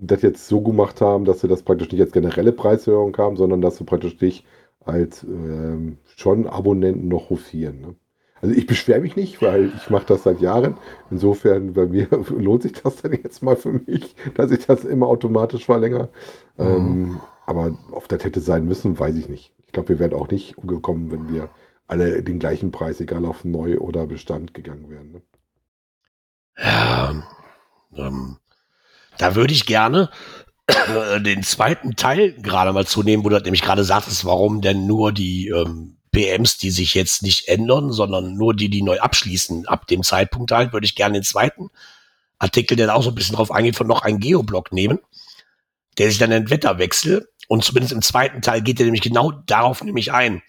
das 0.00 0.22
jetzt 0.22 0.48
so 0.48 0.60
gemacht 0.60 1.00
haben, 1.00 1.24
dass 1.24 1.40
sie 1.40 1.48
das 1.48 1.62
praktisch 1.62 1.90
nicht 1.90 2.00
als 2.00 2.12
generelle 2.12 2.52
Preiserhöhung 2.52 3.16
haben, 3.16 3.36
sondern 3.36 3.60
dass 3.60 3.76
sie 3.76 3.84
praktisch 3.84 4.16
dich 4.16 4.44
als 4.84 5.22
ähm, 5.22 5.98
schon 6.16 6.46
Abonnenten 6.46 7.08
noch 7.08 7.30
hofieren. 7.30 7.80
Ne? 7.80 7.94
Also 8.42 8.56
ich 8.56 8.66
beschwere 8.66 9.00
mich 9.00 9.14
nicht, 9.14 9.40
weil 9.40 9.72
ich 9.76 9.88
mache 9.88 10.06
das 10.06 10.24
seit 10.24 10.40
Jahren. 10.40 10.76
Insofern 11.12 11.74
bei 11.74 11.86
mir 11.86 12.08
lohnt 12.36 12.64
sich 12.64 12.72
das 12.72 12.96
dann 12.96 13.12
jetzt 13.12 13.42
mal 13.42 13.56
für 13.56 13.72
mich, 13.72 14.16
dass 14.34 14.50
ich 14.50 14.66
das 14.66 14.84
immer 14.84 15.06
automatisch 15.06 15.64
verlängere. 15.64 16.10
Mhm. 16.56 16.66
Ähm, 16.66 17.20
aber 17.46 17.78
ob 17.92 18.08
das 18.08 18.24
hätte 18.24 18.40
sein 18.40 18.66
müssen, 18.66 18.98
weiß 18.98 19.16
ich 19.16 19.28
nicht. 19.28 19.52
Ich 19.66 19.72
glaube, 19.72 19.90
wir 19.90 19.98
wären 20.00 20.14
auch 20.14 20.28
nicht 20.28 20.58
umgekommen, 20.58 21.12
wenn 21.12 21.32
wir 21.32 21.50
alle 21.86 22.22
den 22.22 22.40
gleichen 22.40 22.72
Preis, 22.72 23.00
egal 23.00 23.24
auf 23.26 23.44
Neu- 23.44 23.78
oder 23.78 24.06
Bestand 24.06 24.54
gegangen 24.54 24.90
wären. 24.90 25.12
Ne? 25.12 25.22
Ja, 26.58 27.22
ähm, 27.96 28.38
da 29.18 29.34
würde 29.36 29.52
ich 29.52 29.66
gerne 29.66 30.10
äh, 30.66 31.20
den 31.20 31.42
zweiten 31.44 31.94
Teil 31.94 32.32
gerade 32.32 32.72
mal 32.72 32.86
zunehmen, 32.86 33.24
wo 33.24 33.28
du 33.28 33.38
nämlich 33.40 33.62
gerade 33.62 33.84
sagtest, 33.84 34.24
warum 34.24 34.60
denn 34.62 34.86
nur 34.86 35.12
die 35.12 35.48
ähm, 35.48 35.96
PMs, 36.12 36.58
die 36.58 36.70
sich 36.70 36.94
jetzt 36.94 37.22
nicht 37.22 37.48
ändern, 37.48 37.92
sondern 37.92 38.34
nur 38.34 38.54
die, 38.54 38.68
die 38.68 38.82
neu 38.82 39.00
abschließen, 39.00 39.66
ab 39.66 39.86
dem 39.86 40.02
Zeitpunkt 40.02 40.52
halt, 40.52 40.72
würde 40.72 40.86
ich 40.86 40.94
gerne 40.94 41.14
den 41.14 41.24
zweiten 41.24 41.70
Artikel, 42.38 42.76
der 42.76 42.88
da 42.88 42.94
auch 42.94 43.02
so 43.02 43.10
ein 43.10 43.14
bisschen 43.14 43.36
drauf 43.36 43.50
eingeht, 43.50 43.76
von 43.76 43.86
noch 43.86 44.02
einen 44.02 44.20
Geoblock 44.20 44.72
nehmen, 44.72 44.98
der 45.98 46.08
sich 46.08 46.18
dann 46.18 46.30
den 46.30 46.50
Wetterwechsel 46.50 47.28
und 47.48 47.64
zumindest 47.64 47.92
im 47.92 48.02
zweiten 48.02 48.42
Teil 48.42 48.62
geht 48.62 48.80
er 48.80 48.84
nämlich 48.84 49.02
genau 49.02 49.30
darauf 49.30 49.82
nämlich 49.82 50.12
ein. 50.12 50.42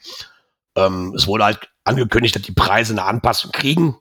Ähm, 0.76 1.13
es 1.15 1.28
wurde 1.28 1.45
halt 1.45 1.69
angekündigt, 1.84 2.36
dass 2.36 2.43
die 2.43 2.54
Preise 2.54 2.93
eine 2.93 3.04
Anpassung 3.04 3.52
kriegen. 3.52 3.97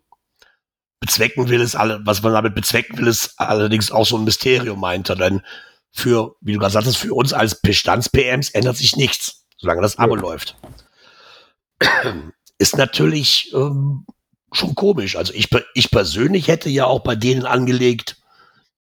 Bezwecken 1.00 1.48
will 1.48 1.60
es 1.60 1.74
alle, 1.74 2.00
was 2.04 2.22
man 2.22 2.32
damit 2.32 2.54
bezwecken 2.54 2.96
will, 2.98 3.08
ist 3.08 3.34
allerdings 3.38 3.90
auch 3.90 4.06
so 4.06 4.16
ein 4.16 4.24
Mysterium, 4.24 4.78
meint 4.78 5.08
er. 5.08 5.16
Denn 5.16 5.42
für, 5.90 6.36
wie 6.40 6.52
du 6.52 6.58
gerade 6.58 6.72
sagtest, 6.72 6.96
für 6.96 7.12
uns 7.12 7.32
als 7.32 7.60
Bestands-PMs 7.60 8.50
ändert 8.50 8.76
sich 8.76 8.96
nichts, 8.96 9.46
solange 9.58 9.82
das 9.82 9.98
Abo 9.98 10.16
ja. 10.16 10.22
läuft. 10.22 10.56
Ist 12.58 12.76
natürlich 12.76 13.52
ähm, 13.54 14.06
schon 14.52 14.74
komisch. 14.74 15.16
Also 15.16 15.32
ich, 15.34 15.48
ich 15.74 15.90
persönlich 15.90 16.48
hätte 16.48 16.68
ja 16.70 16.86
auch 16.86 17.00
bei 17.00 17.16
denen 17.16 17.44
angelegt, 17.44 18.16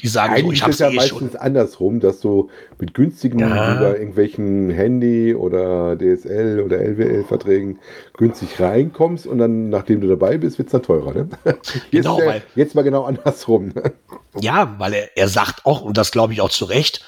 die 0.01 0.07
sagen, 0.07 0.33
Eigentlich 0.33 0.61
so, 0.61 0.65
ich 0.65 0.71
ist 0.71 0.79
ja 0.79 0.89
eh 0.89 0.95
meistens 0.95 1.31
schon. 1.33 1.39
andersrum, 1.41 1.99
dass 1.99 2.19
du 2.21 2.49
mit 2.79 2.95
günstigen 2.95 3.37
Ja. 3.39 3.75
über 3.77 3.97
irgendwelchen 3.99 4.71
Handy 4.71 5.35
oder 5.35 5.95
DSL 5.95 6.61
oder 6.65 6.79
LWL-Verträgen 6.79 7.77
günstig 8.17 8.59
reinkommst 8.59 9.27
und 9.27 9.37
dann, 9.37 9.69
nachdem 9.69 10.01
du 10.01 10.07
dabei 10.07 10.37
bist, 10.39 10.57
wird 10.57 10.69
es 10.69 10.71
dann 10.71 10.81
teurer. 10.81 11.13
Ne? 11.13 11.29
Jetzt, 11.45 11.91
Genau, 11.91 12.17
der, 12.17 12.25
weil- 12.27 12.43
jetzt 12.55 12.73
mal 12.73 12.81
genau 12.81 13.03
andersrum. 13.03 13.67
Ne? 13.75 13.93
Ja, 14.39 14.75
weil 14.79 14.93
er, 14.93 15.17
er 15.17 15.27
sagt 15.27 15.65
auch, 15.67 15.81
und 15.81 15.97
das 15.97 16.11
glaube 16.11 16.33
ich 16.33 16.41
auch 16.41 16.49
zu 16.49 16.65
Recht, 16.65 17.05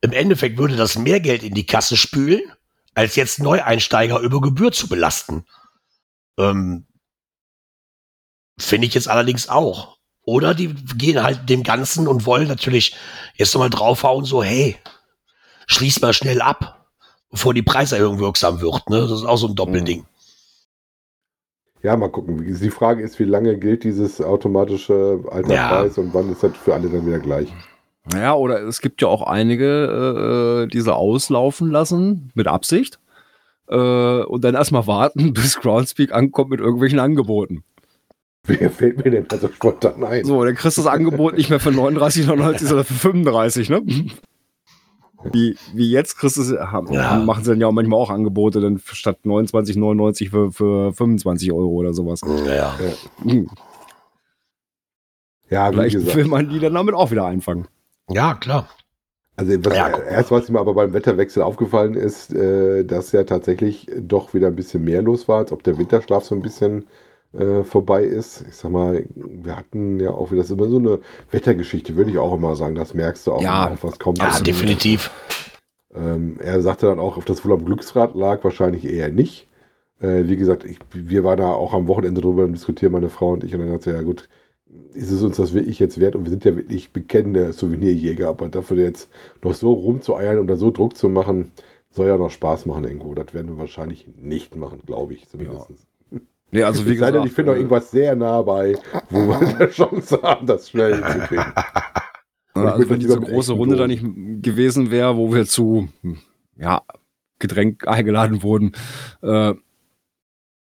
im 0.00 0.12
Endeffekt 0.12 0.56
würde 0.56 0.76
das 0.76 0.96
mehr 0.96 1.18
Geld 1.18 1.42
in 1.42 1.54
die 1.54 1.66
Kasse 1.66 1.96
spülen, 1.96 2.42
als 2.96 3.14
jetzt 3.14 3.38
Neueinsteiger 3.38 4.18
über 4.20 4.40
Gebühr 4.40 4.72
zu 4.72 4.88
belasten. 4.88 5.44
Ähm, 6.38 6.86
Finde 8.58 8.86
ich 8.86 8.94
jetzt 8.94 9.08
allerdings 9.08 9.50
auch. 9.50 9.98
Oder 10.22 10.54
die 10.54 10.74
gehen 10.74 11.22
halt 11.22 11.48
dem 11.48 11.62
Ganzen 11.62 12.08
und 12.08 12.24
wollen 12.24 12.48
natürlich 12.48 12.96
jetzt 13.34 13.54
nochmal 13.54 13.70
draufhauen, 13.70 14.24
so, 14.24 14.42
hey, 14.42 14.76
schließ 15.66 16.00
mal 16.00 16.14
schnell 16.14 16.40
ab, 16.40 16.86
bevor 17.30 17.52
die 17.52 17.62
Preiserhöhung 17.62 18.18
wirksam 18.18 18.60
wird. 18.62 18.88
Ne? 18.88 19.02
Das 19.02 19.10
ist 19.12 19.26
auch 19.26 19.36
so 19.36 19.48
ein 19.48 19.54
Doppelding. 19.54 20.06
Ja, 21.82 21.96
mal 21.96 22.10
gucken. 22.10 22.42
Die 22.58 22.70
Frage 22.70 23.02
ist, 23.02 23.18
wie 23.18 23.24
lange 23.24 23.58
gilt 23.58 23.84
dieses 23.84 24.22
automatische 24.22 25.22
alter 25.30 25.54
Ja. 25.54 25.82
Und 25.82 26.14
wann 26.14 26.32
ist 26.32 26.42
das 26.42 26.56
für 26.56 26.74
alle 26.74 26.88
dann 26.88 27.06
wieder 27.06 27.20
gleich? 27.20 27.52
Ja, 28.14 28.34
oder 28.34 28.62
es 28.62 28.80
gibt 28.80 29.02
ja 29.02 29.08
auch 29.08 29.22
einige, 29.22 30.64
äh, 30.64 30.70
die 30.70 30.80
sie 30.80 30.94
auslaufen 30.94 31.70
lassen 31.70 32.30
mit 32.34 32.46
Absicht 32.46 32.98
äh, 33.68 34.22
und 34.22 34.44
dann 34.44 34.54
erstmal 34.54 34.86
warten, 34.86 35.32
bis 35.34 35.58
Groundspeak 35.58 36.12
ankommt 36.12 36.50
mit 36.50 36.60
irgendwelchen 36.60 36.98
Angeboten. 37.00 37.64
Wer 38.44 38.70
fällt 38.70 39.04
mir 39.04 39.10
denn 39.10 39.26
da 39.26 39.38
so 39.38 39.48
spontan 39.48 40.04
ein? 40.04 40.24
So, 40.24 40.44
dann 40.44 40.54
kriegst 40.54 40.78
du 40.78 40.82
das 40.82 40.92
Angebot 40.92 41.36
nicht 41.36 41.50
mehr 41.50 41.58
für 41.58 41.70
39,99, 41.70 42.58
sondern 42.66 42.84
für 42.84 42.94
35, 42.94 43.70
ne? 43.70 43.82
Wie, 45.32 45.56
wie 45.74 45.90
jetzt 45.90 46.16
kriegst 46.16 46.36
du 46.36 46.42
es, 46.42 46.52
haben, 46.52 46.92
Ja. 46.92 47.16
machen 47.16 47.42
sie 47.42 47.50
dann 47.50 47.60
ja 47.60 47.66
auch 47.66 47.72
manchmal 47.72 47.98
auch 47.98 48.10
Angebote, 48.10 48.60
dann 48.60 48.78
statt 48.84 49.18
29,99 49.24 50.30
für, 50.30 50.52
für 50.52 50.92
25 50.92 51.50
Euro 51.50 51.70
oder 51.70 51.92
sowas. 51.92 52.20
Ja. 52.46 52.72
Hm, 53.24 53.48
Ja, 55.50 55.70
wie 55.70 55.74
Vielleicht 55.74 55.96
gesagt. 55.96 56.16
will 56.16 56.26
man 56.26 56.48
die 56.48 56.60
dann 56.60 56.74
damit 56.74 56.94
auch 56.94 57.10
wieder 57.10 57.24
einfangen. 57.26 57.66
Ja, 58.10 58.34
klar. 58.34 58.68
Also 59.36 59.52
was, 59.64 59.76
Ja, 59.76 59.88
erst 59.98 60.30
was 60.30 60.48
mir 60.48 60.58
aber 60.60 60.72
beim 60.74 60.92
Wetterwechsel 60.94 61.42
aufgefallen 61.42 61.94
ist, 61.94 62.32
äh, 62.34 62.84
dass 62.84 63.12
ja 63.12 63.24
tatsächlich 63.24 63.86
doch 63.98 64.32
wieder 64.32 64.46
ein 64.46 64.56
bisschen 64.56 64.82
mehr 64.84 65.02
los 65.02 65.28
war, 65.28 65.38
als 65.38 65.52
ob 65.52 65.62
der 65.62 65.76
Winterschlaf 65.78 66.24
so 66.24 66.34
ein 66.34 66.40
bisschen 66.40 66.86
äh, 67.34 67.62
vorbei 67.64 68.04
ist. 68.04 68.46
Ich 68.48 68.56
sag 68.56 68.70
mal, 68.70 69.04
wir 69.14 69.56
hatten 69.56 70.00
ja 70.00 70.10
auch 70.10 70.30
wieder, 70.30 70.40
das 70.40 70.50
ist 70.50 70.56
immer 70.58 70.68
so 70.68 70.78
eine 70.78 71.00
Wettergeschichte, 71.30 71.96
würde 71.96 72.10
ich 72.10 72.18
auch 72.18 72.32
immer 72.34 72.56
sagen. 72.56 72.74
Das 72.76 72.94
merkst 72.94 73.26
du 73.26 73.32
auch, 73.32 73.42
Ja. 73.42 73.70
auf 73.72 73.84
was 73.84 73.98
kommt. 73.98 74.18
Ja, 74.18 74.40
definitiv. 74.40 75.10
Ähm, 75.94 76.38
er 76.40 76.62
sagte 76.62 76.86
dann 76.86 76.98
auch, 76.98 77.16
ob 77.18 77.26
das 77.26 77.44
wohl 77.44 77.52
am 77.52 77.64
Glücksrad 77.64 78.14
lag, 78.14 78.42
wahrscheinlich 78.44 78.84
eher 78.86 79.10
nicht. 79.10 79.48
Äh, 80.00 80.24
wie 80.28 80.36
gesagt, 80.36 80.64
ich, 80.64 80.78
wir 80.92 81.24
waren 81.24 81.38
da 81.38 81.52
auch 81.52 81.74
am 81.74 81.88
Wochenende 81.88 82.20
drüber 82.22 82.46
Diskutieren, 82.48 82.92
meine 82.92 83.08
Frau 83.10 83.32
und 83.32 83.44
ich, 83.44 83.54
und 83.54 83.60
dann 83.60 83.72
hat 83.72 83.82
sie, 83.82 83.90
ja 83.92 84.02
gut, 84.02 84.28
ist 84.94 85.10
es 85.10 85.22
uns 85.22 85.36
das 85.36 85.54
wirklich 85.54 85.78
jetzt 85.78 85.98
wert? 86.00 86.16
Und 86.16 86.24
wir 86.24 86.30
sind 86.30 86.44
ja 86.44 86.56
wirklich 86.56 86.92
bekennende 86.92 87.52
Souvenirjäger, 87.52 88.28
aber 88.28 88.48
dafür 88.48 88.78
jetzt 88.78 89.08
noch 89.42 89.54
so 89.54 89.72
rumzueiern 89.72 90.38
und 90.38 90.46
da 90.46 90.56
so 90.56 90.70
Druck 90.70 90.96
zu 90.96 91.08
machen, 91.08 91.52
soll 91.90 92.08
ja 92.08 92.18
noch 92.18 92.30
Spaß 92.30 92.66
machen 92.66 92.84
irgendwo. 92.84 93.14
Das 93.14 93.32
werden 93.34 93.48
wir 93.48 93.58
wahrscheinlich 93.58 94.06
nicht 94.20 94.56
machen, 94.56 94.80
glaube 94.86 95.14
ich, 95.14 95.28
zumindest. 95.28 95.68
Nee, 96.50 96.62
also 96.62 96.84
wie 96.84 96.90
denn, 96.90 96.94
gesagt, 96.94 97.26
ich 97.26 97.32
finde 97.32 97.50
noch 97.50 97.56
äh, 97.56 97.60
irgendwas 97.60 97.90
sehr 97.90 98.14
nah 98.14 98.42
bei, 98.42 98.76
wo 99.10 99.18
wir 99.18 99.38
eine 99.58 99.68
Chance 99.70 100.20
haben, 100.22 100.46
das 100.46 100.70
schnell 100.70 100.94
hinzukriegen. 100.94 101.52
Ja, 102.54 102.62
Und 102.62 102.66
also 102.68 102.90
wenn 102.90 103.00
diese 103.00 103.20
große 103.20 103.52
Runde 103.52 103.76
da 103.76 103.86
nicht 103.86 104.04
gewesen 104.42 104.90
wäre, 104.90 105.16
wo 105.16 105.34
wir 105.34 105.46
zu 105.46 105.88
hm, 106.02 106.18
ja, 106.56 106.82
Getränk 107.38 107.86
eingeladen 107.86 108.42
wurden. 108.42 108.72
Äh, 109.22 109.54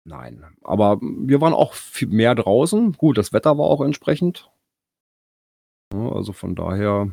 nein, 0.05 0.45
aber 0.61 0.99
wir 1.01 1.41
waren 1.41 1.53
auch 1.53 1.73
viel 1.73 2.07
mehr 2.07 2.35
draußen. 2.35 2.93
Gut, 2.93 3.17
das 3.17 3.33
Wetter 3.33 3.57
war 3.57 3.65
auch 3.65 3.81
entsprechend. 3.81 4.49
Also 5.93 6.33
von 6.33 6.55
daher, 6.55 7.11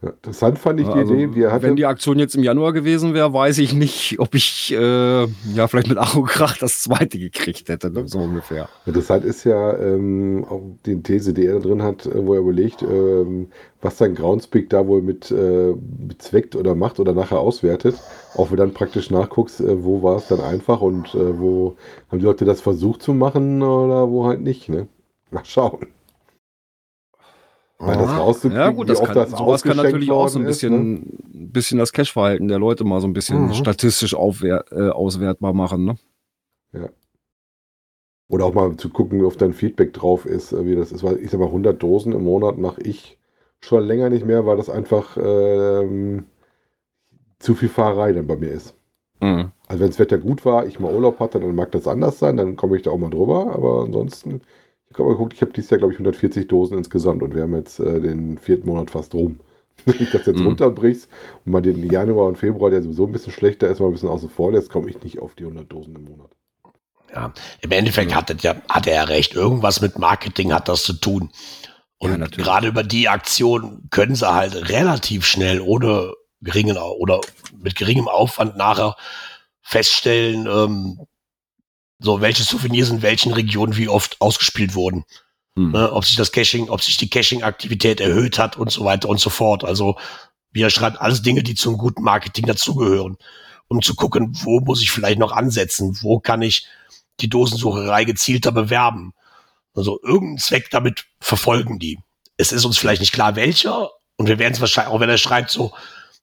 Ja, 0.00 0.10
interessant 0.10 0.60
fand 0.60 0.78
ich 0.78 0.86
die 0.86 0.92
also, 0.92 1.12
Idee. 1.12 1.34
Wir 1.34 1.50
hatten, 1.50 1.64
wenn 1.64 1.76
die 1.76 1.86
Aktion 1.86 2.20
jetzt 2.20 2.36
im 2.36 2.44
Januar 2.44 2.72
gewesen 2.72 3.14
wäre, 3.14 3.32
weiß 3.32 3.58
ich 3.58 3.72
nicht, 3.72 4.20
ob 4.20 4.36
ich 4.36 4.72
äh, 4.72 5.22
ja 5.24 5.66
vielleicht 5.66 5.88
mit 5.88 5.98
Ach 5.98 6.14
und 6.14 6.26
Krach 6.26 6.56
das 6.56 6.82
zweite 6.82 7.18
gekriegt 7.18 7.68
hätte, 7.68 7.90
ne? 7.90 8.06
so 8.06 8.20
ungefähr. 8.20 8.68
Interessant 8.86 9.24
ist 9.24 9.42
ja 9.42 9.76
ähm, 9.76 10.46
auch 10.48 10.62
die 10.86 11.02
These, 11.02 11.34
die 11.34 11.46
er 11.46 11.54
da 11.54 11.60
drin 11.60 11.82
hat, 11.82 12.06
äh, 12.06 12.24
wo 12.24 12.34
er 12.34 12.40
überlegt, 12.40 12.82
ähm, 12.82 13.48
was 13.80 13.98
sein 13.98 14.14
Groundspeak 14.14 14.70
da 14.70 14.86
wohl 14.86 15.02
mit 15.02 15.32
äh, 15.32 15.74
bezweckt 15.76 16.54
oder 16.54 16.76
macht 16.76 17.00
oder 17.00 17.12
nachher 17.12 17.40
auswertet. 17.40 17.96
Auch 18.34 18.52
wenn 18.52 18.58
du 18.58 18.62
dann 18.62 18.74
praktisch 18.74 19.10
nachguckst, 19.10 19.60
äh, 19.60 19.82
wo 19.82 20.04
war 20.04 20.18
es 20.18 20.28
dann 20.28 20.40
einfach 20.40 20.80
und 20.80 21.12
äh, 21.16 21.40
wo 21.40 21.76
haben 22.08 22.20
die 22.20 22.24
Leute 22.24 22.44
das 22.44 22.60
versucht 22.60 23.02
zu 23.02 23.14
machen 23.14 23.62
oder 23.62 24.08
wo 24.08 24.26
halt 24.26 24.42
nicht. 24.42 24.68
Ne? 24.68 24.86
Mal 25.32 25.44
schauen. 25.44 25.88
Weil 27.80 27.96
das 27.96 28.10
rauszukriegen, 28.10 28.56
Ja, 28.56 28.70
gut, 28.70 28.88
das 28.88 29.00
kann, 29.00 29.14
das 29.14 29.30
sowas 29.30 29.62
kann 29.62 29.76
natürlich 29.76 30.10
auch 30.10 30.28
so 30.28 30.38
ein 30.40 30.44
worden 30.44 30.50
ist, 30.50 30.62
ne? 30.64 30.70
bisschen, 30.70 31.18
bisschen 31.52 31.78
das 31.78 31.92
Cash-Verhalten 31.92 32.48
der 32.48 32.58
Leute 32.58 32.84
mal 32.84 33.00
so 33.00 33.06
ein 33.06 33.12
bisschen 33.12 33.46
Mhm. 33.46 33.54
statistisch 33.54 34.14
aufwer 34.14 34.64
äh, 34.72 34.88
auswertbar 34.90 35.52
machen. 35.52 35.84
Ne? 35.84 35.96
Oder 38.30 38.44
auch 38.44 38.52
mal 38.54 38.76
zu 38.76 38.90
gucken, 38.90 39.20
wie 39.20 39.24
oft 39.24 39.40
dein 39.40 39.54
Feedback 39.54 39.92
drauf 39.94 40.26
ist, 40.26 40.52
äh, 40.52 40.66
wie 40.66 40.74
das 40.76 40.92
ist. 40.92 41.02
Weil 41.02 41.18
ich 41.18 41.30
sag 41.30 41.40
mal, 41.40 41.46
100 41.46 41.82
Dosen 41.82 42.12
im 42.12 42.24
Monat 42.24 42.58
mache 42.58 42.82
ich 42.82 43.16
schon 43.60 43.84
länger 43.84 44.10
nicht 44.10 44.26
mehr, 44.26 44.44
weil 44.44 44.56
das 44.56 44.68
einfach 44.68 45.16
ähm, 45.20 46.24
zu 47.38 47.54
viel 47.54 47.68
Fahrerei 47.68 48.12
dann 48.12 48.26
bei 48.26 48.36
mir 48.36 48.50
ist. 48.50 48.74
Mhm. 49.20 49.52
Also 49.66 49.80
wenn 49.80 49.88
das 49.90 49.98
Wetter 49.98 50.18
gut 50.18 50.44
war, 50.44 50.66
ich 50.66 50.78
mal 50.78 50.94
Urlaub 50.94 51.20
hatte, 51.20 51.40
dann 51.40 51.54
mag 51.54 51.72
das 51.72 51.86
anders 51.88 52.18
sein, 52.18 52.36
dann 52.36 52.56
komme 52.56 52.76
ich 52.76 52.82
da 52.82 52.90
auch 52.90 52.98
mal 52.98 53.10
drüber. 53.10 53.52
Aber 53.54 53.82
ansonsten, 53.84 54.42
ich 54.90 54.94
habe 54.98 55.04
mal 55.04 55.12
geguckt, 55.12 55.34
ich 55.34 55.40
habe 55.42 55.52
dieses 55.52 55.70
Jahr, 55.70 55.78
glaube 55.78 55.92
ich, 55.92 55.98
140 55.98 56.48
Dosen 56.48 56.78
insgesamt 56.78 57.22
und 57.22 57.34
wir 57.34 57.42
haben 57.42 57.54
jetzt 57.56 57.78
äh, 57.80 58.00
den 58.00 58.38
vierten 58.38 58.66
Monat 58.68 58.90
fast 58.90 59.14
rum. 59.14 59.40
Wenn 59.84 60.00
ich 60.00 60.10
das 60.10 60.26
jetzt 60.26 60.40
Mhm. 60.40 60.44
runterbrichst 60.44 61.08
und 61.44 61.52
mal 61.52 61.62
den 61.62 61.82
Januar 61.84 62.26
und 62.26 62.36
Februar, 62.38 62.70
der 62.70 62.82
sowieso 62.82 63.06
ein 63.06 63.12
bisschen 63.12 63.32
schlechter 63.32 63.68
ist, 63.68 63.80
mal 63.80 63.86
ein 63.86 63.92
bisschen 63.92 64.08
außen 64.08 64.28
vor 64.30 64.52
lässt, 64.52 64.70
komme 64.70 64.90
ich 64.90 65.02
nicht 65.02 65.20
auf 65.20 65.34
die 65.34 65.44
100 65.44 65.70
Dosen 65.72 65.94
im 65.96 66.04
Monat. 66.04 66.30
Ja, 67.12 67.32
im 67.62 67.72
Endeffekt 67.72 68.14
hat, 68.14 68.28
das 68.30 68.42
ja, 68.42 68.56
hat 68.68 68.86
er 68.86 68.94
ja 68.94 69.02
recht. 69.04 69.34
Irgendwas 69.34 69.80
mit 69.80 69.98
Marketing 69.98 70.52
hat 70.52 70.68
das 70.68 70.82
zu 70.82 70.92
tun. 70.92 71.30
Und 71.98 72.36
Ja, 72.36 72.36
gerade 72.36 72.68
über 72.68 72.84
die 72.84 73.08
Aktion 73.08 73.88
können 73.90 74.14
sie 74.14 74.32
halt 74.32 74.70
relativ 74.70 75.26
schnell 75.26 75.60
ohne 75.60 76.14
geringen 76.42 76.76
oder 76.78 77.20
mit 77.56 77.76
geringem 77.76 78.08
Aufwand 78.08 78.56
nachher 78.56 78.96
feststellen, 79.62 80.46
ähm, 80.46 81.00
so 81.98 82.20
welche 82.20 82.42
Souvenirs 82.42 82.90
in 82.90 83.02
welchen 83.02 83.32
Regionen 83.32 83.76
wie 83.76 83.88
oft 83.88 84.20
ausgespielt 84.20 84.74
wurden. 84.74 85.04
Mhm. 85.54 85.72
Ne, 85.72 85.92
ob 85.92 86.04
sich 86.04 86.16
das 86.16 86.32
Caching, 86.32 86.68
ob 86.68 86.82
sich 86.82 86.96
die 86.96 87.10
Caching-Aktivität 87.10 88.00
erhöht 88.00 88.38
hat 88.38 88.56
und 88.56 88.70
so 88.70 88.84
weiter 88.84 89.08
und 89.08 89.20
so 89.20 89.30
fort. 89.30 89.64
Also, 89.64 89.96
wie 90.52 90.62
er 90.62 90.70
schreibt, 90.70 91.00
alles 91.00 91.22
Dinge, 91.22 91.42
die 91.42 91.54
zum 91.54 91.76
guten 91.76 92.02
Marketing 92.02 92.46
dazugehören. 92.46 93.16
Um 93.66 93.82
zu 93.82 93.94
gucken, 93.94 94.30
wo 94.42 94.60
muss 94.60 94.80
ich 94.80 94.90
vielleicht 94.90 95.18
noch 95.18 95.32
ansetzen? 95.32 95.98
Wo 96.00 96.20
kann 96.20 96.40
ich 96.40 96.66
die 97.20 97.28
Dosensucherei 97.28 98.04
gezielter 98.04 98.52
bewerben. 98.52 99.12
Also 99.74 100.00
irgendeinen 100.02 100.38
Zweck 100.38 100.70
damit 100.70 101.06
verfolgen 101.20 101.78
die. 101.78 101.98
Es 102.36 102.52
ist 102.52 102.64
uns 102.64 102.78
vielleicht 102.78 103.00
nicht 103.00 103.12
klar, 103.12 103.36
welcher. 103.36 103.90
Und 104.16 104.28
wir 104.28 104.38
werden 104.38 104.54
es 104.54 104.60
wahrscheinlich, 104.60 104.92
auch 104.92 105.00
wenn 105.00 105.10
er 105.10 105.18
schreibt, 105.18 105.50
so, 105.50 105.72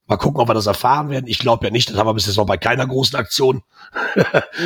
mal 0.08 0.18
gucken, 0.18 0.40
ob 0.40 0.50
wir 0.50 0.54
das 0.54 0.68
erfahren 0.68 1.10
werden. 1.10 1.28
Ich 1.28 1.40
glaube 1.40 1.66
ja 1.66 1.72
nicht, 1.72 1.90
das 1.90 1.98
haben 1.98 2.08
wir 2.08 2.14
bis 2.14 2.28
jetzt 2.28 2.38
noch 2.38 2.46
bei 2.46 2.58
keiner 2.58 2.88
großen 2.88 3.18
Aktion. 3.18 3.64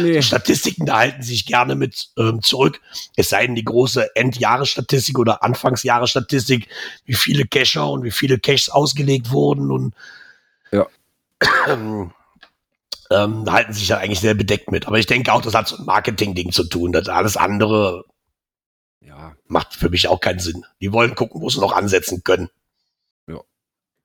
Nee. 0.02 0.14
Die 0.14 0.24
Statistiken, 0.24 0.86
da 0.86 1.00
halten 1.00 1.24
sich 1.24 1.46
gerne 1.46 1.76
mit 1.76 2.10
ähm, 2.18 2.42
zurück. 2.44 2.80
Es 3.16 3.30
sei 3.30 3.46
denn, 3.46 3.56
die 3.56 3.66
große 3.66 4.16
Endjahresstatistik 4.16 5.18
oder 5.18 5.44
Anfangsjahresstatistik, 5.44 6.68
wie 7.06 7.16
viele 7.16 7.46
Cacher 7.46 7.90
und 7.90 8.04
wie 8.04 8.12
viele 8.12 8.38
Caches 8.40 8.70
ausgelegt 8.70 9.32
wurden 9.32 9.72
und 9.72 9.96
Ja. 10.72 10.86
ähm, 11.68 12.12
ähm, 13.10 13.46
da 13.46 13.54
halten 13.54 13.74
sich 13.74 13.88
ja 13.88 13.98
eigentlich 13.98 14.20
sehr 14.20 14.36
bedeckt 14.36 14.72
mit. 14.72 14.88
Aber 14.88 15.00
ich 15.00 15.08
denke 15.08 15.34
auch, 15.34 15.42
das 15.42 15.56
hat 15.56 15.68
so 15.68 15.78
ein 15.78 15.86
Marketing-Ding 15.86 16.52
zu 16.52 16.64
tun. 16.66 16.92
Das 16.92 17.10
alles 17.10 17.38
andere 17.38 18.06
Ja, 19.02 19.36
macht 19.48 19.74
für 19.74 19.90
mich 19.90 20.08
auch 20.08 20.20
keinen 20.20 20.40
Sinn. 20.40 20.66
Die 20.82 20.94
wollen 20.94 21.16
gucken, 21.16 21.42
wo 21.42 21.50
sie 21.50 21.60
noch 21.60 21.72
ansetzen 21.74 22.24
können. 22.24 22.50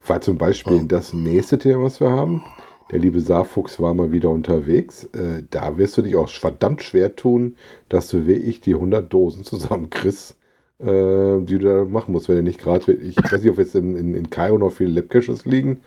War 0.07 0.21
zum 0.21 0.37
Beispiel 0.37 0.85
das 0.87 1.15
nächste 1.15 1.59
Thema, 1.59 1.85
was 1.85 1.99
wir 2.01 2.11
haben. 2.11 2.45
Der 2.91 2.99
liebe 2.99 3.21
Saarfuchs 3.21 3.81
war 3.81 3.95
mal 3.95 4.13
wieder 4.13 4.29
unterwegs. 4.29 5.05
Äh, 5.15 5.45
da 5.51 5.79
wirst 5.79 5.97
du 5.97 6.03
dich 6.03 6.15
auch 6.17 6.29
verdammt 6.29 6.83
schwer 6.83 7.17
tun, 7.17 7.57
dass 7.89 8.09
du 8.09 8.27
wie 8.27 8.35
ich 8.35 8.61
die 8.61 8.75
100 8.75 9.11
Dosen 9.11 9.45
zusammenkriegst, 9.45 10.37
äh, 10.79 11.41
die 11.41 11.59
du 11.59 11.61
da 11.61 11.85
machen 11.87 12.13
musst, 12.13 12.29
wenn 12.29 12.37
er 12.37 12.43
nicht 12.43 12.61
gerade, 12.61 12.93
ich 12.93 13.17
weiß 13.17 13.43
nicht, 13.43 13.51
ob 13.51 13.59
jetzt 13.59 13.75
in, 13.75 13.97
in, 13.97 14.15
in 14.15 14.29
Kairo 14.29 14.59
noch 14.59 14.73
viele 14.73 15.01
Labcaches 15.01 15.47
liegen. 15.47 15.81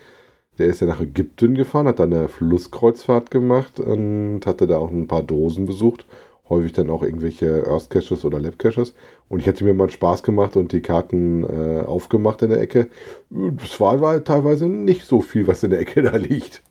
Der 0.58 0.68
ist 0.68 0.82
ja 0.82 0.88
nach 0.88 1.02
Ägypten 1.02 1.54
gefahren, 1.54 1.88
hat 1.88 2.00
dann 2.00 2.14
eine 2.14 2.30
Flusskreuzfahrt 2.30 3.30
gemacht 3.30 3.80
und 3.80 4.42
hatte 4.48 4.66
da 4.66 4.80
auch 4.80 4.90
ein 4.90 5.08
paar 5.08 5.22
Dosen 5.24 5.68
besucht. 5.68 6.06
Häufig 6.50 6.74
dann 6.74 6.90
auch 6.90 7.04
irgendwelche 7.04 7.66
Earth 7.68 7.90
Caches 7.90 8.24
oder 8.24 8.40
Lab 8.40 8.58
Caches. 8.60 8.94
Und 9.30 9.40
ich 9.40 9.46
hätte 9.46 9.64
mir 9.64 9.74
mal 9.74 9.90
Spaß 9.90 10.24
gemacht 10.24 10.56
und 10.56 10.72
die 10.72 10.82
Karten 10.82 11.44
äh, 11.44 11.82
aufgemacht 11.82 12.42
in 12.42 12.50
der 12.50 12.62
Ecke. 12.62 12.90
Das 13.30 13.80
war, 13.80 14.00
war 14.00 14.24
teilweise 14.24 14.68
nicht 14.68 15.06
so 15.06 15.22
viel, 15.22 15.48
was 15.48 15.64
in 15.64 15.72
der 15.72 15.80
Ecke 15.80 16.02
da 16.04 16.16
liegt. 16.16 16.64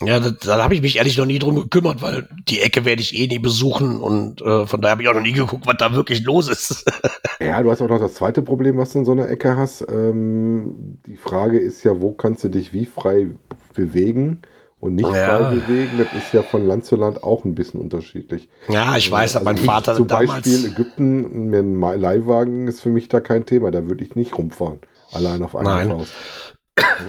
Ja, 0.00 0.20
da, 0.20 0.30
da 0.30 0.62
habe 0.62 0.74
ich 0.74 0.82
mich 0.82 0.96
ehrlich 0.96 1.18
noch 1.18 1.26
nie 1.26 1.40
drum 1.40 1.56
gekümmert, 1.56 2.02
weil 2.02 2.28
die 2.48 2.60
Ecke 2.60 2.84
werde 2.84 3.02
ich 3.02 3.18
eh 3.18 3.26
nie 3.26 3.40
besuchen 3.40 4.00
und 4.00 4.40
äh, 4.42 4.64
von 4.64 4.80
daher 4.80 4.92
habe 4.92 5.02
ich 5.02 5.08
auch 5.08 5.14
noch 5.14 5.22
nie 5.22 5.32
geguckt, 5.32 5.66
was 5.66 5.76
da 5.76 5.92
wirklich 5.92 6.22
los 6.24 6.48
ist. 6.48 6.84
Ja, 7.40 7.62
du 7.62 7.70
hast 7.70 7.80
auch 7.80 7.88
noch 7.88 8.00
das 8.00 8.14
zweite 8.14 8.42
Problem, 8.42 8.78
was 8.78 8.92
du 8.92 8.98
in 8.98 9.04
so 9.04 9.12
einer 9.12 9.28
Ecke 9.28 9.56
hast. 9.56 9.86
Ähm, 9.88 10.98
die 11.06 11.16
Frage 11.16 11.60
ist 11.60 11.84
ja, 11.84 12.00
wo 12.00 12.10
kannst 12.10 12.42
du 12.42 12.48
dich 12.48 12.72
wie 12.72 12.84
frei 12.84 13.28
bewegen 13.74 14.42
und 14.80 14.94
nicht 14.94 15.08
Ja. 15.08 15.38
frei 15.38 15.54
bewegen? 15.56 15.98
Das 15.98 16.06
ist 16.22 16.32
ja 16.32 16.42
von 16.42 16.66
Land 16.66 16.84
zu 16.84 16.96
Land 16.96 17.22
auch 17.22 17.44
ein 17.44 17.54
bisschen 17.54 17.80
unterschiedlich. 17.80 18.48
ja, 18.68 18.96
ich 18.96 19.10
weiß, 19.10 19.34
Also 19.34 19.38
aber 19.38 19.44
mein 19.46 19.56
ich 19.56 19.64
Vater 19.66 19.96
Zum 19.96 20.06
damals. 20.08 20.28
Beispiel 20.44 20.66
Ägypten, 20.66 21.48
mir 21.50 21.58
ein 21.60 22.00
Leihwagen 22.00 22.68
ist 22.68 22.80
für 22.80 22.90
mich 22.90 23.08
da 23.08 23.20
kein 23.20 23.44
Thema. 23.46 23.70
Da 23.70 23.86
würde 23.86 24.04
ich 24.04 24.14
nicht 24.14 24.36
rumfahren. 24.38 24.80
Allein 25.12 25.42
auf 25.42 25.56
einer 25.56 25.70
Nein. 25.70 25.88
Faust. 25.90 26.12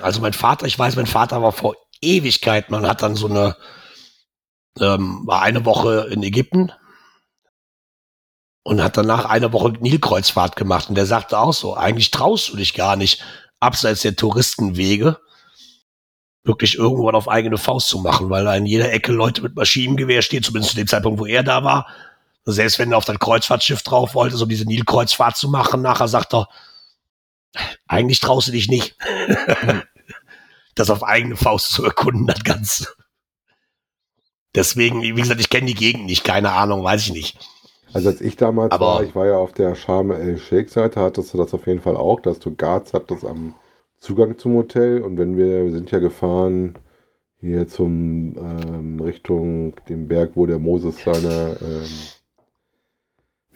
Also 0.01 0.21
mein 0.21 0.33
Vater, 0.33 0.65
ich 0.65 0.79
weiß, 0.79 0.95
mein 0.95 1.05
Vater 1.05 1.41
war 1.43 1.51
vor 1.51 1.75
Ewigkeit, 2.01 2.69
man 2.71 2.87
hat 2.87 3.01
dann 3.03 3.15
so 3.15 3.27
eine, 3.27 3.55
ähm, 4.79 5.21
war 5.25 5.41
eine 5.41 5.65
Woche 5.65 6.07
in 6.11 6.23
Ägypten 6.23 6.71
und 8.63 8.81
hat 8.81 8.97
danach 8.97 9.25
eine 9.25 9.51
Woche 9.53 9.73
Nilkreuzfahrt 9.79 10.55
gemacht. 10.55 10.89
Und 10.89 10.95
der 10.95 11.05
sagte 11.05 11.37
auch 11.37 11.53
so, 11.53 11.75
eigentlich 11.75 12.11
traust 12.11 12.49
du 12.49 12.57
dich 12.57 12.73
gar 12.73 12.95
nicht, 12.95 13.23
abseits 13.59 14.01
der 14.01 14.15
Touristenwege, 14.15 15.17
wirklich 16.49 16.77
irgendwann 16.77 17.15
auf 17.15 17.29
eigene 17.29 17.57
Faust 17.57 17.87
zu 17.87 17.99
machen, 17.99 18.29
weil 18.29 18.43
da 18.43 18.55
in 18.55 18.65
jeder 18.65 18.91
Ecke 18.91 19.11
Leute 19.13 19.41
mit 19.43 19.55
Maschinengewehr 19.55 20.21
stehen, 20.23 20.43
zumindest 20.43 20.71
zu 20.71 20.77
dem 20.77 20.87
Zeitpunkt, 20.87 21.19
wo 21.19 21.25
er 21.25 21.43
da 21.43 21.63
war. 21.63 21.87
Selbst 22.45 22.79
wenn 22.79 22.91
er 22.91 22.97
auf 22.97 23.05
das 23.05 23.19
Kreuzfahrtschiff 23.19 23.83
drauf 23.83 24.15
wollte, 24.15 24.35
so 24.35 24.45
diese 24.47 24.65
Nilkreuzfahrt 24.65 25.37
zu 25.37 25.47
machen, 25.49 25.81
nachher 25.83 26.07
sagt 26.07 26.33
er, 26.33 26.49
eigentlich 27.87 28.19
traust 28.19 28.47
du 28.47 28.51
dich 28.51 28.67
nicht 28.67 28.95
das 30.75 30.89
auf 30.89 31.03
eigene 31.03 31.35
Faust 31.37 31.71
zu 31.71 31.85
erkunden, 31.85 32.25
das 32.25 32.43
Ganze. 32.43 32.87
Deswegen, 34.55 35.01
wie 35.03 35.13
gesagt, 35.13 35.39
ich 35.39 35.49
kenne 35.49 35.67
die 35.67 35.75
Gegend 35.75 36.05
nicht, 36.05 36.23
keine 36.23 36.51
Ahnung, 36.53 36.83
weiß 36.83 37.03
ich 37.03 37.13
nicht. 37.13 37.37
Also 37.93 38.09
als 38.09 38.21
ich 38.21 38.35
damals 38.35 38.71
Aber- 38.71 38.85
war, 38.85 39.03
ich 39.03 39.15
war 39.15 39.27
ja 39.27 39.35
auf 39.37 39.51
der 39.53 39.75
Sharm 39.75 40.11
el-Sheikh-Seite, 40.11 40.99
hattest 40.99 41.33
du 41.33 41.37
das 41.37 41.53
auf 41.53 41.67
jeden 41.67 41.81
Fall 41.81 41.95
auch, 41.97 42.19
dass 42.19 42.39
du 42.39 42.55
Guards 42.55 42.93
hattest 42.93 43.25
am 43.25 43.53
Zugang 43.99 44.37
zum 44.37 44.55
Hotel 44.55 45.01
und 45.01 45.17
wenn 45.17 45.37
wir, 45.37 45.65
wir 45.65 45.71
sind 45.71 45.91
ja 45.91 45.99
gefahren 45.99 46.77
hier 47.39 47.67
zum 47.67 48.35
ähm, 48.37 48.99
Richtung 48.99 49.75
dem 49.87 50.07
Berg, 50.07 50.31
wo 50.35 50.45
der 50.45 50.59
Moses 50.59 51.03
seine 51.03 51.57
ähm, 51.61 51.87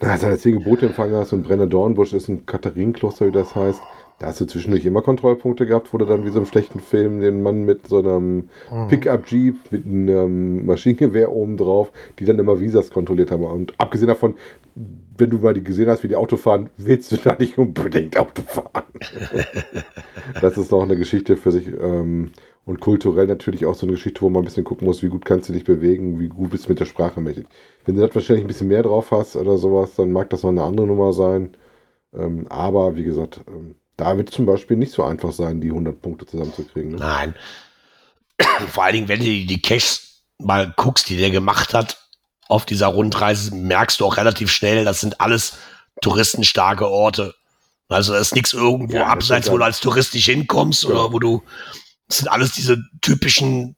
na, 0.00 0.18
seine 0.18 0.38
zehn 0.38 0.58
Gebote 0.58 0.86
empfangen 0.86 1.14
hast 1.14 1.32
und 1.32 1.44
Brenner 1.44 1.66
Dornbusch 1.66 2.12
ist 2.12 2.28
ein 2.28 2.46
Katharinenkloster, 2.46 3.26
wie 3.26 3.32
das 3.32 3.54
heißt. 3.54 3.80
Da 4.18 4.28
hast 4.28 4.40
du 4.40 4.46
zwischendurch 4.46 4.84
immer 4.86 5.02
Kontrollpunkte 5.02 5.66
gehabt, 5.66 5.92
wo 5.92 5.98
du 5.98 6.04
dann 6.04 6.24
wie 6.24 6.30
so 6.30 6.38
im 6.38 6.46
schlechten 6.46 6.78
Film 6.78 7.20
den 7.20 7.42
Mann 7.42 7.64
mit 7.64 7.88
so 7.88 7.98
einem 7.98 8.48
Pickup-Jeep 8.88 9.72
mit 9.72 9.84
einem 9.84 10.64
Maschinengewehr 10.66 11.32
oben 11.32 11.56
drauf, 11.56 11.90
die 12.18 12.24
dann 12.24 12.38
immer 12.38 12.60
Visas 12.60 12.90
kontrolliert 12.90 13.32
haben. 13.32 13.44
Und 13.44 13.74
abgesehen 13.78 14.08
davon, 14.08 14.36
wenn 15.16 15.30
du 15.30 15.38
mal 15.38 15.54
die 15.54 15.64
gesehen 15.64 15.88
hast, 15.88 16.04
wie 16.04 16.08
die 16.08 16.16
Auto 16.16 16.36
fahren, 16.36 16.70
willst 16.76 17.10
du 17.10 17.16
da 17.16 17.36
nicht 17.38 17.58
unbedingt 17.58 18.16
Auto 18.16 18.42
fahren. 18.42 18.84
das 20.40 20.58
ist 20.58 20.70
noch 20.70 20.82
eine 20.82 20.96
Geschichte 20.96 21.36
für 21.36 21.50
sich. 21.52 21.66
Ähm, 21.66 22.30
und 22.66 22.80
kulturell 22.80 23.26
natürlich 23.26 23.66
auch 23.66 23.74
so 23.74 23.84
eine 23.84 23.92
Geschichte, 23.92 24.22
wo 24.22 24.30
man 24.30 24.42
ein 24.42 24.46
bisschen 24.46 24.64
gucken 24.64 24.86
muss, 24.86 25.02
wie 25.02 25.08
gut 25.08 25.24
kannst 25.24 25.48
du 25.48 25.52
dich 25.52 25.64
bewegen, 25.64 26.18
wie 26.18 26.28
gut 26.28 26.50
bist 26.50 26.64
du 26.64 26.70
mit 26.70 26.80
der 26.80 26.86
Sprache 26.86 27.20
mächtig. 27.20 27.46
Wenn 27.84 27.96
du 27.96 28.00
das 28.00 28.14
wahrscheinlich 28.14 28.44
ein 28.44 28.48
bisschen 28.48 28.68
mehr 28.68 28.82
drauf 28.82 29.10
hast 29.10 29.36
oder 29.36 29.58
sowas, 29.58 29.94
dann 29.96 30.12
mag 30.12 30.30
das 30.30 30.42
noch 30.42 30.50
eine 30.50 30.62
andere 30.62 30.86
Nummer 30.86 31.12
sein. 31.12 31.56
Ähm, 32.14 32.46
aber 32.48 32.96
wie 32.96 33.04
gesagt, 33.04 33.40
ähm, 33.48 33.74
da 33.96 34.16
wird 34.16 34.28
es 34.30 34.34
zum 34.34 34.46
Beispiel 34.46 34.76
nicht 34.76 34.92
so 34.92 35.04
einfach 35.04 35.32
sein, 35.32 35.60
die 35.60 35.68
100 35.68 36.00
Punkte 36.00 36.26
zusammenzukriegen. 36.26 36.92
Ne? 36.92 36.96
Nein. 36.98 37.34
Vor 38.72 38.84
allen 38.84 38.94
Dingen, 38.94 39.08
wenn 39.08 39.20
du 39.20 39.24
die, 39.24 39.62
Caches 39.62 40.22
mal 40.38 40.72
guckst, 40.76 41.08
die 41.08 41.16
der 41.16 41.30
gemacht 41.30 41.74
hat 41.74 41.98
auf 42.48 42.66
dieser 42.66 42.88
Rundreise, 42.88 43.54
merkst 43.54 44.00
du 44.00 44.06
auch 44.06 44.16
relativ 44.16 44.50
schnell, 44.50 44.84
das 44.84 45.00
sind 45.00 45.20
alles 45.20 45.56
touristenstarke 46.02 46.88
Orte. 46.88 47.34
Also 47.88 48.12
da 48.12 48.18
ist 48.18 48.34
nichts 48.34 48.52
irgendwo 48.52 48.96
Ja, 48.96 49.06
abseits, 49.06 49.48
wo 49.48 49.52
du 49.52 49.58
dann- 49.58 49.66
als 49.68 49.80
Tourist 49.80 50.14
nicht 50.14 50.24
hinkommst 50.24 50.84
oder 50.84 51.04
Ja. 51.06 51.12
wo 51.12 51.18
du, 51.18 51.42
das 52.08 52.18
sind 52.18 52.28
alles 52.28 52.52
diese 52.52 52.82
typischen 53.00 53.76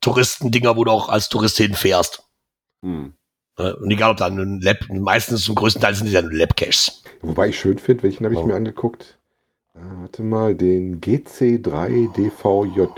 Touristendinger, 0.00 0.76
wo 0.76 0.84
du 0.84 0.90
auch 0.92 1.08
als 1.08 1.28
Tourist 1.28 1.56
hinfährst. 1.56 2.22
Hm. 2.82 3.14
Und 3.58 3.90
egal, 3.90 4.10
ob 4.10 4.18
da 4.18 4.26
ein 4.26 4.60
Lab, 4.60 4.76
meistens 4.90 5.42
zum 5.44 5.54
größten 5.54 5.80
Teil 5.80 5.94
sind 5.94 6.06
die 6.06 6.12
ja 6.12 6.20
nur 6.22 6.32
Lab-Caches. 6.34 7.02
Wobei 7.22 7.48
ich 7.48 7.58
schön 7.58 7.78
finde, 7.78 8.02
welchen 8.02 8.24
habe 8.26 8.34
ich 8.34 8.40
Oh. 8.40 8.46
mir 8.46 8.54
angeguckt? 8.54 9.18
Warte 9.78 10.22
mal, 10.22 10.54
den 10.54 11.00
GC3DVJ. 11.00 12.88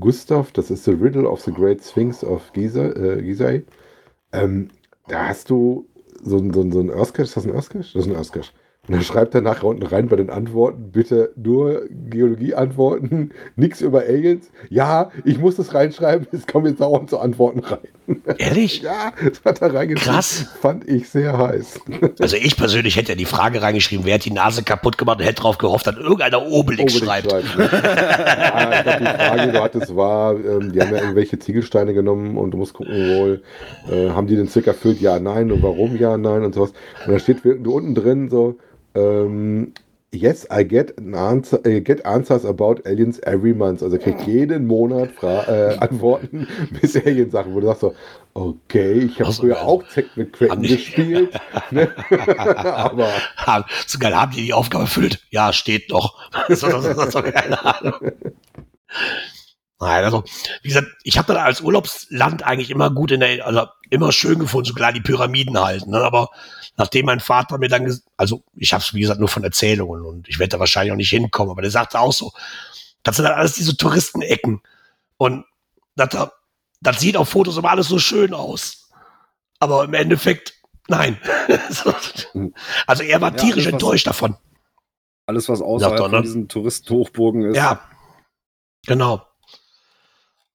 Gustav, 0.00 0.50
das 0.52 0.70
ist 0.70 0.84
The 0.84 0.92
Riddle 0.92 1.28
of 1.28 1.40
the 1.42 1.52
Great 1.52 1.82
Sphinx 1.84 2.24
of 2.24 2.52
Giza, 2.52 2.86
äh. 2.86 3.62
Ähm, 4.32 4.68
da 5.08 5.28
hast 5.28 5.50
du 5.50 5.86
so, 6.22 6.38
ein- 6.38 6.52
so, 6.52 6.68
so 6.70 6.80
ein 6.80 6.90
Earthcache, 6.90 7.22
ist 7.24 7.36
das 7.36 7.44
ein 7.46 7.54
Earthcache? 7.54 7.84
Das 7.92 8.06
ist 8.06 8.10
ein 8.10 8.16
Earthcache. 8.16 8.52
Und 8.88 8.94
dann 8.94 9.02
schreibt 9.02 9.34
er 9.34 9.42
nachher 9.42 9.66
unten 9.68 9.84
rein 9.84 10.08
bei 10.08 10.16
den 10.16 10.30
Antworten, 10.30 10.90
bitte 10.90 11.32
nur 11.36 11.82
Geologie-Antworten, 11.90 13.30
nichts 13.56 13.80
über 13.82 14.00
Aliens. 14.00 14.50
Ja, 14.70 15.10
ich 15.24 15.38
muss 15.38 15.56
das 15.56 15.74
reinschreiben, 15.74 16.26
es 16.32 16.46
kommen 16.46 16.66
jetzt 16.66 16.80
dauernd 16.80 17.10
so 17.10 17.18
Antworten 17.18 17.60
rein. 17.60 17.86
Ehrlich? 18.38 18.82
Ja, 18.82 19.12
das 19.22 19.44
hat 19.44 19.62
er 19.62 19.74
reingeschrieben. 19.74 20.12
Krass. 20.12 20.46
Fand 20.60 20.88
ich 20.88 21.08
sehr 21.08 21.36
heiß. 21.36 21.80
Also 22.20 22.36
ich 22.36 22.56
persönlich 22.56 22.96
hätte 22.96 23.12
ja 23.12 23.14
die 23.16 23.24
Frage 23.24 23.62
reingeschrieben, 23.62 24.04
wer 24.04 24.14
hat 24.14 24.24
die 24.24 24.30
Nase 24.30 24.62
kaputt 24.62 24.98
gemacht 24.98 25.18
und 25.18 25.24
hätte 25.24 25.42
darauf 25.42 25.58
gehofft, 25.58 25.86
dass 25.86 25.96
irgendeiner 25.96 26.46
Obelix, 26.46 26.94
Obelix 26.94 26.98
schreibt. 26.98 27.30
schreibt, 27.30 27.58
ne? 27.58 27.70
ja, 27.72 28.72
ich 28.72 28.82
glaub, 28.82 28.98
die 28.98 29.04
Frage, 29.04 29.46
die 29.46 29.52
du 29.52 29.62
hattest, 29.62 29.96
war, 29.96 30.34
ähm, 30.34 30.72
die 30.72 30.80
haben 30.80 30.90
ja 30.90 31.00
irgendwelche 31.00 31.38
Ziegelsteine 31.38 31.94
genommen 31.94 32.36
und 32.36 32.50
du 32.50 32.58
musst 32.58 32.74
gucken 32.74 32.94
wohl, 33.16 33.42
äh, 33.90 34.10
haben 34.10 34.26
die 34.26 34.36
den 34.36 34.48
Zweck 34.48 34.66
erfüllt? 34.66 35.00
Ja, 35.00 35.18
nein. 35.18 35.52
Und 35.52 35.62
warum? 35.62 35.96
Ja, 35.96 36.16
nein 36.16 36.44
und 36.44 36.54
sowas. 36.54 36.72
Und 37.06 37.12
da 37.12 37.18
steht 37.18 37.44
du 37.44 37.74
unten 37.74 37.94
drin 37.94 38.30
so, 38.30 38.58
ähm, 38.94 39.72
Yes, 40.14 40.46
I 40.50 40.62
get, 40.62 40.98
an 40.98 41.14
answer, 41.14 41.58
äh, 41.64 41.80
get 41.80 42.04
answers 42.04 42.44
about 42.44 42.82
aliens 42.84 43.18
every 43.20 43.54
month. 43.54 43.82
Also 43.82 43.96
kriegt 43.96 44.20
jeden 44.26 44.66
Monat 44.66 45.12
Fra 45.12 45.44
äh, 45.48 45.76
Antworten 45.80 46.46
bis 46.80 46.94
Alien-Sachen, 46.96 47.54
wo 47.54 47.60
du 47.60 47.66
sagst 47.68 47.80
so, 47.80 47.94
okay, 48.34 48.92
ich 48.92 49.20
habe 49.20 49.30
Ach 49.30 49.32
so, 49.32 49.42
früher 49.42 49.62
auch 49.62 49.88
Zack 49.88 50.14
mit 50.14 50.34
Cracken 50.34 50.50
Haben 50.50 50.62
gespielt. 50.62 51.32
ne? 51.70 51.90
Aber 52.10 53.08
Ha, 53.38 53.64
So 53.86 53.98
geil, 53.98 54.14
haben 54.14 54.32
die 54.32 54.42
die 54.44 54.52
Aufgabe 54.52 54.84
erfüllt? 54.84 55.26
Ja, 55.30 55.50
steht 55.52 55.88
so, 55.88 56.10
so, 56.48 56.80
so, 56.82 57.10
so, 57.10 57.22
keine 57.22 57.64
Ahnung. 57.64 58.12
Nein, 59.82 60.04
also, 60.04 60.22
wie 60.62 60.68
gesagt, 60.68 60.86
ich 61.02 61.18
habe 61.18 61.34
da 61.34 61.42
als 61.42 61.60
Urlaubsland 61.60 62.44
eigentlich 62.44 62.70
immer 62.70 62.88
gut 62.90 63.10
in 63.10 63.20
der, 63.20 63.44
also 63.46 63.66
immer 63.90 64.12
schön 64.12 64.38
gefunden, 64.38 64.66
so 64.68 64.74
klar 64.74 64.92
die 64.92 65.00
Pyramiden 65.00 65.58
halten, 65.58 65.90
ne? 65.90 65.98
aber 66.02 66.30
nachdem 66.76 67.06
mein 67.06 67.18
Vater 67.20 67.58
mir 67.58 67.68
dann, 67.68 68.00
also 68.16 68.44
ich 68.54 68.72
habe 68.72 68.82
es 68.82 68.94
wie 68.94 69.00
gesagt 69.00 69.18
nur 69.20 69.28
von 69.28 69.42
Erzählungen 69.44 70.04
und 70.06 70.28
ich 70.28 70.38
werde 70.38 70.50
da 70.50 70.60
wahrscheinlich 70.60 70.92
auch 70.92 70.96
nicht 70.96 71.10
hinkommen, 71.10 71.50
aber 71.50 71.62
der 71.62 71.70
sagte 71.72 71.98
auch 71.98 72.12
so, 72.12 72.32
das 73.02 73.16
sind 73.16 73.24
dann 73.24 73.34
alles 73.34 73.54
diese 73.54 73.76
Touristenecken 73.76 74.62
und 75.16 75.44
das, 75.96 76.10
da- 76.10 76.32
das 76.80 77.00
sieht 77.00 77.16
auf 77.16 77.28
Fotos 77.28 77.56
immer 77.56 77.70
alles 77.70 77.88
so 77.88 77.98
schön 77.98 78.34
aus. 78.34 78.88
aber 79.58 79.84
im 79.84 79.94
Endeffekt, 79.94 80.54
nein. 80.88 81.18
So. 81.70 81.92
also 82.86 83.02
er 83.02 83.20
war 83.20 83.30
Ja, 83.32 83.36
tierisch 83.36 83.66
was- 83.66 83.72
enttäuscht 83.72 84.06
davon. 84.06 84.36
Alles, 85.26 85.48
was 85.48 85.60
außerhalb 85.60 85.96
doch, 85.98 86.08
ne? 86.08 86.16
von 86.18 86.22
diesen 86.22 86.48
Touristenhochburgen 86.48 87.42
ist. 87.50 87.56
Ja, 87.56 87.80
genau. 88.86 89.26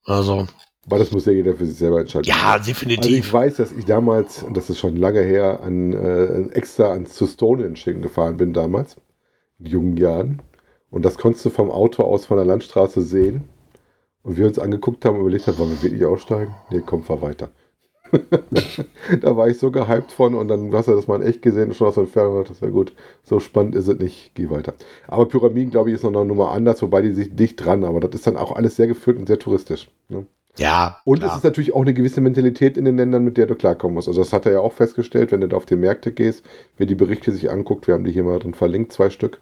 Also, 0.07 0.47
Aber 0.85 0.99
das 0.99 1.11
muss 1.11 1.25
ja 1.25 1.33
jeder 1.33 1.55
für 1.55 1.65
sich 1.65 1.77
selber 1.77 1.99
entscheiden. 1.99 2.31
ja, 2.31 2.57
Also 2.95 3.09
ich 3.09 3.21
definitiv. 3.21 3.33
weiß, 3.33 3.57
dass 3.57 3.71
ich 3.71 3.85
damals, 3.85 4.43
und 4.43 4.55
das 4.57 4.69
ist 4.69 4.79
schon 4.79 4.95
lange 4.95 5.21
her, 5.21 5.61
an, 5.63 5.93
äh, 5.93 6.49
extra 6.53 6.91
ans 6.91 7.13
zu 7.15 7.27
Stonehenge 7.27 7.99
gefahren 8.01 8.37
bin 8.37 8.53
damals, 8.53 8.95
in 9.59 9.67
jungen 9.67 9.97
Jahren. 9.97 10.41
Und 10.91 11.05
das 11.05 11.17
konntest 11.17 11.45
du 11.45 11.49
vom 11.51 11.71
Auto 11.71 12.03
aus 12.03 12.25
von 12.27 12.37
der 12.37 12.45
Landstraße 12.47 13.01
sehen. 13.03 13.49
Und 14.23 14.37
wir 14.37 14.47
uns 14.47 14.59
angeguckt 14.59 15.05
haben 15.05 15.15
und 15.17 15.21
überlegt 15.23 15.47
haben, 15.47 15.57
wollen 15.59 15.71
wir 15.71 15.83
wirklich 15.83 16.05
aussteigen? 16.05 16.55
Nee, 16.71 16.83
komm, 16.85 17.03
fahr 17.03 17.21
weiter. 17.21 17.51
da 19.21 19.35
war 19.37 19.47
ich 19.47 19.57
so 19.57 19.71
gehypt 19.71 20.11
von 20.11 20.35
und 20.35 20.47
dann 20.47 20.73
hast 20.73 20.87
du 20.87 20.95
das 20.95 21.07
mal 21.07 21.21
in 21.21 21.27
echt 21.27 21.41
gesehen, 21.41 21.73
schon 21.73 21.87
aus 21.87 21.95
der 21.95 22.03
Entfernung, 22.03 22.43
das 22.47 22.61
wäre 22.61 22.71
gut. 22.71 22.93
So 23.23 23.39
spannend 23.39 23.75
ist 23.75 23.87
es 23.87 23.99
nicht, 23.99 24.31
geh 24.35 24.49
weiter. 24.49 24.73
Aber 25.07 25.27
Pyramiden, 25.27 25.71
glaube 25.71 25.89
ich, 25.89 25.95
ist 25.95 26.03
noch 26.03 26.13
eine 26.13 26.25
Nummer 26.25 26.51
anders, 26.51 26.81
wobei 26.81 27.01
die 27.01 27.13
sich 27.13 27.35
dicht 27.35 27.63
dran, 27.63 27.83
aber 27.83 27.99
das 27.99 28.15
ist 28.15 28.27
dann 28.27 28.37
auch 28.37 28.55
alles 28.55 28.75
sehr 28.75 28.87
geführt 28.87 29.17
und 29.17 29.27
sehr 29.27 29.39
touristisch. 29.39 29.89
Ne? 30.09 30.25
Ja, 30.57 31.01
Und 31.05 31.19
klar. 31.19 31.31
es 31.31 31.37
ist 31.37 31.43
natürlich 31.43 31.73
auch 31.73 31.81
eine 31.81 31.93
gewisse 31.93 32.21
Mentalität 32.21 32.77
in 32.77 32.85
den 32.85 32.97
Ländern, 32.97 33.23
mit 33.23 33.37
der 33.37 33.45
du 33.45 33.55
klarkommen 33.55 33.93
musst. 33.95 34.07
Also 34.07 34.21
das 34.21 34.33
hat 34.33 34.45
er 34.45 34.53
ja 34.53 34.59
auch 34.59 34.73
festgestellt, 34.73 35.31
wenn 35.31 35.41
du 35.41 35.47
da 35.47 35.57
auf 35.57 35.65
die 35.65 35.75
Märkte 35.75 36.11
gehst, 36.11 36.43
wer 36.77 36.87
die 36.87 36.95
Berichte 36.95 37.31
sich 37.31 37.51
anguckt, 37.51 37.87
wir 37.87 37.93
haben 37.93 38.03
die 38.03 38.11
hier 38.11 38.23
mal 38.23 38.39
drin 38.39 38.53
verlinkt, 38.53 38.91
zwei 38.93 39.09
Stück. 39.09 39.39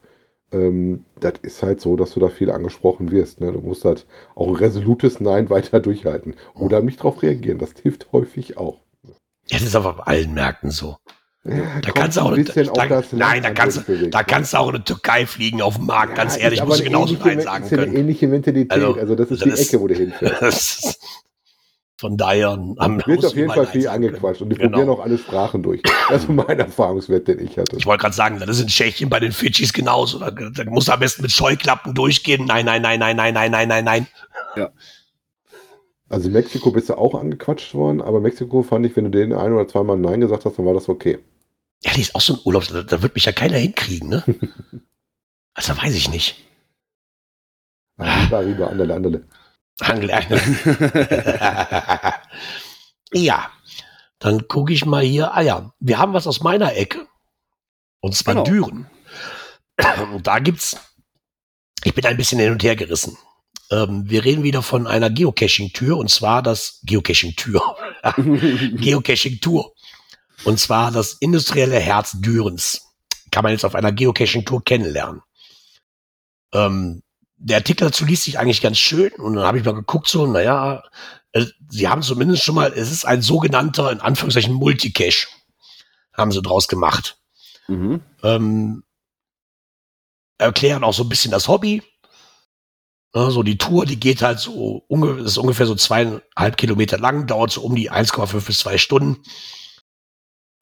Ähm, 0.52 1.06
das 1.20 1.34
ist 1.42 1.64
halt 1.64 1.82
so, 1.82 1.96
dass 1.96 2.12
du 2.14 2.20
da 2.20 2.30
viel 2.30 2.52
angesprochen 2.52 3.12
wirst. 3.12 3.42
Ne? 3.42 3.52
Du 3.52 3.60
musst 3.60 3.84
halt 3.86 4.06
auch 4.36 4.48
ein 4.48 4.56
resolutes 4.56 5.20
Nein 5.20 5.50
weiter 5.50 5.80
durchhalten. 5.80 6.36
Oder 6.54 6.82
nicht 6.82 7.00
darauf 7.00 7.22
reagieren. 7.24 7.58
Das 7.58 7.72
hilft 7.82 8.12
häufig 8.12 8.58
auch. 8.58 8.80
ja, 9.04 9.58
das 9.58 9.64
ist 9.64 9.76
aber 9.76 9.90
auf 9.92 10.08
allen 10.08 10.34
Märkten 10.34 10.72
so. 10.72 10.98
Ja, 11.48 11.80
Da 11.82 11.92
kannst 11.92 12.18
du 12.18 12.22
ein 12.22 12.28
auch, 12.28 12.36
bisschen 12.36 12.70
da, 12.74 12.88
das 12.88 13.12
nein, 13.14 13.44
da 13.44 13.50
an, 13.50 13.54
kannst, 13.54 13.84
da 13.88 13.92
ne? 14.20 14.26
kannst 14.26 14.54
du 14.54 14.58
auch 14.58 14.70
in 14.70 14.78
die 14.78 14.84
Türkei 14.84 15.28
fliegen 15.28 15.62
auf 15.62 15.76
dem 15.76 15.86
Markt, 15.86 16.16
ganz 16.16 16.36
Ja, 16.38 16.42
ehrlich, 16.44 16.58
ist 16.58 16.62
aber 16.62 16.70
musst 16.70 16.80
du 16.80 16.86
eine 16.86 16.90
genauso 16.92 17.14
ähnliche- 17.14 17.28
Nein 17.36 17.42
sagen 17.42 17.64
ist 17.66 17.72
ja 17.72 17.78
eine 17.78 17.86
können. 17.88 17.98
ähnliche 18.00 18.28
Mentalität. 18.28 18.72
Also, 18.72 18.94
Also, 18.96 19.16
das 19.16 19.30
ist 19.30 19.42
das 19.42 19.54
die 19.54 19.62
ist- 19.62 19.68
Ecke, 19.74 19.82
wo 19.82 19.88
du 19.88 19.94
hinfährst. 19.94 21.00
Von 21.98 22.18
daher 22.18 22.50
am 22.50 23.02
wirst 23.06 23.26
auf 23.26 23.36
jeden 23.36 23.52
Fall 23.52 23.68
viel 23.68 23.88
angequatscht. 23.88 24.42
und 24.42 24.50
die 24.50 24.56
Genau. 24.58 24.70
probieren 24.72 24.90
auch 24.90 25.00
alle 25.00 25.18
Sprachen 25.18 25.64
durch. 25.64 25.82
Das 26.10 26.24
ist 26.24 26.30
mein 26.30 26.60
Erfahrungswert, 26.60 27.28
den 27.30 27.40
ich 27.40 27.58
hatte. 27.58 27.78
Ich 27.78 27.86
wollte 27.86 28.02
gerade 28.02 28.16
sagen, 28.16 28.38
das 28.40 28.50
ist 28.50 28.62
in 28.62 28.68
Tschechien 28.68 29.10
bei 29.10 29.22
den 29.22 29.32
Fidschis 29.32 29.72
genauso. 29.72 30.20
Da, 30.20 30.30
da 30.32 30.66
musst 30.66 30.90
du 30.90 30.92
am 30.92 31.00
besten 31.00 31.22
mit 31.22 31.32
Scheuklappen 31.32 31.94
durchgehen. 31.94 32.46
Nein, 32.46 32.66
nein, 32.66 32.82
nein, 32.82 33.00
nein, 33.00 33.16
nein, 33.16 33.34
nein, 33.34 33.50
nein, 33.52 33.68
nein, 33.70 33.86
nein. 33.86 34.08
Also 36.10 36.28
in 36.28 36.34
Mexiko 36.34 36.72
bist 36.72 36.90
du 36.90 36.98
auch 36.98 37.16
angequatscht 37.16 37.74
worden, 37.74 38.02
aber 38.02 38.20
Mexiko 38.20 38.62
fand 38.62 38.86
ich, 38.86 38.96
wenn 38.96 39.06
du 39.06 39.12
denen 39.12 39.34
ein 39.34 39.54
oder 39.54 39.68
zweimal 39.68 39.98
Nein 39.98 40.22
gesagt 40.22 40.46
hast, 40.46 40.60
dann 40.60 40.66
war 40.66 40.74
das 40.74 40.88
okay. 40.90 41.18
Ja, 41.84 41.94
die 41.94 42.02
ist 42.02 42.14
auch 42.14 42.22
so 42.22 42.34
ein 42.34 42.40
Urlaub, 42.46 42.64
da, 42.68 42.84
da 42.84 43.02
wird 43.02 43.16
mich 43.16 43.26
ja 43.26 43.32
keiner 43.32 43.58
hinkriegen, 43.58 44.10
ne? 44.10 44.24
Also 45.58 45.76
weiß 45.78 45.96
ich 45.96 46.10
nicht. 46.12 46.36
Arriba, 47.98 48.38
arriba, 48.40 48.68
andale, 48.68 48.94
andale. 48.94 49.24
Angel 49.82 50.10
ja, 53.14 53.52
dann 54.20 54.48
gucke 54.48 54.74
ich 54.74 54.86
mal 54.86 55.04
hier. 55.04 55.34
Ah 55.34 55.42
ja, 55.42 55.74
wir 55.80 55.98
haben 55.98 56.14
was 56.14 56.28
aus 56.28 56.42
meiner 56.42 56.76
Ecke. 56.76 57.08
Und 58.00 58.16
zwar 58.16 58.36
Genau. 58.36 58.46
Düren. 58.46 58.90
Und 60.14 60.28
da 60.28 60.40
gibt's, 60.40 60.78
ich 61.84 61.94
bin 61.94 62.06
ein 62.06 62.18
bisschen 62.18 62.40
hin 62.40 62.52
und 62.52 62.64
her 62.64 62.76
gerissen. 62.76 63.18
Ähm, 63.72 64.10
wir 64.10 64.24
reden 64.24 64.44
wieder 64.44 64.62
von 64.62 64.88
einer 64.88 65.10
Geocaching-Tür 65.10 65.98
und 65.98 66.10
zwar 66.10 66.42
das 66.42 66.80
Geocaching-Tür. 66.84 67.62
Geocaching-Tour. 68.78 69.74
Und 70.44 70.60
zwar 70.60 70.92
das 70.92 71.14
industrielle 71.14 71.80
Herz 71.80 72.12
Dürens. 72.22 72.82
Kann 73.32 73.44
man 73.44 73.52
jetzt 73.52 73.66
auf 73.66 73.76
einer 73.76 73.92
Geocaching-Tour 73.92 74.64
kennenlernen. 74.64 75.22
Ähm, 76.54 77.02
der 77.38 77.58
Artikel 77.58 77.88
dazu 77.88 78.06
liest 78.06 78.24
sich 78.24 78.40
eigentlich 78.40 78.62
ganz 78.62 78.78
schön 78.78 79.12
und 79.14 79.36
dann 79.36 79.46
habe 79.46 79.60
ich 79.60 79.66
mal 79.66 79.74
geguckt, 79.74 80.08
so, 80.08 80.26
naja, 80.26 80.84
äh, 81.32 81.46
sie 81.70 81.88
haben 81.88 82.02
zumindest 82.02 82.44
schon 82.44 82.56
mal, 82.56 82.72
es 82.74 82.92
ist 82.92 83.06
ein 83.06 83.22
sogenannter, 83.22 83.92
in 83.92 84.00
Anführungszeichen, 84.00 84.54
Multicache, 84.54 85.28
haben 86.14 86.32
sie 86.32 86.42
draus 86.42 86.68
gemacht. 86.68 87.18
Mhm. 87.68 88.02
Ähm, 88.24 88.84
erklären 90.38 90.84
auch 90.84 90.94
so 90.94 91.04
ein 91.04 91.10
bisschen 91.10 91.32
das 91.32 91.48
Hobby. 91.48 91.84
Ja, 93.14 93.32
so 93.32 93.44
die 93.44 93.58
Tour, 93.58 93.86
die 93.86 94.00
geht 94.00 94.22
halt 94.22 94.40
so, 94.40 94.84
unge 94.88 95.22
ist 95.22 95.38
ungefähr 95.38 95.66
so 95.66 95.76
zweieinhalb 95.76 96.58
Kilometer 96.58 96.98
lang, 96.98 97.28
dauert 97.28 97.52
so 97.52 97.62
um 97.62 97.76
die 97.76 97.92
1,5 97.92 98.46
bis 98.46 98.58
zwei 98.58 98.78
Stunden. 98.78 99.24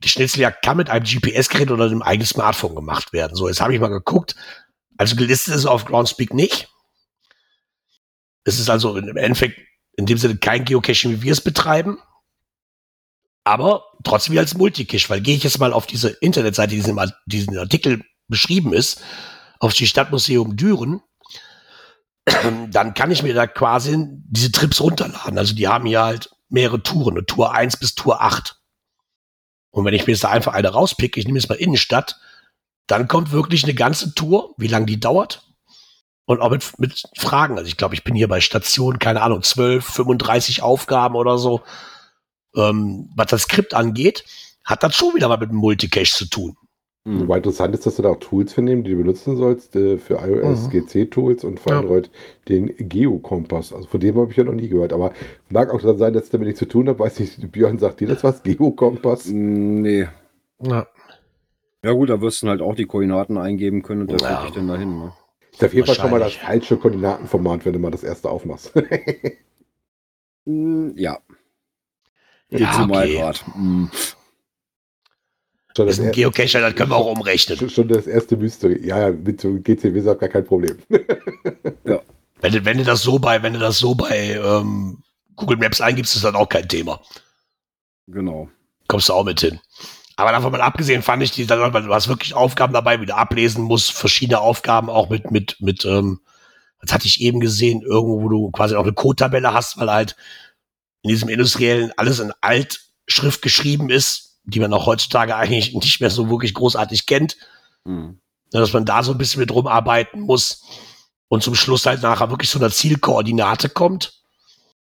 Die 0.03 0.09
Schnitzeljagd 0.09 0.63
kann 0.63 0.77
mit 0.77 0.89
einem 0.89 1.05
GPS-Gerät 1.05 1.71
oder 1.71 1.85
einem 1.85 2.01
eigenen 2.01 2.27
Smartphone 2.27 2.75
gemacht 2.75 3.13
werden. 3.13 3.35
So, 3.35 3.47
jetzt 3.47 3.61
habe 3.61 3.73
ich 3.73 3.79
mal 3.79 3.87
geguckt. 3.87 4.35
Also 5.03 5.17
gelistet 5.17 5.53
ist 5.53 5.59
es 5.59 5.65
auf 5.65 5.83
Groundspeak 5.83 6.33
nicht. 6.33 6.69
Es 8.45 8.57
ist 8.57 8.69
also 8.69 8.95
im 8.95 9.17
Endeffekt 9.17 9.59
in 9.97 10.05
dem 10.05 10.17
Sinne 10.17 10.37
kein 10.37 10.63
Geocaching, 10.63 11.11
wie 11.11 11.21
wir 11.23 11.33
es 11.33 11.41
betreiben. 11.41 11.97
Aber 13.43 13.83
trotzdem 14.05 14.37
als 14.37 14.55
Multicache, 14.55 15.09
weil 15.09 15.19
gehe 15.19 15.35
ich 15.35 15.43
jetzt 15.43 15.59
mal 15.59 15.73
auf 15.73 15.87
diese 15.87 16.07
Internetseite, 16.07 16.69
die 16.69 16.77
diesen, 16.77 17.01
diesen 17.25 17.57
Artikel 17.57 18.01
beschrieben 18.29 18.71
ist, 18.71 19.01
auf 19.59 19.73
die 19.73 19.87
Stadtmuseum 19.87 20.55
Düren, 20.55 21.01
dann 22.71 22.93
kann 22.93 23.11
ich 23.11 23.23
mir 23.23 23.33
da 23.33 23.45
quasi 23.45 23.97
diese 24.07 24.53
Trips 24.53 24.79
runterladen. 24.79 25.37
Also 25.37 25.53
die 25.53 25.67
haben 25.67 25.85
hier 25.85 26.01
halt 26.01 26.29
mehrere 26.47 26.81
Touren, 26.81 27.25
Tour 27.25 27.53
1 27.53 27.75
bis 27.75 27.93
Tour 27.93 28.21
8. 28.21 28.57
Und 29.71 29.83
wenn 29.83 29.93
ich 29.93 30.07
mir 30.07 30.13
jetzt 30.13 30.23
da 30.23 30.29
einfach 30.29 30.53
eine 30.53 30.69
rauspicke, 30.69 31.19
ich 31.19 31.25
nehme 31.25 31.39
jetzt 31.39 31.49
mal 31.49 31.55
Innenstadt, 31.55 32.21
dann 32.87 33.07
kommt 33.07 33.31
wirklich 33.31 33.63
eine 33.63 33.73
ganze 33.73 34.13
Tour, 34.13 34.53
wie 34.57 34.67
lange 34.67 34.85
die 34.85 34.99
dauert. 34.99 35.47
Und 36.25 36.39
auch 36.41 36.51
mit, 36.51 36.79
mit 36.79 37.03
Fragen. 37.17 37.57
Also 37.57 37.67
ich 37.67 37.75
glaube, 37.77 37.95
ich 37.95 38.03
bin 38.05 38.15
hier 38.15 38.29
bei 38.29 38.39
Station, 38.39 38.97
keine 38.99 39.21
Ahnung, 39.21 39.41
12, 39.43 39.83
35 39.85 40.61
Aufgaben 40.61 41.15
oder 41.15 41.37
so. 41.37 41.61
Ähm, 42.55 43.09
was 43.15 43.27
das 43.27 43.43
Skript 43.43 43.73
angeht, 43.73 44.23
hat 44.63 44.83
das 44.83 44.95
schon 44.95 45.13
wieder 45.15 45.29
was 45.29 45.39
mit 45.39 45.49
dem 45.49 45.57
Multicache 45.57 46.05
zu 46.15 46.29
tun. 46.29 46.55
Mhm. 47.05 47.21
Wobei 47.21 47.37
interessant 47.37 47.75
ist, 47.75 47.85
dass 47.85 47.97
du 47.97 48.03
da 48.03 48.09
auch 48.11 48.19
Tools 48.19 48.53
vernehmen, 48.53 48.85
die 48.85 48.91
du 48.91 48.97
benutzen 48.97 49.35
sollst 49.35 49.75
äh, 49.75 49.97
für 49.97 50.15
iOS, 50.25 50.67
Mhm. 50.67 50.69
GC-Tools 50.69 51.43
und 51.43 51.59
für 51.59 51.71
Ja. 51.71 51.79
Android 51.79 52.09
den 52.47 52.73
Geokompass. 52.77 53.73
Also 53.73 53.89
von 53.89 53.99
dem 53.99 54.15
habe 54.17 54.31
ich 54.31 54.37
ja 54.37 54.45
noch 54.45 54.53
nie 54.53 54.69
gehört. 54.69 54.93
Aber 54.93 55.11
mag 55.49 55.73
auch 55.73 55.81
dann 55.81 55.97
sein, 55.97 56.13
dass 56.13 56.25
ich 56.25 56.29
damit 56.31 56.47
nichts 56.47 56.59
zu 56.59 56.67
tun 56.67 56.87
habe. 56.87 56.99
Weiß 56.99 57.19
nicht, 57.19 57.51
Björn 57.51 57.79
sagt 57.79 57.99
dir 57.99 58.07
das 58.07 58.23
was? 58.23 58.43
Geokompass? 58.43 59.25
Mm, 59.25 59.81
Nee. 59.81 60.07
Ja. 60.61 60.87
Ja 61.83 61.91
gut, 61.91 62.09
da 62.09 62.21
wirst 62.21 62.41
du 62.43 62.47
halt 62.47 62.61
auch 62.61 62.75
die 62.75 62.85
Koordinaten 62.85 63.37
eingeben 63.37 63.81
können 63.83 64.01
und 64.01 64.11
der 64.11 64.19
Ja. 64.19 64.41
dich 64.43 64.51
dann 64.53 64.67
dahin. 64.67 64.99
Ne? 64.99 65.13
Ist 65.51 65.63
auf 65.63 65.73
jeden 65.73 65.85
Fall 65.85 65.95
schon 65.95 66.11
mal 66.11 66.19
das 66.19 66.33
falsche 66.33 66.77
Koordinatenformat, 66.77 67.65
wenn 67.65 67.73
du 67.73 67.79
mal 67.79 67.91
das 67.91 68.03
erste 68.03 68.29
aufmachst. 68.29 68.73
Mm, 70.45 70.91
Ja. 70.95 71.19
Ja, 72.49 72.57
Dezimalgrad. 72.59 73.43
Mm. 73.55 73.85
schon, 75.75 75.85
Das 75.87 75.95
ist 75.95 75.99
ein 75.99 76.05
er- 76.07 76.11
Geocacher, 76.11 76.61
das 76.61 76.75
können 76.75 76.91
wir 76.91 76.95
auch 76.97 77.11
umrechnen. 77.11 77.57
schon, 77.57 77.69
schon 77.69 77.87
das 77.87 78.05
erste 78.07 78.37
Mystery. 78.37 78.85
Ja, 78.87 78.99
ja, 79.09 79.11
mit 79.11 79.41
so 79.41 79.53
GC 79.53 79.93
Wizard 79.93 80.19
gar 80.19 80.29
kein 80.29 80.45
Problem. 80.45 80.77
Wenn 82.41 82.51
du, 82.51 82.65
wenn 82.65 82.77
du 82.77 82.83
das 82.83 83.01
so 83.01 83.19
bei, 83.19 83.41
wenn 83.41 83.53
du 83.53 83.59
das 83.59 83.79
so 83.79 83.95
bei 83.95 84.31
ähm, 84.33 85.01
Google 85.37 85.55
Maps 85.55 85.79
eingibst, 85.79 86.13
ist 86.17 86.25
das 86.25 86.35
auch 86.35 86.49
kein 86.49 86.67
Thema. 86.67 86.99
Genau. 88.07 88.49
Kommst 88.89 89.07
du 89.07 89.13
auch 89.13 89.23
mit 89.23 89.39
hin. 89.39 89.61
Aber 90.15 90.31
davon 90.31 90.51
mal 90.51 90.61
abgesehen 90.61 91.01
fand 91.01 91.23
ich 91.23 91.31
die, 91.31 91.45
du 91.45 91.93
hast 91.93 92.07
wirklich 92.07 92.33
Aufgaben 92.33 92.73
dabei, 92.73 93.01
wie 93.01 93.05
du 93.05 93.15
ablesen 93.15 93.63
musst, 93.63 93.91
verschiedene 93.91 94.39
Aufgaben 94.39 94.89
auch 94.89 95.09
mit, 95.09 95.31
mit, 95.31 95.57
mit, 95.59 95.85
ähm, 95.85 96.21
das 96.81 96.93
hatte 96.93 97.07
ich 97.07 97.21
eben 97.21 97.39
gesehen, 97.39 97.81
irgendwo, 97.81 98.21
wo 98.21 98.29
du 98.29 98.51
quasi 98.51 98.75
auch 98.75 98.83
eine 98.83 98.93
Codetabelle 98.93 99.53
hast, 99.53 99.77
weil 99.77 99.89
halt 99.89 100.15
in 101.01 101.09
diesem 101.09 101.29
industriellen 101.29 101.91
alles 101.97 102.19
in 102.19 102.31
Altschrift 102.41 103.41
geschrieben 103.41 103.89
ist, 103.89 104.39
die 104.43 104.59
man 104.59 104.73
auch 104.73 104.85
heutzutage 104.85 105.35
eigentlich 105.35 105.73
nicht 105.73 105.99
mehr 105.99 106.09
so 106.09 106.29
wirklich 106.29 106.53
großartig 106.53 107.05
kennt. 107.05 107.37
Mm. 107.85 108.11
Ja, 108.51 108.59
dass 108.59 108.73
man 108.73 108.85
da 108.85 109.01
so 109.01 109.13
ein 109.13 109.17
bisschen 109.17 109.39
mit 109.39 109.51
rumarbeiten 109.51 110.21
muss 110.21 110.63
und 111.27 111.41
zum 111.41 111.55
Schluss 111.55 111.87
halt 111.87 112.03
nachher 112.03 112.29
wirklich 112.29 112.51
so 112.51 112.59
eine 112.59 112.69
Zielkoordinate 112.69 113.69
kommt. 113.69 114.21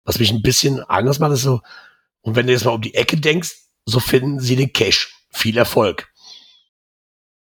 Was 0.05 0.18
mich 0.18 0.31
ein 0.31 0.41
bisschen 0.41 0.83
anders 0.85 1.18
macht, 1.18 1.33
ist 1.33 1.43
so, 1.43 1.61
und 2.23 2.37
wenn 2.37 2.47
du 2.47 2.53
jetzt 2.55 2.64
mal 2.64 2.73
um 2.73 2.81
die 2.81 2.95
Ecke 2.95 3.18
denkst, 3.18 3.60
so 3.87 4.01
finden 4.01 4.41
sie 4.41 4.57
den 4.57 4.72
Cache. 4.72 5.09
Viel 5.31 5.57
Erfolg. 5.57 6.09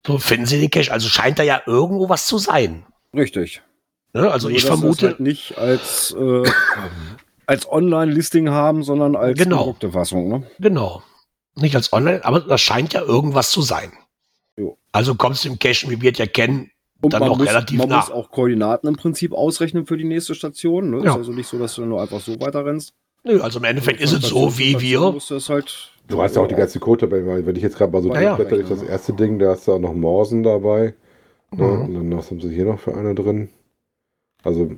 So 0.06 0.18
finden 0.18 0.46
sie 0.46 0.60
den 0.60 0.70
Cache. 0.70 0.92
Also 0.92 1.08
scheint 1.08 1.38
da 1.38 1.42
ja 1.42 1.62
irgendwo 1.66 2.08
was 2.08 2.26
zu 2.26 2.38
sein. 2.38 2.86
Richtig. 3.14 3.62
Ne? 4.12 4.30
Also 4.30 4.48
Nur, 4.48 4.56
ich 4.56 4.64
wir 4.64 4.72
es 4.72 4.78
vermute, 4.78 5.06
Halt 5.08 5.20
nicht 5.20 5.58
als, 5.58 6.14
äh, 6.18 6.42
als 7.46 7.70
Online-Listing 7.70 8.50
haben, 8.50 8.82
sondern 8.82 9.16
als 9.16 9.38
Genau. 9.38 9.58
gedruckte 9.58 9.92
Fassung. 9.92 10.28
Ne? 10.28 10.50
genau. 10.58 11.02
Nicht 11.56 11.74
als 11.74 11.92
Online, 11.92 12.24
aber 12.24 12.40
da 12.40 12.56
scheint 12.56 12.92
ja 12.92 13.02
irgendwas 13.02 13.50
zu 13.50 13.60
sein. 13.60 13.92
Jo. 14.56 14.78
Also 14.92 15.16
kommst 15.16 15.44
du 15.44 15.48
im 15.48 15.58
Cache, 15.58 15.90
wie 15.90 16.00
wir 16.00 16.12
es 16.12 16.18
ja 16.18 16.26
kennen, 16.26 16.70
Und 17.02 17.12
Dann 17.14 17.20
man, 17.20 17.30
noch 17.30 17.38
muss, 17.38 17.48
relativ 17.48 17.78
man 17.78 17.88
nah. 17.88 17.96
muss 17.96 18.10
auch 18.10 18.30
Koordinaten 18.30 18.86
im 18.86 18.94
Prinzip 18.96 19.32
ausrechnen 19.32 19.86
für 19.86 19.96
die 19.96 20.04
nächste 20.04 20.34
Station. 20.34 20.90
Ne? 20.90 20.98
Ja. 20.98 21.12
Ist 21.12 21.16
also 21.16 21.32
nicht 21.32 21.48
so, 21.48 21.58
dass 21.58 21.74
du 21.74 21.84
nur 21.86 22.00
einfach 22.02 22.20
so 22.20 22.38
weiter 22.40 22.64
rennst. 22.64 22.92
Nö, 23.24 23.40
also 23.40 23.58
im 23.58 23.64
Endeffekt 23.64 24.00
ist 24.00 24.12
es 24.12 24.28
so, 24.28 24.58
wie 24.58 24.80
wir, 24.80 25.12
Musst 25.12 25.30
du 25.30 25.36
es 25.36 25.48
halt 25.48 25.90
Du 26.08 26.20
hast 26.20 26.34
ja 26.34 26.42
auch 26.42 26.48
die 26.48 26.56
ganze 26.56 26.80
Code 26.80 27.10
weil 27.10 27.46
wenn 27.46 27.56
ich 27.56 27.62
jetzt 27.62 27.76
gerade 27.76 27.92
mal 27.92 28.02
so 28.02 28.12
Ja, 28.12 28.20
ja. 28.20 28.36
durchblätter, 28.36 28.64
durch 28.64 28.80
das 28.80 28.88
erste 28.88 29.12
Ding, 29.12 29.38
da 29.38 29.50
hast 29.50 29.68
du 29.68 29.72
auch 29.72 29.78
noch 29.78 29.94
Morsen 29.94 30.42
dabei. 30.42 30.94
Ne? 31.52 31.64
Mhm. 31.64 31.82
Und 31.82 31.94
dann 31.94 32.18
was 32.18 32.30
haben 32.30 32.40
sie 32.40 32.52
hier 32.52 32.64
noch 32.64 32.80
für 32.80 32.96
eine 32.96 33.14
drin? 33.14 33.48
Also 34.42 34.72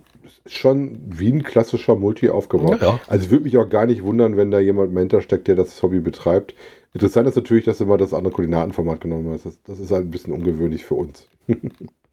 schon 0.47 0.99
wie 1.07 1.33
ein 1.33 1.43
klassischer 1.43 1.95
Multi 1.97 2.29
aufgebaut. 2.31 2.81
Ja, 2.81 2.89
ja. 2.89 3.01
Also 3.07 3.31
würde 3.31 3.45
mich 3.45 3.57
auch 3.57 3.69
gar 3.69 3.87
nicht 3.87 4.03
wundern, 4.03 4.37
wenn 4.37 4.51
da 4.51 4.59
jemand 4.59 4.93
mal 4.93 5.01
hintersteckt, 5.01 5.49
der 5.49 5.57
das 5.57 5.83
Hobby 5.83 6.01
betreibt. 6.01 6.55
Interessant 6.95 7.29
ist 7.29 7.37
natürlich, 7.37 7.65
dass 7.65 7.79
du 7.79 7.87
mal 7.87 7.97
das 7.97 8.13
andere 8.13 8.35
Koordinatenformat 8.35 9.01
genommen 9.01 9.33
hast. 9.33 9.47
Das, 9.47 9.59
das 9.63 9.79
ist 9.79 9.91
halt 9.91 10.07
ein 10.07 10.11
bisschen 10.11 10.33
ungewöhnlich 10.33 10.85
für 10.85 10.95
uns. 10.95 11.29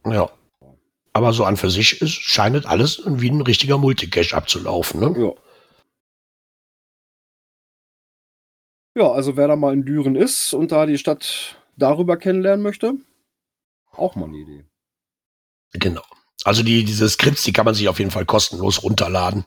Ja. 0.05 0.29
Aber 1.11 1.33
so 1.33 1.43
an 1.43 1.57
für 1.57 1.69
sich 1.69 2.01
ist, 2.01 2.13
scheint 2.13 2.55
es 2.55 2.65
alles 2.65 3.03
wie 3.05 3.29
ein 3.29 3.41
richtiger 3.41 3.77
Multicache 3.77 4.33
abzulaufen. 4.33 5.01
Ne? 5.01 5.13
Ja. 5.21 5.33
Ja, 8.99 9.13
also 9.13 9.37
wer 9.37 9.47
da 9.47 9.55
mal 9.55 9.71
in 9.73 9.85
Düren 9.85 10.17
ist 10.17 10.53
und 10.53 10.73
da 10.73 10.85
die 10.85 10.97
Stadt 10.97 11.55
darüber 11.77 12.17
kennenlernen 12.17 12.61
möchte, 12.61 12.95
auch 13.93 14.15
mal 14.15 14.25
eine 14.25 14.35
Idee. 14.39 14.65
Genau. 15.71 16.03
Also 16.43 16.63
die, 16.63 16.83
diese 16.83 17.07
Skripts, 17.07 17.43
die 17.43 17.53
kann 17.53 17.63
man 17.63 17.75
sich 17.75 17.87
auf 17.87 17.99
jeden 17.99 18.11
Fall 18.11 18.25
kostenlos 18.25 18.83
runterladen. 18.83 19.45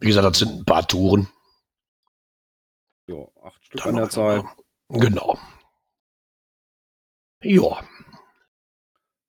Wie 0.00 0.08
gesagt, 0.08 0.26
das 0.26 0.38
sind 0.40 0.50
ein 0.50 0.64
paar 0.64 0.84
Touren. 0.88 1.28
Ja, 3.06 3.24
acht 3.44 3.64
Stück 3.64 3.80
Dann 3.82 3.90
an 3.90 3.96
der 3.98 4.10
Zahl. 4.10 4.44
Genau. 4.88 5.38
Ja, 7.44 7.84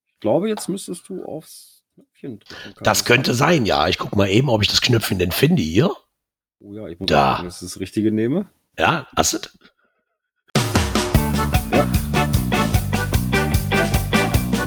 Ich 0.07 0.19
glaube, 0.19 0.49
jetzt 0.49 0.67
müsstest 0.67 1.07
du 1.09 1.23
aufs 1.25 1.83
Knöpfchen 1.93 2.39
drücken. 2.39 2.83
Das 2.83 3.05
könnte 3.05 3.35
sein, 3.35 3.67
ja. 3.67 3.87
Ich 3.87 3.99
guck 3.99 4.15
mal 4.15 4.29
eben, 4.29 4.49
ob 4.49 4.63
ich 4.63 4.67
das 4.67 4.81
Knöpfchen 4.81 5.19
denn 5.19 5.31
finde 5.31 5.61
hier. 5.61 5.95
Oh 6.59 6.73
ja, 6.73 6.87
ich 6.87 6.99
muss 6.99 7.05
Da. 7.05 7.33
gucken, 7.33 7.45
dass 7.45 7.61
ich 7.61 7.69
das 7.69 7.79
Richtige 7.79 8.11
nehme. 8.11 8.49
Ja, 8.77 9.07
hast 9.15 9.33
du? 9.33 9.39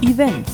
Events. 0.00 0.52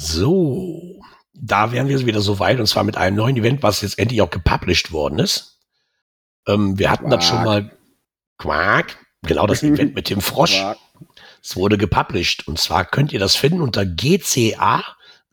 So, 0.00 0.98
da 1.34 1.72
wären 1.72 1.88
wir 1.88 2.06
wieder 2.06 2.22
so 2.22 2.38
weit 2.38 2.58
und 2.58 2.66
zwar 2.66 2.84
mit 2.84 2.96
einem 2.96 3.16
neuen 3.16 3.36
Event, 3.36 3.62
was 3.62 3.82
jetzt 3.82 3.98
endlich 3.98 4.22
auch 4.22 4.30
gepublished 4.30 4.92
worden 4.92 5.18
ist. 5.18 5.58
Ähm, 6.46 6.78
wir 6.78 6.90
hatten 6.90 7.10
das 7.10 7.26
schon 7.26 7.42
Quark. 7.42 7.64
mal. 7.64 7.78
Quark. 8.38 9.06
Genau, 9.22 9.46
das 9.46 9.62
Event 9.62 9.94
mit 9.94 10.08
dem 10.08 10.22
Frosch. 10.22 10.58
Quark. 10.58 10.78
Es 11.42 11.54
wurde 11.54 11.76
gepublished 11.76 12.48
und 12.48 12.58
zwar 12.58 12.86
könnt 12.86 13.12
ihr 13.12 13.20
das 13.20 13.36
finden 13.36 13.60
unter 13.60 13.84
GCA 13.84 14.82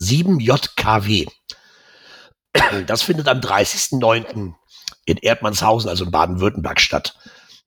7JKW. 0.02 1.28
Das 2.88 3.04
findet 3.04 3.28
am 3.28 3.40
30.09. 3.40 4.54
in 5.06 5.18
Erdmannshausen, 5.18 5.90
also 5.90 6.06
in 6.06 6.12
Baden-Württemberg 6.12 6.80
statt. 6.80 7.18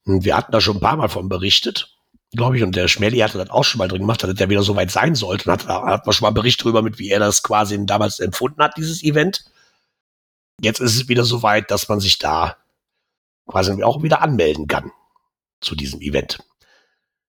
Und 0.04 0.24
wir 0.24 0.36
hatten 0.36 0.52
da 0.52 0.60
schon 0.60 0.76
ein 0.76 0.80
paar 0.80 0.96
Mal 0.96 1.08
von 1.08 1.28
berichtet, 1.28 1.96
glaube 2.32 2.56
ich, 2.56 2.62
und 2.62 2.76
der 2.76 2.88
Schmelly 2.88 3.18
hatte 3.18 3.38
das 3.38 3.50
auch 3.50 3.64
schon 3.64 3.78
mal 3.78 3.88
drin 3.88 4.00
gemacht, 4.02 4.22
dass 4.22 4.34
der 4.34 4.48
wieder 4.48 4.62
so 4.62 4.76
weit 4.76 4.90
sein 4.90 5.14
sollte. 5.14 5.50
Und 5.50 5.52
hat, 5.52 5.68
hat 5.68 6.06
man 6.06 6.12
schon 6.12 6.24
mal 6.24 6.28
einen 6.28 6.34
Bericht 6.34 6.62
drüber, 6.62 6.82
mit 6.82 6.98
wie 6.98 7.10
er 7.10 7.18
das 7.18 7.42
quasi 7.42 7.78
damals 7.86 8.20
empfunden 8.20 8.62
hat, 8.62 8.76
dieses 8.76 9.02
Event. 9.02 9.44
Jetzt 10.60 10.80
ist 10.80 10.94
es 10.94 11.08
wieder 11.08 11.24
so 11.24 11.42
weit, 11.42 11.70
dass 11.70 11.88
man 11.88 12.00
sich 12.00 12.18
da 12.18 12.56
quasi 13.46 13.82
auch 13.82 14.02
wieder 14.02 14.22
anmelden 14.22 14.66
kann 14.68 14.92
zu 15.60 15.74
diesem 15.74 16.00
Event. 16.00 16.38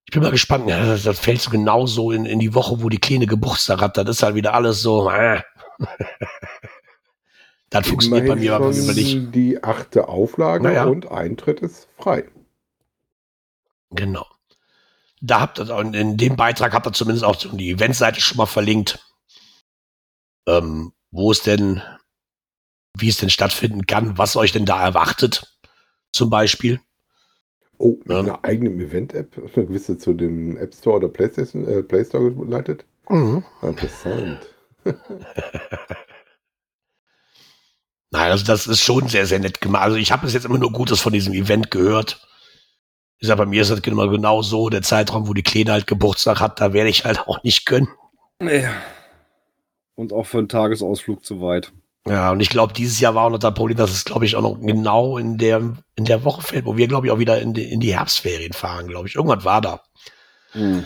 Ich 0.05 0.11
bin 0.11 0.21
mal 0.21 0.31
gespannt. 0.31 0.69
Das, 0.69 1.19
fällt 1.19 1.41
so 1.41 1.49
genau 1.49 1.87
so 1.87 2.11
in, 2.11 2.25
in 2.25 2.39
die 2.39 2.53
Woche, 2.53 2.81
wo 2.81 2.89
die 2.89 2.99
Kleine 2.99 3.27
Geburtstag 3.27 3.81
hat. 3.81 3.97
Das 3.97 4.09
ist 4.09 4.23
halt 4.23 4.35
wieder 4.35 4.53
alles 4.53 4.81
so. 4.81 5.09
Äh. 5.09 5.41
das 7.71 7.87
funktioniert 7.87 8.27
bei 8.27 8.35
mir 8.35 8.53
aber 8.55 8.69
nicht. 8.69 9.33
die 9.33 9.63
achte 9.63 10.07
Auflage 10.07 10.63
Naja. 10.65 10.85
und 10.85 11.09
Eintritt 11.09 11.61
ist 11.61 11.87
frei. 11.97 12.25
Genau. 13.89 14.27
Da 15.21 15.41
habt 15.41 15.59
ihr, 15.59 15.75
und 15.75 15.95
in 15.95 16.17
dem 16.17 16.35
Beitrag 16.35 16.73
habt 16.73 16.85
ihr 16.87 16.93
zumindest 16.93 17.25
auch 17.25 17.35
die 17.35 17.71
Eventseite 17.71 18.21
schon 18.21 18.37
mal 18.37 18.45
verlinkt, 18.45 18.99
ähm, 20.47 20.93
wo 21.11 21.31
es 21.31 21.41
denn, 21.43 21.81
wie 22.97 23.09
es 23.09 23.17
denn 23.17 23.29
stattfinden 23.29 23.85
kann, 23.87 24.17
was 24.17 24.35
euch 24.35 24.51
denn 24.51 24.65
da 24.65 24.83
erwartet, 24.83 25.57
zum 26.11 26.29
Beispiel. 26.29 26.79
Oh, 27.77 27.97
mit 28.03 28.09
Ja. 28.09 28.19
einer 28.19 28.43
eigenen 28.43 28.79
Event-App, 28.79 29.37
eine 29.55 29.65
gewisse 29.65 29.97
zu 29.97 30.13
dem 30.13 30.57
App 30.57 30.73
Store 30.73 30.97
oder 30.97 31.07
PlayStation, 31.07 31.67
äh, 31.67 31.83
Play 31.83 32.03
Store 32.05 32.31
geleitet. 32.31 32.85
Mhm. 33.09 33.43
Interessant. 33.61 34.39
Nein, 38.11 38.31
also 38.31 38.45
das 38.45 38.67
ist 38.67 38.81
schon 38.81 39.07
sehr, 39.07 39.25
sehr 39.25 39.39
nett 39.39 39.61
gemacht. 39.61 39.83
Also 39.83 39.97
ich 39.97 40.11
habe 40.11 40.25
bis 40.25 40.33
jetzt 40.33 40.45
immer 40.45 40.57
nur 40.57 40.71
Gutes 40.71 40.99
von 40.99 41.13
diesem 41.13 41.33
Event 41.33 41.71
gehört. 41.71 42.27
Ich 43.19 43.27
sag, 43.27 43.37
bei 43.37 43.45
mir 43.45 43.61
ist 43.61 43.71
das 43.71 43.79
immer 43.81 44.09
genau 44.09 44.41
so, 44.41 44.69
der 44.69 44.81
Zeitraum, 44.81 45.27
wo 45.27 45.33
die 45.33 45.43
Kleine 45.43 45.71
halt 45.71 45.87
Geburtstag 45.87 46.39
hat, 46.39 46.59
da 46.59 46.73
werde 46.73 46.89
ich 46.89 47.05
halt 47.05 47.27
auch 47.27 47.41
nicht 47.43 47.65
können. 47.65 47.87
Nee. 48.39 48.67
Und 49.95 50.11
auch 50.11 50.25
für 50.25 50.39
einen 50.39 50.49
Tagesausflug 50.49 51.23
zu 51.23 51.41
weit. 51.41 51.71
Ja, 52.07 52.31
und 52.31 52.39
ich 52.39 52.49
glaube, 52.49 52.73
dieses 52.73 52.99
Jahr 52.99 53.13
war 53.13 53.25
auch 53.25 53.29
noch 53.29 53.37
das 53.37 53.53
Problem, 53.53 53.77
dass 53.77 53.91
es, 53.91 54.05
glaube 54.05 54.25
ich, 54.25 54.35
auch 54.35 54.41
noch 54.41 54.59
genau 54.59 55.17
in 55.17 55.37
der, 55.37 55.61
in 55.95 56.05
der 56.05 56.23
Woche 56.25 56.41
fällt, 56.41 56.65
wo 56.65 56.75
wir, 56.75 56.87
glaube 56.87 57.05
ich, 57.05 57.13
auch 57.13 57.19
wieder 57.19 57.39
in 57.39 57.53
die, 57.53 57.71
in 57.71 57.79
die 57.79 57.95
Herbstferien 57.95 58.53
fahren, 58.53 58.87
glaube 58.87 59.07
ich. 59.07 59.15
Irgendwas 59.15 59.45
war 59.45 59.61
da. 59.61 59.83
Hm. 60.53 60.83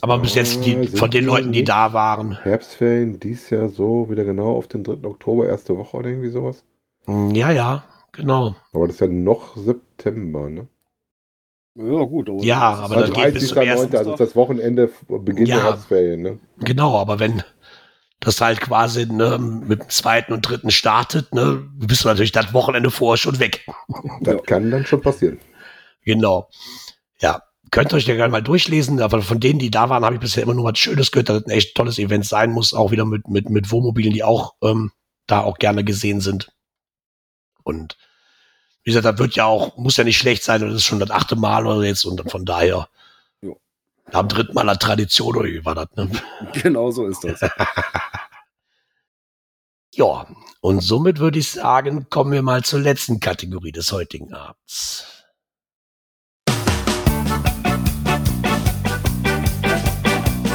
Aber 0.00 0.18
bis 0.18 0.34
jetzt, 0.34 0.64
die, 0.64 0.88
von 0.88 1.10
den 1.10 1.24
Leuten, 1.24 1.52
die 1.52 1.64
da 1.64 1.92
waren, 1.92 2.36
Herbstferien 2.42 3.20
dies 3.20 3.50
Jahr 3.50 3.68
so 3.68 4.10
wieder 4.10 4.24
genau 4.24 4.56
auf 4.56 4.66
den 4.68 4.82
3. 4.84 5.04
Oktober, 5.04 5.46
erste 5.46 5.76
Woche 5.76 5.96
oder 5.96 6.08
irgendwie 6.08 6.30
sowas. 6.30 6.64
mh, 7.06 7.34
ja, 7.34 7.50
ja, 7.52 7.84
genau. 8.12 8.56
Aber 8.72 8.86
das 8.86 8.96
ist 8.96 9.00
ja 9.00 9.06
noch 9.08 9.56
September, 9.56 10.48
ne? 10.50 10.66
Ja, 11.74 12.02
gut. 12.04 12.28
aber 12.28 12.42
Ja, 12.44 12.70
das 12.70 12.78
ist 12.80 12.84
aber 12.84 13.00
das 13.06 13.12
geht 13.12 13.34
bis 13.34 13.48
zum 13.48 13.58
30.09., 13.58 13.64
ersten 13.64 13.96
also 13.96 14.12
ist 14.12 14.20
das 14.20 14.36
Wochenende 14.36 14.90
Beginn 15.08 15.46
Ja. 15.46 15.56
der 15.56 15.64
Herbstferien, 15.64 16.20
ne? 16.20 16.38
Genau, 16.58 16.98
aber 16.98 17.18
wenn 17.18 17.42
das 18.20 18.40
halt 18.40 18.60
quasi 18.60 19.06
ne, 19.06 19.38
mit 19.38 19.80
dem 19.82 19.88
zweiten 19.88 20.32
und 20.32 20.42
dritten 20.42 20.70
startet, 20.70 21.32
ne, 21.32 21.66
bist 21.74 22.04
du 22.04 22.08
natürlich 22.08 22.32
das 22.32 22.52
Wochenende 22.52 22.90
vorher 22.90 23.16
schon 23.16 23.38
weg. 23.38 23.64
Das 24.20 24.34
Ja. 24.34 24.40
kann 24.42 24.70
dann 24.70 24.84
schon 24.84 25.00
passieren. 25.00 25.38
Genau. 26.04 26.48
Ja, 27.20 27.42
könnt 27.72 27.92
ihr 27.92 27.96
euch 27.96 28.06
ja 28.06 28.14
gerne 28.14 28.30
mal 28.30 28.42
durchlesen, 28.42 29.00
aber 29.00 29.22
von 29.22 29.40
denen, 29.40 29.58
die 29.58 29.70
da 29.70 29.88
waren, 29.88 30.04
habe 30.04 30.14
ich 30.14 30.20
bisher 30.20 30.42
immer 30.42 30.54
nur 30.54 30.66
was 30.66 30.78
Schönes 30.78 31.10
gehört, 31.10 31.30
dass 31.30 31.38
es 31.38 31.46
ein 31.46 31.50
echt 31.50 31.74
tolles 31.74 31.98
Event 31.98 32.24
sein 32.26 32.52
muss, 32.52 32.74
auch 32.74 32.92
wieder 32.92 33.06
mit, 33.06 33.26
mit, 33.28 33.50
mit 33.50 33.72
Wohnmobilen, 33.72 34.12
die 34.12 34.22
auch 34.22 34.54
ähm, 34.62 34.92
da 35.26 35.40
auch 35.40 35.58
gerne 35.58 35.82
gesehen 35.82 36.20
sind. 36.20 36.52
Und 37.64 37.96
wie 38.84 38.90
gesagt, 38.90 39.06
das 39.06 39.18
wird 39.18 39.34
ja 39.34 39.46
auch, 39.46 39.76
muss 39.78 39.96
ja 39.96 40.04
nicht 40.04 40.18
schlecht 40.18 40.44
sein, 40.44 40.60
das 40.60 40.74
ist 40.74 40.84
schon 40.84 41.00
das 41.00 41.10
achte 41.10 41.34
Mal 41.34 41.66
oder 41.66 41.82
jetzt 41.82 42.04
und 42.04 42.30
von 42.30 42.44
daher 42.44 42.88
Jo. 43.40 43.58
am 44.12 44.28
dritten 44.28 44.52
Mal 44.52 44.68
eine 44.68 44.78
Tradition 44.78 45.34
oder 45.34 45.48
wie 45.48 45.64
war 45.64 45.74
das, 45.74 45.88
ne? 45.96 46.10
Genau 46.52 46.90
so 46.90 47.06
ist 47.06 47.24
das. 47.24 47.40
Ja, 49.94 50.26
und 50.62 50.80
somit 50.80 51.18
würde 51.18 51.38
ich 51.38 51.50
sagen, 51.50 52.08
kommen 52.08 52.32
wir 52.32 52.40
mal 52.40 52.64
zur 52.64 52.80
letzten 52.80 53.20
Kategorie 53.20 53.72
des 53.72 53.92
heutigen 53.92 54.32
Abends. 54.32 55.21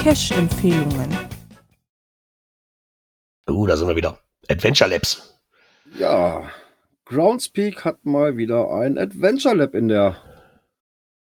Cash-Empfehlungen. 0.08 1.18
Uh, 3.49 3.68
da 3.68 3.76
sind 3.76 3.89
wir 3.89 3.95
wieder. 3.97 4.18
Adventure 4.47 4.89
Labs. 4.89 5.38
Ja, 5.99 6.49
Groundspeak 7.03 7.84
hat 7.84 8.05
mal 8.05 8.38
wieder 8.38 8.72
ein 8.72 8.97
Adventure 8.97 9.53
Lab 9.53 9.76
in 9.76 9.89
der 9.89 10.16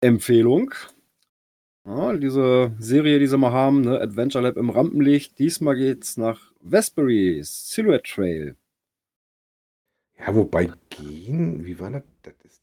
Empfehlung. 0.03 0.75
Ja, 1.87 2.13
diese 2.13 2.73
Serie, 2.79 3.19
die 3.19 3.27
sie 3.27 3.39
mal 3.39 3.53
haben, 3.53 3.81
ne? 3.81 4.03
Adventure 4.03 4.45
Lab 4.45 4.59
im 4.59 4.69
Rampenlicht. 4.69 5.39
Diesmal 5.39 5.75
geht's 5.75 6.19
nach 6.19 6.53
Westbury, 6.61 7.41
Silhouette 7.43 8.03
Trail. 8.03 8.55
Ja, 10.19 10.35
wobei 10.35 10.71
gehen, 10.91 11.65
wie 11.65 11.81
war 11.81 11.91
das? 11.91 12.03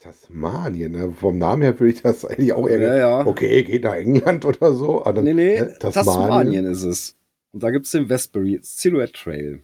Tasmanien. 0.06 0.92
Ne? 0.92 1.14
Vom 1.20 1.38
Namen 1.38 1.62
her 1.62 1.80
würde 1.80 1.94
ich 1.94 2.02
das 2.02 2.26
eigentlich 2.26 2.54
auch 2.54 2.68
eher. 2.68 2.80
Ja, 2.80 2.96
ja. 2.96 3.26
Okay, 3.26 3.64
geht 3.64 3.84
nach 3.84 3.94
England 3.96 4.46
oder 4.46 4.74
so. 4.74 5.02
Aber 5.02 5.14
dann, 5.14 5.24
Nee, 5.26 5.34
nee, 5.34 5.56
äh, 5.56 5.78
Tasmanien. 5.80 6.66
ist 6.66 6.84
es. 6.84 7.18
Und 7.52 7.64
da 7.64 7.72
gibt's 7.72 7.92
den 7.92 8.10
Westbury 8.10 8.60
Silhouette 8.62 9.14
Trail. 9.14 9.64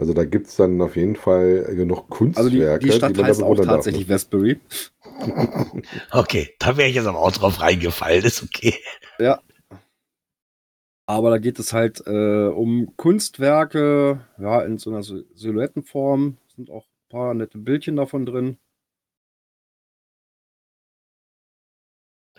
Also 0.00 0.14
da 0.14 0.24
gibt 0.24 0.46
es 0.46 0.54
dann 0.54 0.80
auf 0.80 0.94
jeden 0.94 1.16
Fall 1.16 1.74
genug 1.74 2.04
Also 2.08 2.50
Kunstwerke. 2.50 2.78
die, 2.78 2.86
die 2.86 2.92
Stadt 2.96 3.18
da 3.18 3.24
heißt 3.24 3.42
auch 3.42 3.56
darf, 3.56 3.66
tatsächlich 3.66 4.06
ne? 4.06 4.14
Westbury. 4.14 4.60
Okay, 6.12 6.54
da 6.60 6.76
wäre 6.76 6.88
ich 6.88 6.94
jetzt 6.94 7.06
aber 7.06 7.18
auch 7.18 7.32
drauf 7.32 7.60
reingefallen, 7.60 8.24
ist 8.24 8.44
okay. 8.44 8.74
Aber 11.06 11.30
da 11.30 11.38
geht 11.38 11.58
es 11.58 11.72
halt 11.72 12.02
äh, 12.06 12.46
um 12.48 12.92
Kunstwerke, 12.96 14.20
ja, 14.38 14.60
in 14.62 14.78
so 14.78 14.90
einer 14.90 15.00
Sil- 15.02 15.24
Silhouettenform. 15.34 16.36
Sind 16.54 16.70
auch 16.70 16.84
ein 16.84 17.08
paar 17.08 17.34
nette 17.34 17.58
Bildchen 17.58 17.96
davon 17.96 18.26
drin. 18.26 18.58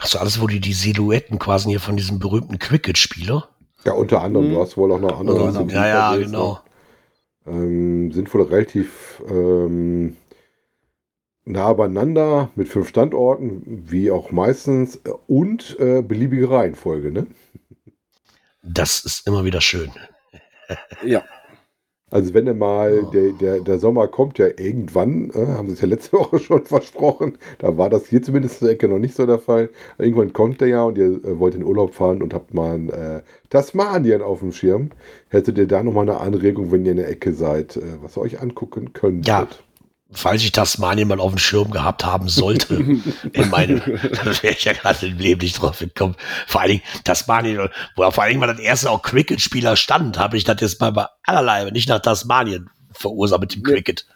Achso, 0.10 0.18
alles, 0.18 0.42
wo 0.42 0.48
die 0.48 0.60
die 0.60 0.74
Silhouetten 0.74 1.38
quasi 1.38 1.70
hier 1.70 1.80
von 1.80 1.96
diesem 1.96 2.18
berühmten 2.18 2.58
Cricket-Spieler. 2.58 3.48
Ja, 3.86 3.92
unter 3.92 4.24
anderem. 4.24 4.48
Mhm. 4.48 4.54
Du 4.56 4.62
hast 4.62 4.76
wohl 4.76 4.92
auch 4.92 5.00
noch 5.00 5.20
andere. 5.20 5.52
Sind 5.52 5.72
Ja, 5.72 5.88
ja, 5.88 6.16
genau. 6.18 6.60
ne? 7.46 7.54
Ähm, 7.54 8.12
sind 8.12 8.34
wohl 8.34 8.42
relativ 8.42 9.22
ähm, 9.30 10.18
nah 11.46 11.74
beieinander 11.74 12.50
mit 12.56 12.70
fünf 12.70 12.90
Standorten, 12.90 13.62
wie 13.88 14.10
auch 14.10 14.32
meistens, 14.32 14.96
äh, 14.96 15.12
und 15.28 15.80
äh, 15.80 16.02
beliebige 16.02 16.50
Reihenfolge, 16.50 17.12
ne? 17.12 17.28
Das 18.64 19.06
ist 19.06 19.28
immer 19.28 19.46
wieder 19.46 19.62
schön. 19.62 19.92
Ja. 21.04 21.24
Also 22.12 22.34
wenn 22.34 22.48
er 22.48 22.54
mal, 22.56 23.04
Oh. 23.06 23.12
der, 23.12 23.32
der, 23.34 23.60
der 23.62 23.80
Sommer 23.80 24.08
kommt 24.08 24.38
ja 24.40 24.48
irgendwann, 24.48 25.30
äh, 25.34 25.46
haben 25.48 25.68
sie 25.70 25.76
es 25.76 25.82
ja 25.82 25.88
letzte 25.88 26.14
Woche 26.18 26.40
schon 26.40 26.66
versprochen, 26.66 27.38
da 27.60 27.78
war 27.78 27.90
das 27.90 28.08
hier 28.08 28.22
zumindest 28.24 28.62
in 28.62 28.68
der 28.68 28.74
Ecke 28.76 28.88
noch 28.88 29.00
nicht 29.00 29.16
so 29.16 29.26
der 29.26 29.40
Fall. 29.40 29.70
Irgendwann 29.98 30.34
kommt 30.34 30.62
der 30.62 30.68
ja 30.70 30.84
und 30.84 30.98
ihr 30.98 31.24
äh, 31.24 31.40
wollt 31.40 31.56
in 31.56 31.64
Urlaub 31.64 31.94
fahren 31.94 32.22
und 32.22 32.34
habt 32.34 32.54
mal 32.54 32.76
ein 32.76 32.90
äh, 32.90 33.22
Tasmanien 33.50 34.22
auf 34.22 34.40
dem 34.40 34.52
Schirm. 34.52 34.90
Hättet 35.30 35.58
ihr 35.58 35.68
da 35.68 35.84
nochmal 35.84 36.10
eine 36.10 36.20
Anregung, 36.20 36.72
wenn 36.72 36.86
ihr 36.86 36.92
in 36.92 36.98
der 36.98 37.10
Ecke 37.10 37.34
seid, 37.34 37.78
äh, 37.78 37.82
was 38.02 38.18
ihr 38.18 38.22
euch 38.22 38.42
angucken 38.42 38.94
könntet? 38.94 39.28
Ja. 39.28 39.48
Falls 40.12 40.42
ich 40.42 40.52
Tasmanien 40.52 41.08
mal 41.08 41.20
auf 41.20 41.34
dem 41.34 41.38
Schirm 41.38 41.70
gehabt 41.70 42.04
haben 42.04 42.30
sollte, 42.30 42.76
in 43.32 43.50
meinem, 43.50 43.80
da 43.80 44.26
wäre 44.42 44.54
ich 44.54 44.66
ja 44.66 44.74
gerade 44.74 45.06
im 45.06 45.18
Leben 45.20 45.42
nicht 45.42 45.62
drauf 45.62 45.80
gekommen. 45.80 46.16
Vor 46.48 46.62
allen 46.62 46.72
Dingen 46.72 46.84
Tasmanien, 47.04 47.70
wo 47.96 48.10
vor 48.10 48.24
allen 48.24 48.32
Dingen 48.32 48.40
mal 48.40 48.48
das 48.48 48.60
erste 48.60 48.90
auch 48.90 49.04
Cricket-Spieler 49.04 49.76
stand, 49.76 50.18
habe 50.18 50.36
ich 50.36 50.46
das 50.46 50.62
jetzt 50.62 50.82
mal 50.82 50.92
bei 50.92 51.06
allerlei, 51.24 51.70
nicht 51.70 51.90
nach 51.90 52.02
Tasmanien 52.02 52.72
verursacht 52.92 53.42
mit 53.42 53.56
dem. 53.56 53.62
Cricket. 53.62 54.08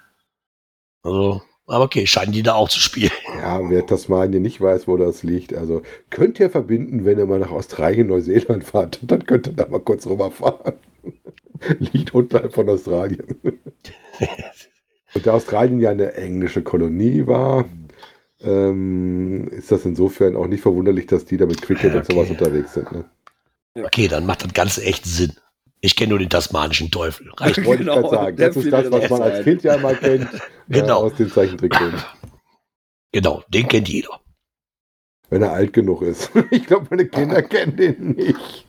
Also, 1.03 1.43
aber 1.67 1.83
okay, 1.83 2.07
scheinen 2.07 2.31
die 2.31 2.41
da 2.41 2.55
auch 2.55 2.69
zu 2.69 2.79
spielen. 2.79 3.11
Ja, 3.37 3.61
wer 3.69 3.85
Tasmanien 3.85 4.41
nicht 4.41 4.61
weiß, 4.61 4.87
wo 4.87 4.97
das 4.97 5.21
liegt, 5.21 5.53
also 5.53 5.83
könnt 6.09 6.39
ihr 6.39 6.49
verbinden, 6.49 7.05
wenn 7.05 7.19
ihr 7.19 7.27
mal 7.27 7.39
nach 7.39 7.51
Australien, 7.51 8.07
Neuseeland 8.07 8.63
fahrt, 8.63 8.99
dann 9.03 9.27
könnt 9.27 9.45
ihr 9.45 9.53
da 9.53 9.67
mal 9.67 9.79
kurz 9.79 10.07
rüberfahren. 10.07 10.73
liegt 11.79 12.13
unterhalb 12.13 12.53
von 12.53 12.69
Australien. 12.69 13.25
Und 15.13 15.25
da 15.27 15.33
Australien 15.33 15.79
ja 15.79 15.91
eine 15.91 16.13
englische 16.15 16.61
Kolonie 16.63 17.27
war, 17.27 17.65
ähm, 18.41 19.47
ist 19.49 19.71
das 19.71 19.85
insofern 19.85 20.35
auch 20.35 20.47
nicht 20.47 20.61
verwunderlich, 20.61 21.05
dass 21.07 21.25
die 21.25 21.37
da 21.37 21.45
mit 21.45 21.61
Cricket 21.61 21.93
und 21.95 22.05
sowas 22.05 22.29
Okay. 22.29 22.31
unterwegs 22.31 22.73
sind. 22.73 22.91
Ne? 22.91 23.05
Okay, 23.83 24.07
dann 24.07 24.25
macht 24.25 24.43
das 24.43 24.53
Ganze 24.53 24.83
echt 24.83 25.05
Sinn. 25.05 25.33
Ich 25.81 25.95
kenne 25.95 26.09
nur 26.11 26.19
den 26.19 26.29
tasmanischen 26.29 26.91
Teufel. 26.91 27.29
Reicht. 27.37 27.63
Wollte 27.65 27.83
Genau, 27.83 27.95
ich 27.95 28.01
gerade 28.01 28.15
sagen. 28.15 28.37
Das 28.37 28.55
ist 28.55 28.71
das, 28.71 28.91
was 28.91 29.09
man 29.09 29.21
als 29.21 29.37
ein. 29.39 29.43
Kind 29.43 29.63
ja 29.63 29.77
mal 29.77 29.95
kennt, 29.95 30.27
Genau. 30.69 31.01
äh, 31.01 31.05
aus 31.05 31.15
den 31.15 31.29
Zeichentrickfilmen. 31.29 32.01
Genau, 33.11 33.43
den 33.49 33.67
kennt 33.67 33.89
jeder. 33.89 34.19
Wenn 35.29 35.41
er 35.41 35.51
alt 35.53 35.73
genug 35.73 36.01
ist. 36.01 36.31
Ich 36.51 36.65
glaube, 36.67 36.87
meine 36.89 37.05
Kinder 37.07 37.41
kennen 37.41 37.75
den 37.75 38.11
nicht. 38.11 38.62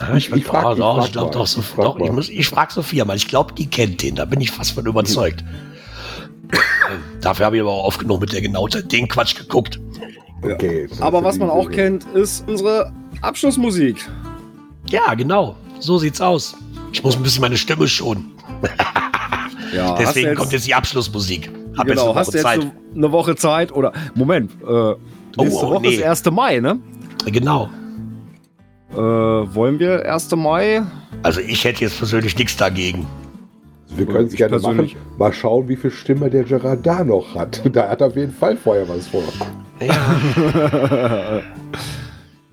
Ja, 0.00 0.16
ich, 0.16 0.30
Ich 0.32 0.44
frag- 0.44 0.64
ah, 0.64 0.72
ich 0.72 0.78
frag 0.78 1.04
ich 1.06 1.12
glaube 1.12 1.26
mal. 1.30 1.32
doch, 1.32 1.46
so, 1.46 1.60
Ich 1.60 1.66
frag 1.66 1.84
doch 1.84 1.98
ich, 2.00 2.12
muss, 2.12 2.28
ich 2.28 2.48
frage 2.48 2.72
Sophia 2.72 3.04
mal. 3.04 3.16
Ich 3.16 3.28
glaube, 3.28 3.52
die 3.54 3.66
kennt 3.66 4.02
den. 4.02 4.14
Da 4.14 4.24
bin 4.24 4.40
ich 4.40 4.50
fast 4.50 4.72
von 4.72 4.86
überzeugt. 4.86 5.44
Dafür 7.20 7.46
habe 7.46 7.56
ich 7.56 7.62
aber 7.62 7.70
auch 7.70 7.84
oft 7.84 8.00
genug 8.00 8.20
mit 8.20 8.32
der 8.32 8.40
Genauigkeit 8.40 8.90
den 8.90 9.06
Quatsch 9.08 9.36
geguckt. 9.36 9.78
Okay. 10.42 10.88
Aber 11.00 11.22
was 11.22 11.38
man 11.38 11.50
auch 11.50 11.70
kennt, 11.70 12.04
ist 12.14 12.48
unsere 12.48 12.92
Abschlussmusik. 13.20 14.08
Ja, 14.88 15.14
genau. 15.14 15.56
So 15.80 15.98
sieht's 15.98 16.20
aus. 16.20 16.56
Ich 16.92 17.04
muss 17.04 17.16
ein 17.16 17.22
bisschen 17.22 17.42
meine 17.42 17.56
Stimme 17.56 17.86
schonen. 17.86 18.32
Ja, 19.72 19.94
Deswegen 19.94 20.30
du 20.30 20.34
kommt 20.34 20.50
jetzt 20.50 20.66
die 20.66 20.74
Abschlussmusik. 20.74 21.50
Hab 21.78 21.86
genau, 21.86 22.08
jetzt 22.08 22.10
eine 22.10 22.14
hast 22.18 22.26
Woche 22.26 22.32
du 22.32 22.38
jetzt 22.38 22.42
Zeit. 22.42 22.72
eine, 22.96 23.12
Woche 23.12 23.36
Zeit 23.36 23.72
oder 23.72 23.92
Moment, 24.14 24.50
äh, 24.62 24.94
nächste 25.36 25.64
oh, 25.64 25.70
Woche 25.70 25.82
nee. 25.82 25.94
ist 25.94 26.02
1. 26.02 26.24
Mai, 26.32 26.58
ne? 26.58 26.80
Genau. 27.26 27.70
Äh, 28.92 28.96
wollen 28.96 29.78
wir 29.78 30.10
1. 30.12 30.30
Mai? 30.36 30.82
Also 31.22 31.40
ich 31.40 31.64
hätte 31.64 31.82
jetzt 31.82 31.98
persönlich 31.98 32.36
nichts 32.36 32.56
dagegen. 32.56 33.06
Wir 33.94 34.06
können 34.06 34.26
es 34.28 34.34
gerne 34.34 34.56
machen. 34.58 34.76
persönlich- 34.76 34.96
Mal 35.18 35.32
schauen, 35.32 35.68
wie 35.68 35.76
viel 35.76 35.90
Stimme 35.90 36.30
der 36.30 36.44
Gerard 36.44 36.84
da 36.86 37.04
noch 37.04 37.34
hat. 37.34 37.62
Da 37.72 37.88
hat 37.88 38.00
er 38.00 38.08
auf 38.08 38.16
jeden 38.16 38.32
Fall 38.32 38.56
vorher 38.56 38.88
was 38.88 39.06
vor. 39.08 39.22
Ja, 39.80 41.40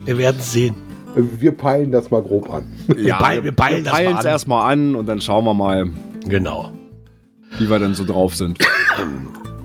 wir 0.05 0.17
werden 0.17 0.39
sehen. 0.39 0.75
Wir 1.15 1.51
peilen 1.51 1.91
das 1.91 2.11
mal 2.11 2.21
grob 2.21 2.49
an. 2.53 2.71
ja, 2.97 3.17
peilen- 3.17 3.43
wir 3.43 3.51
peilen 3.51 3.83
das 3.83 3.93
mal 3.93 4.07
an. 4.15 4.25
erstmal 4.25 4.71
an 4.73 4.95
und 4.95 5.07
dann 5.07 5.19
schauen 5.21 5.43
wir 5.45 5.53
mal, 5.53 5.89
Genau. 6.27 6.71
wie 7.57 7.69
wir 7.69 7.79
denn 7.79 7.93
so 7.95 8.05
drauf 8.05 8.35
sind. 8.35 8.59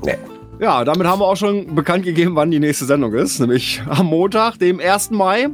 Nee. 0.05 0.16
Ja, 0.59 0.85
damit 0.85 1.07
haben 1.07 1.20
wir 1.20 1.27
auch 1.27 1.37
schon 1.37 1.77
bekannt 1.77 2.05
gegeben, 2.05 2.35
wann 2.35 2.51
die 2.51 2.59
nächste 2.59 2.87
Sendung 2.87 3.12
ist. 3.14 3.39
Nämlich 3.39 3.81
am 3.89 4.07
Montag, 4.07 4.59
dem 4.59 4.81
1. 4.81 5.11
Mai. 5.12 5.47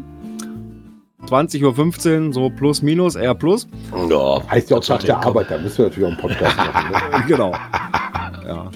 20.15 1.27 2.27
Uhr, 2.29 2.33
so 2.33 2.51
plus 2.51 2.81
minus, 2.83 3.17
eher 3.17 3.35
plus. 3.35 3.67
Ja, 4.09 4.41
Heißt 4.51 4.71
ja 4.71 4.77
auch 4.79 4.85
Tag 4.85 5.01
der. 5.01 5.19
Arbeit, 5.25 5.51
da 5.51 5.59
müssen 5.59 5.79
wir 5.79 5.85
natürlich 5.87 6.05
auch 6.07 6.11
einen 6.13 6.21
Podcast 6.21 6.57
machen. 6.57 6.93
Ne? 6.93 7.25
Genau. 7.27 7.53
Ja. 8.47 8.71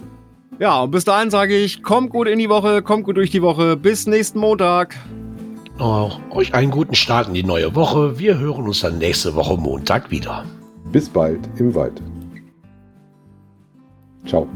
Ja, 0.58 0.80
und 0.82 0.90
bis 0.90 1.04
dahin 1.04 1.30
sage 1.30 1.56
ich, 1.56 1.82
kommt 1.82 2.10
gut 2.10 2.28
in 2.28 2.38
die 2.38 2.48
Woche, 2.48 2.82
kommt 2.82 3.04
gut 3.04 3.16
durch 3.16 3.30
die 3.30 3.42
Woche. 3.42 3.76
Bis 3.76 4.06
nächsten 4.06 4.38
Montag. 4.38 4.96
Auch 5.78 6.20
euch 6.30 6.54
einen 6.54 6.70
guten 6.70 6.94
Start 6.94 7.28
in 7.28 7.34
die 7.34 7.42
neue 7.42 7.74
Woche. 7.74 8.18
Wir 8.18 8.38
hören 8.38 8.64
uns 8.66 8.80
dann 8.80 8.98
nächste 8.98 9.34
Woche 9.34 9.56
Montag 9.56 10.10
wieder. 10.10 10.44
Bis 10.92 11.08
bald 11.08 11.40
im 11.58 11.74
Wald. 11.74 12.00
Ciao. 14.26 14.46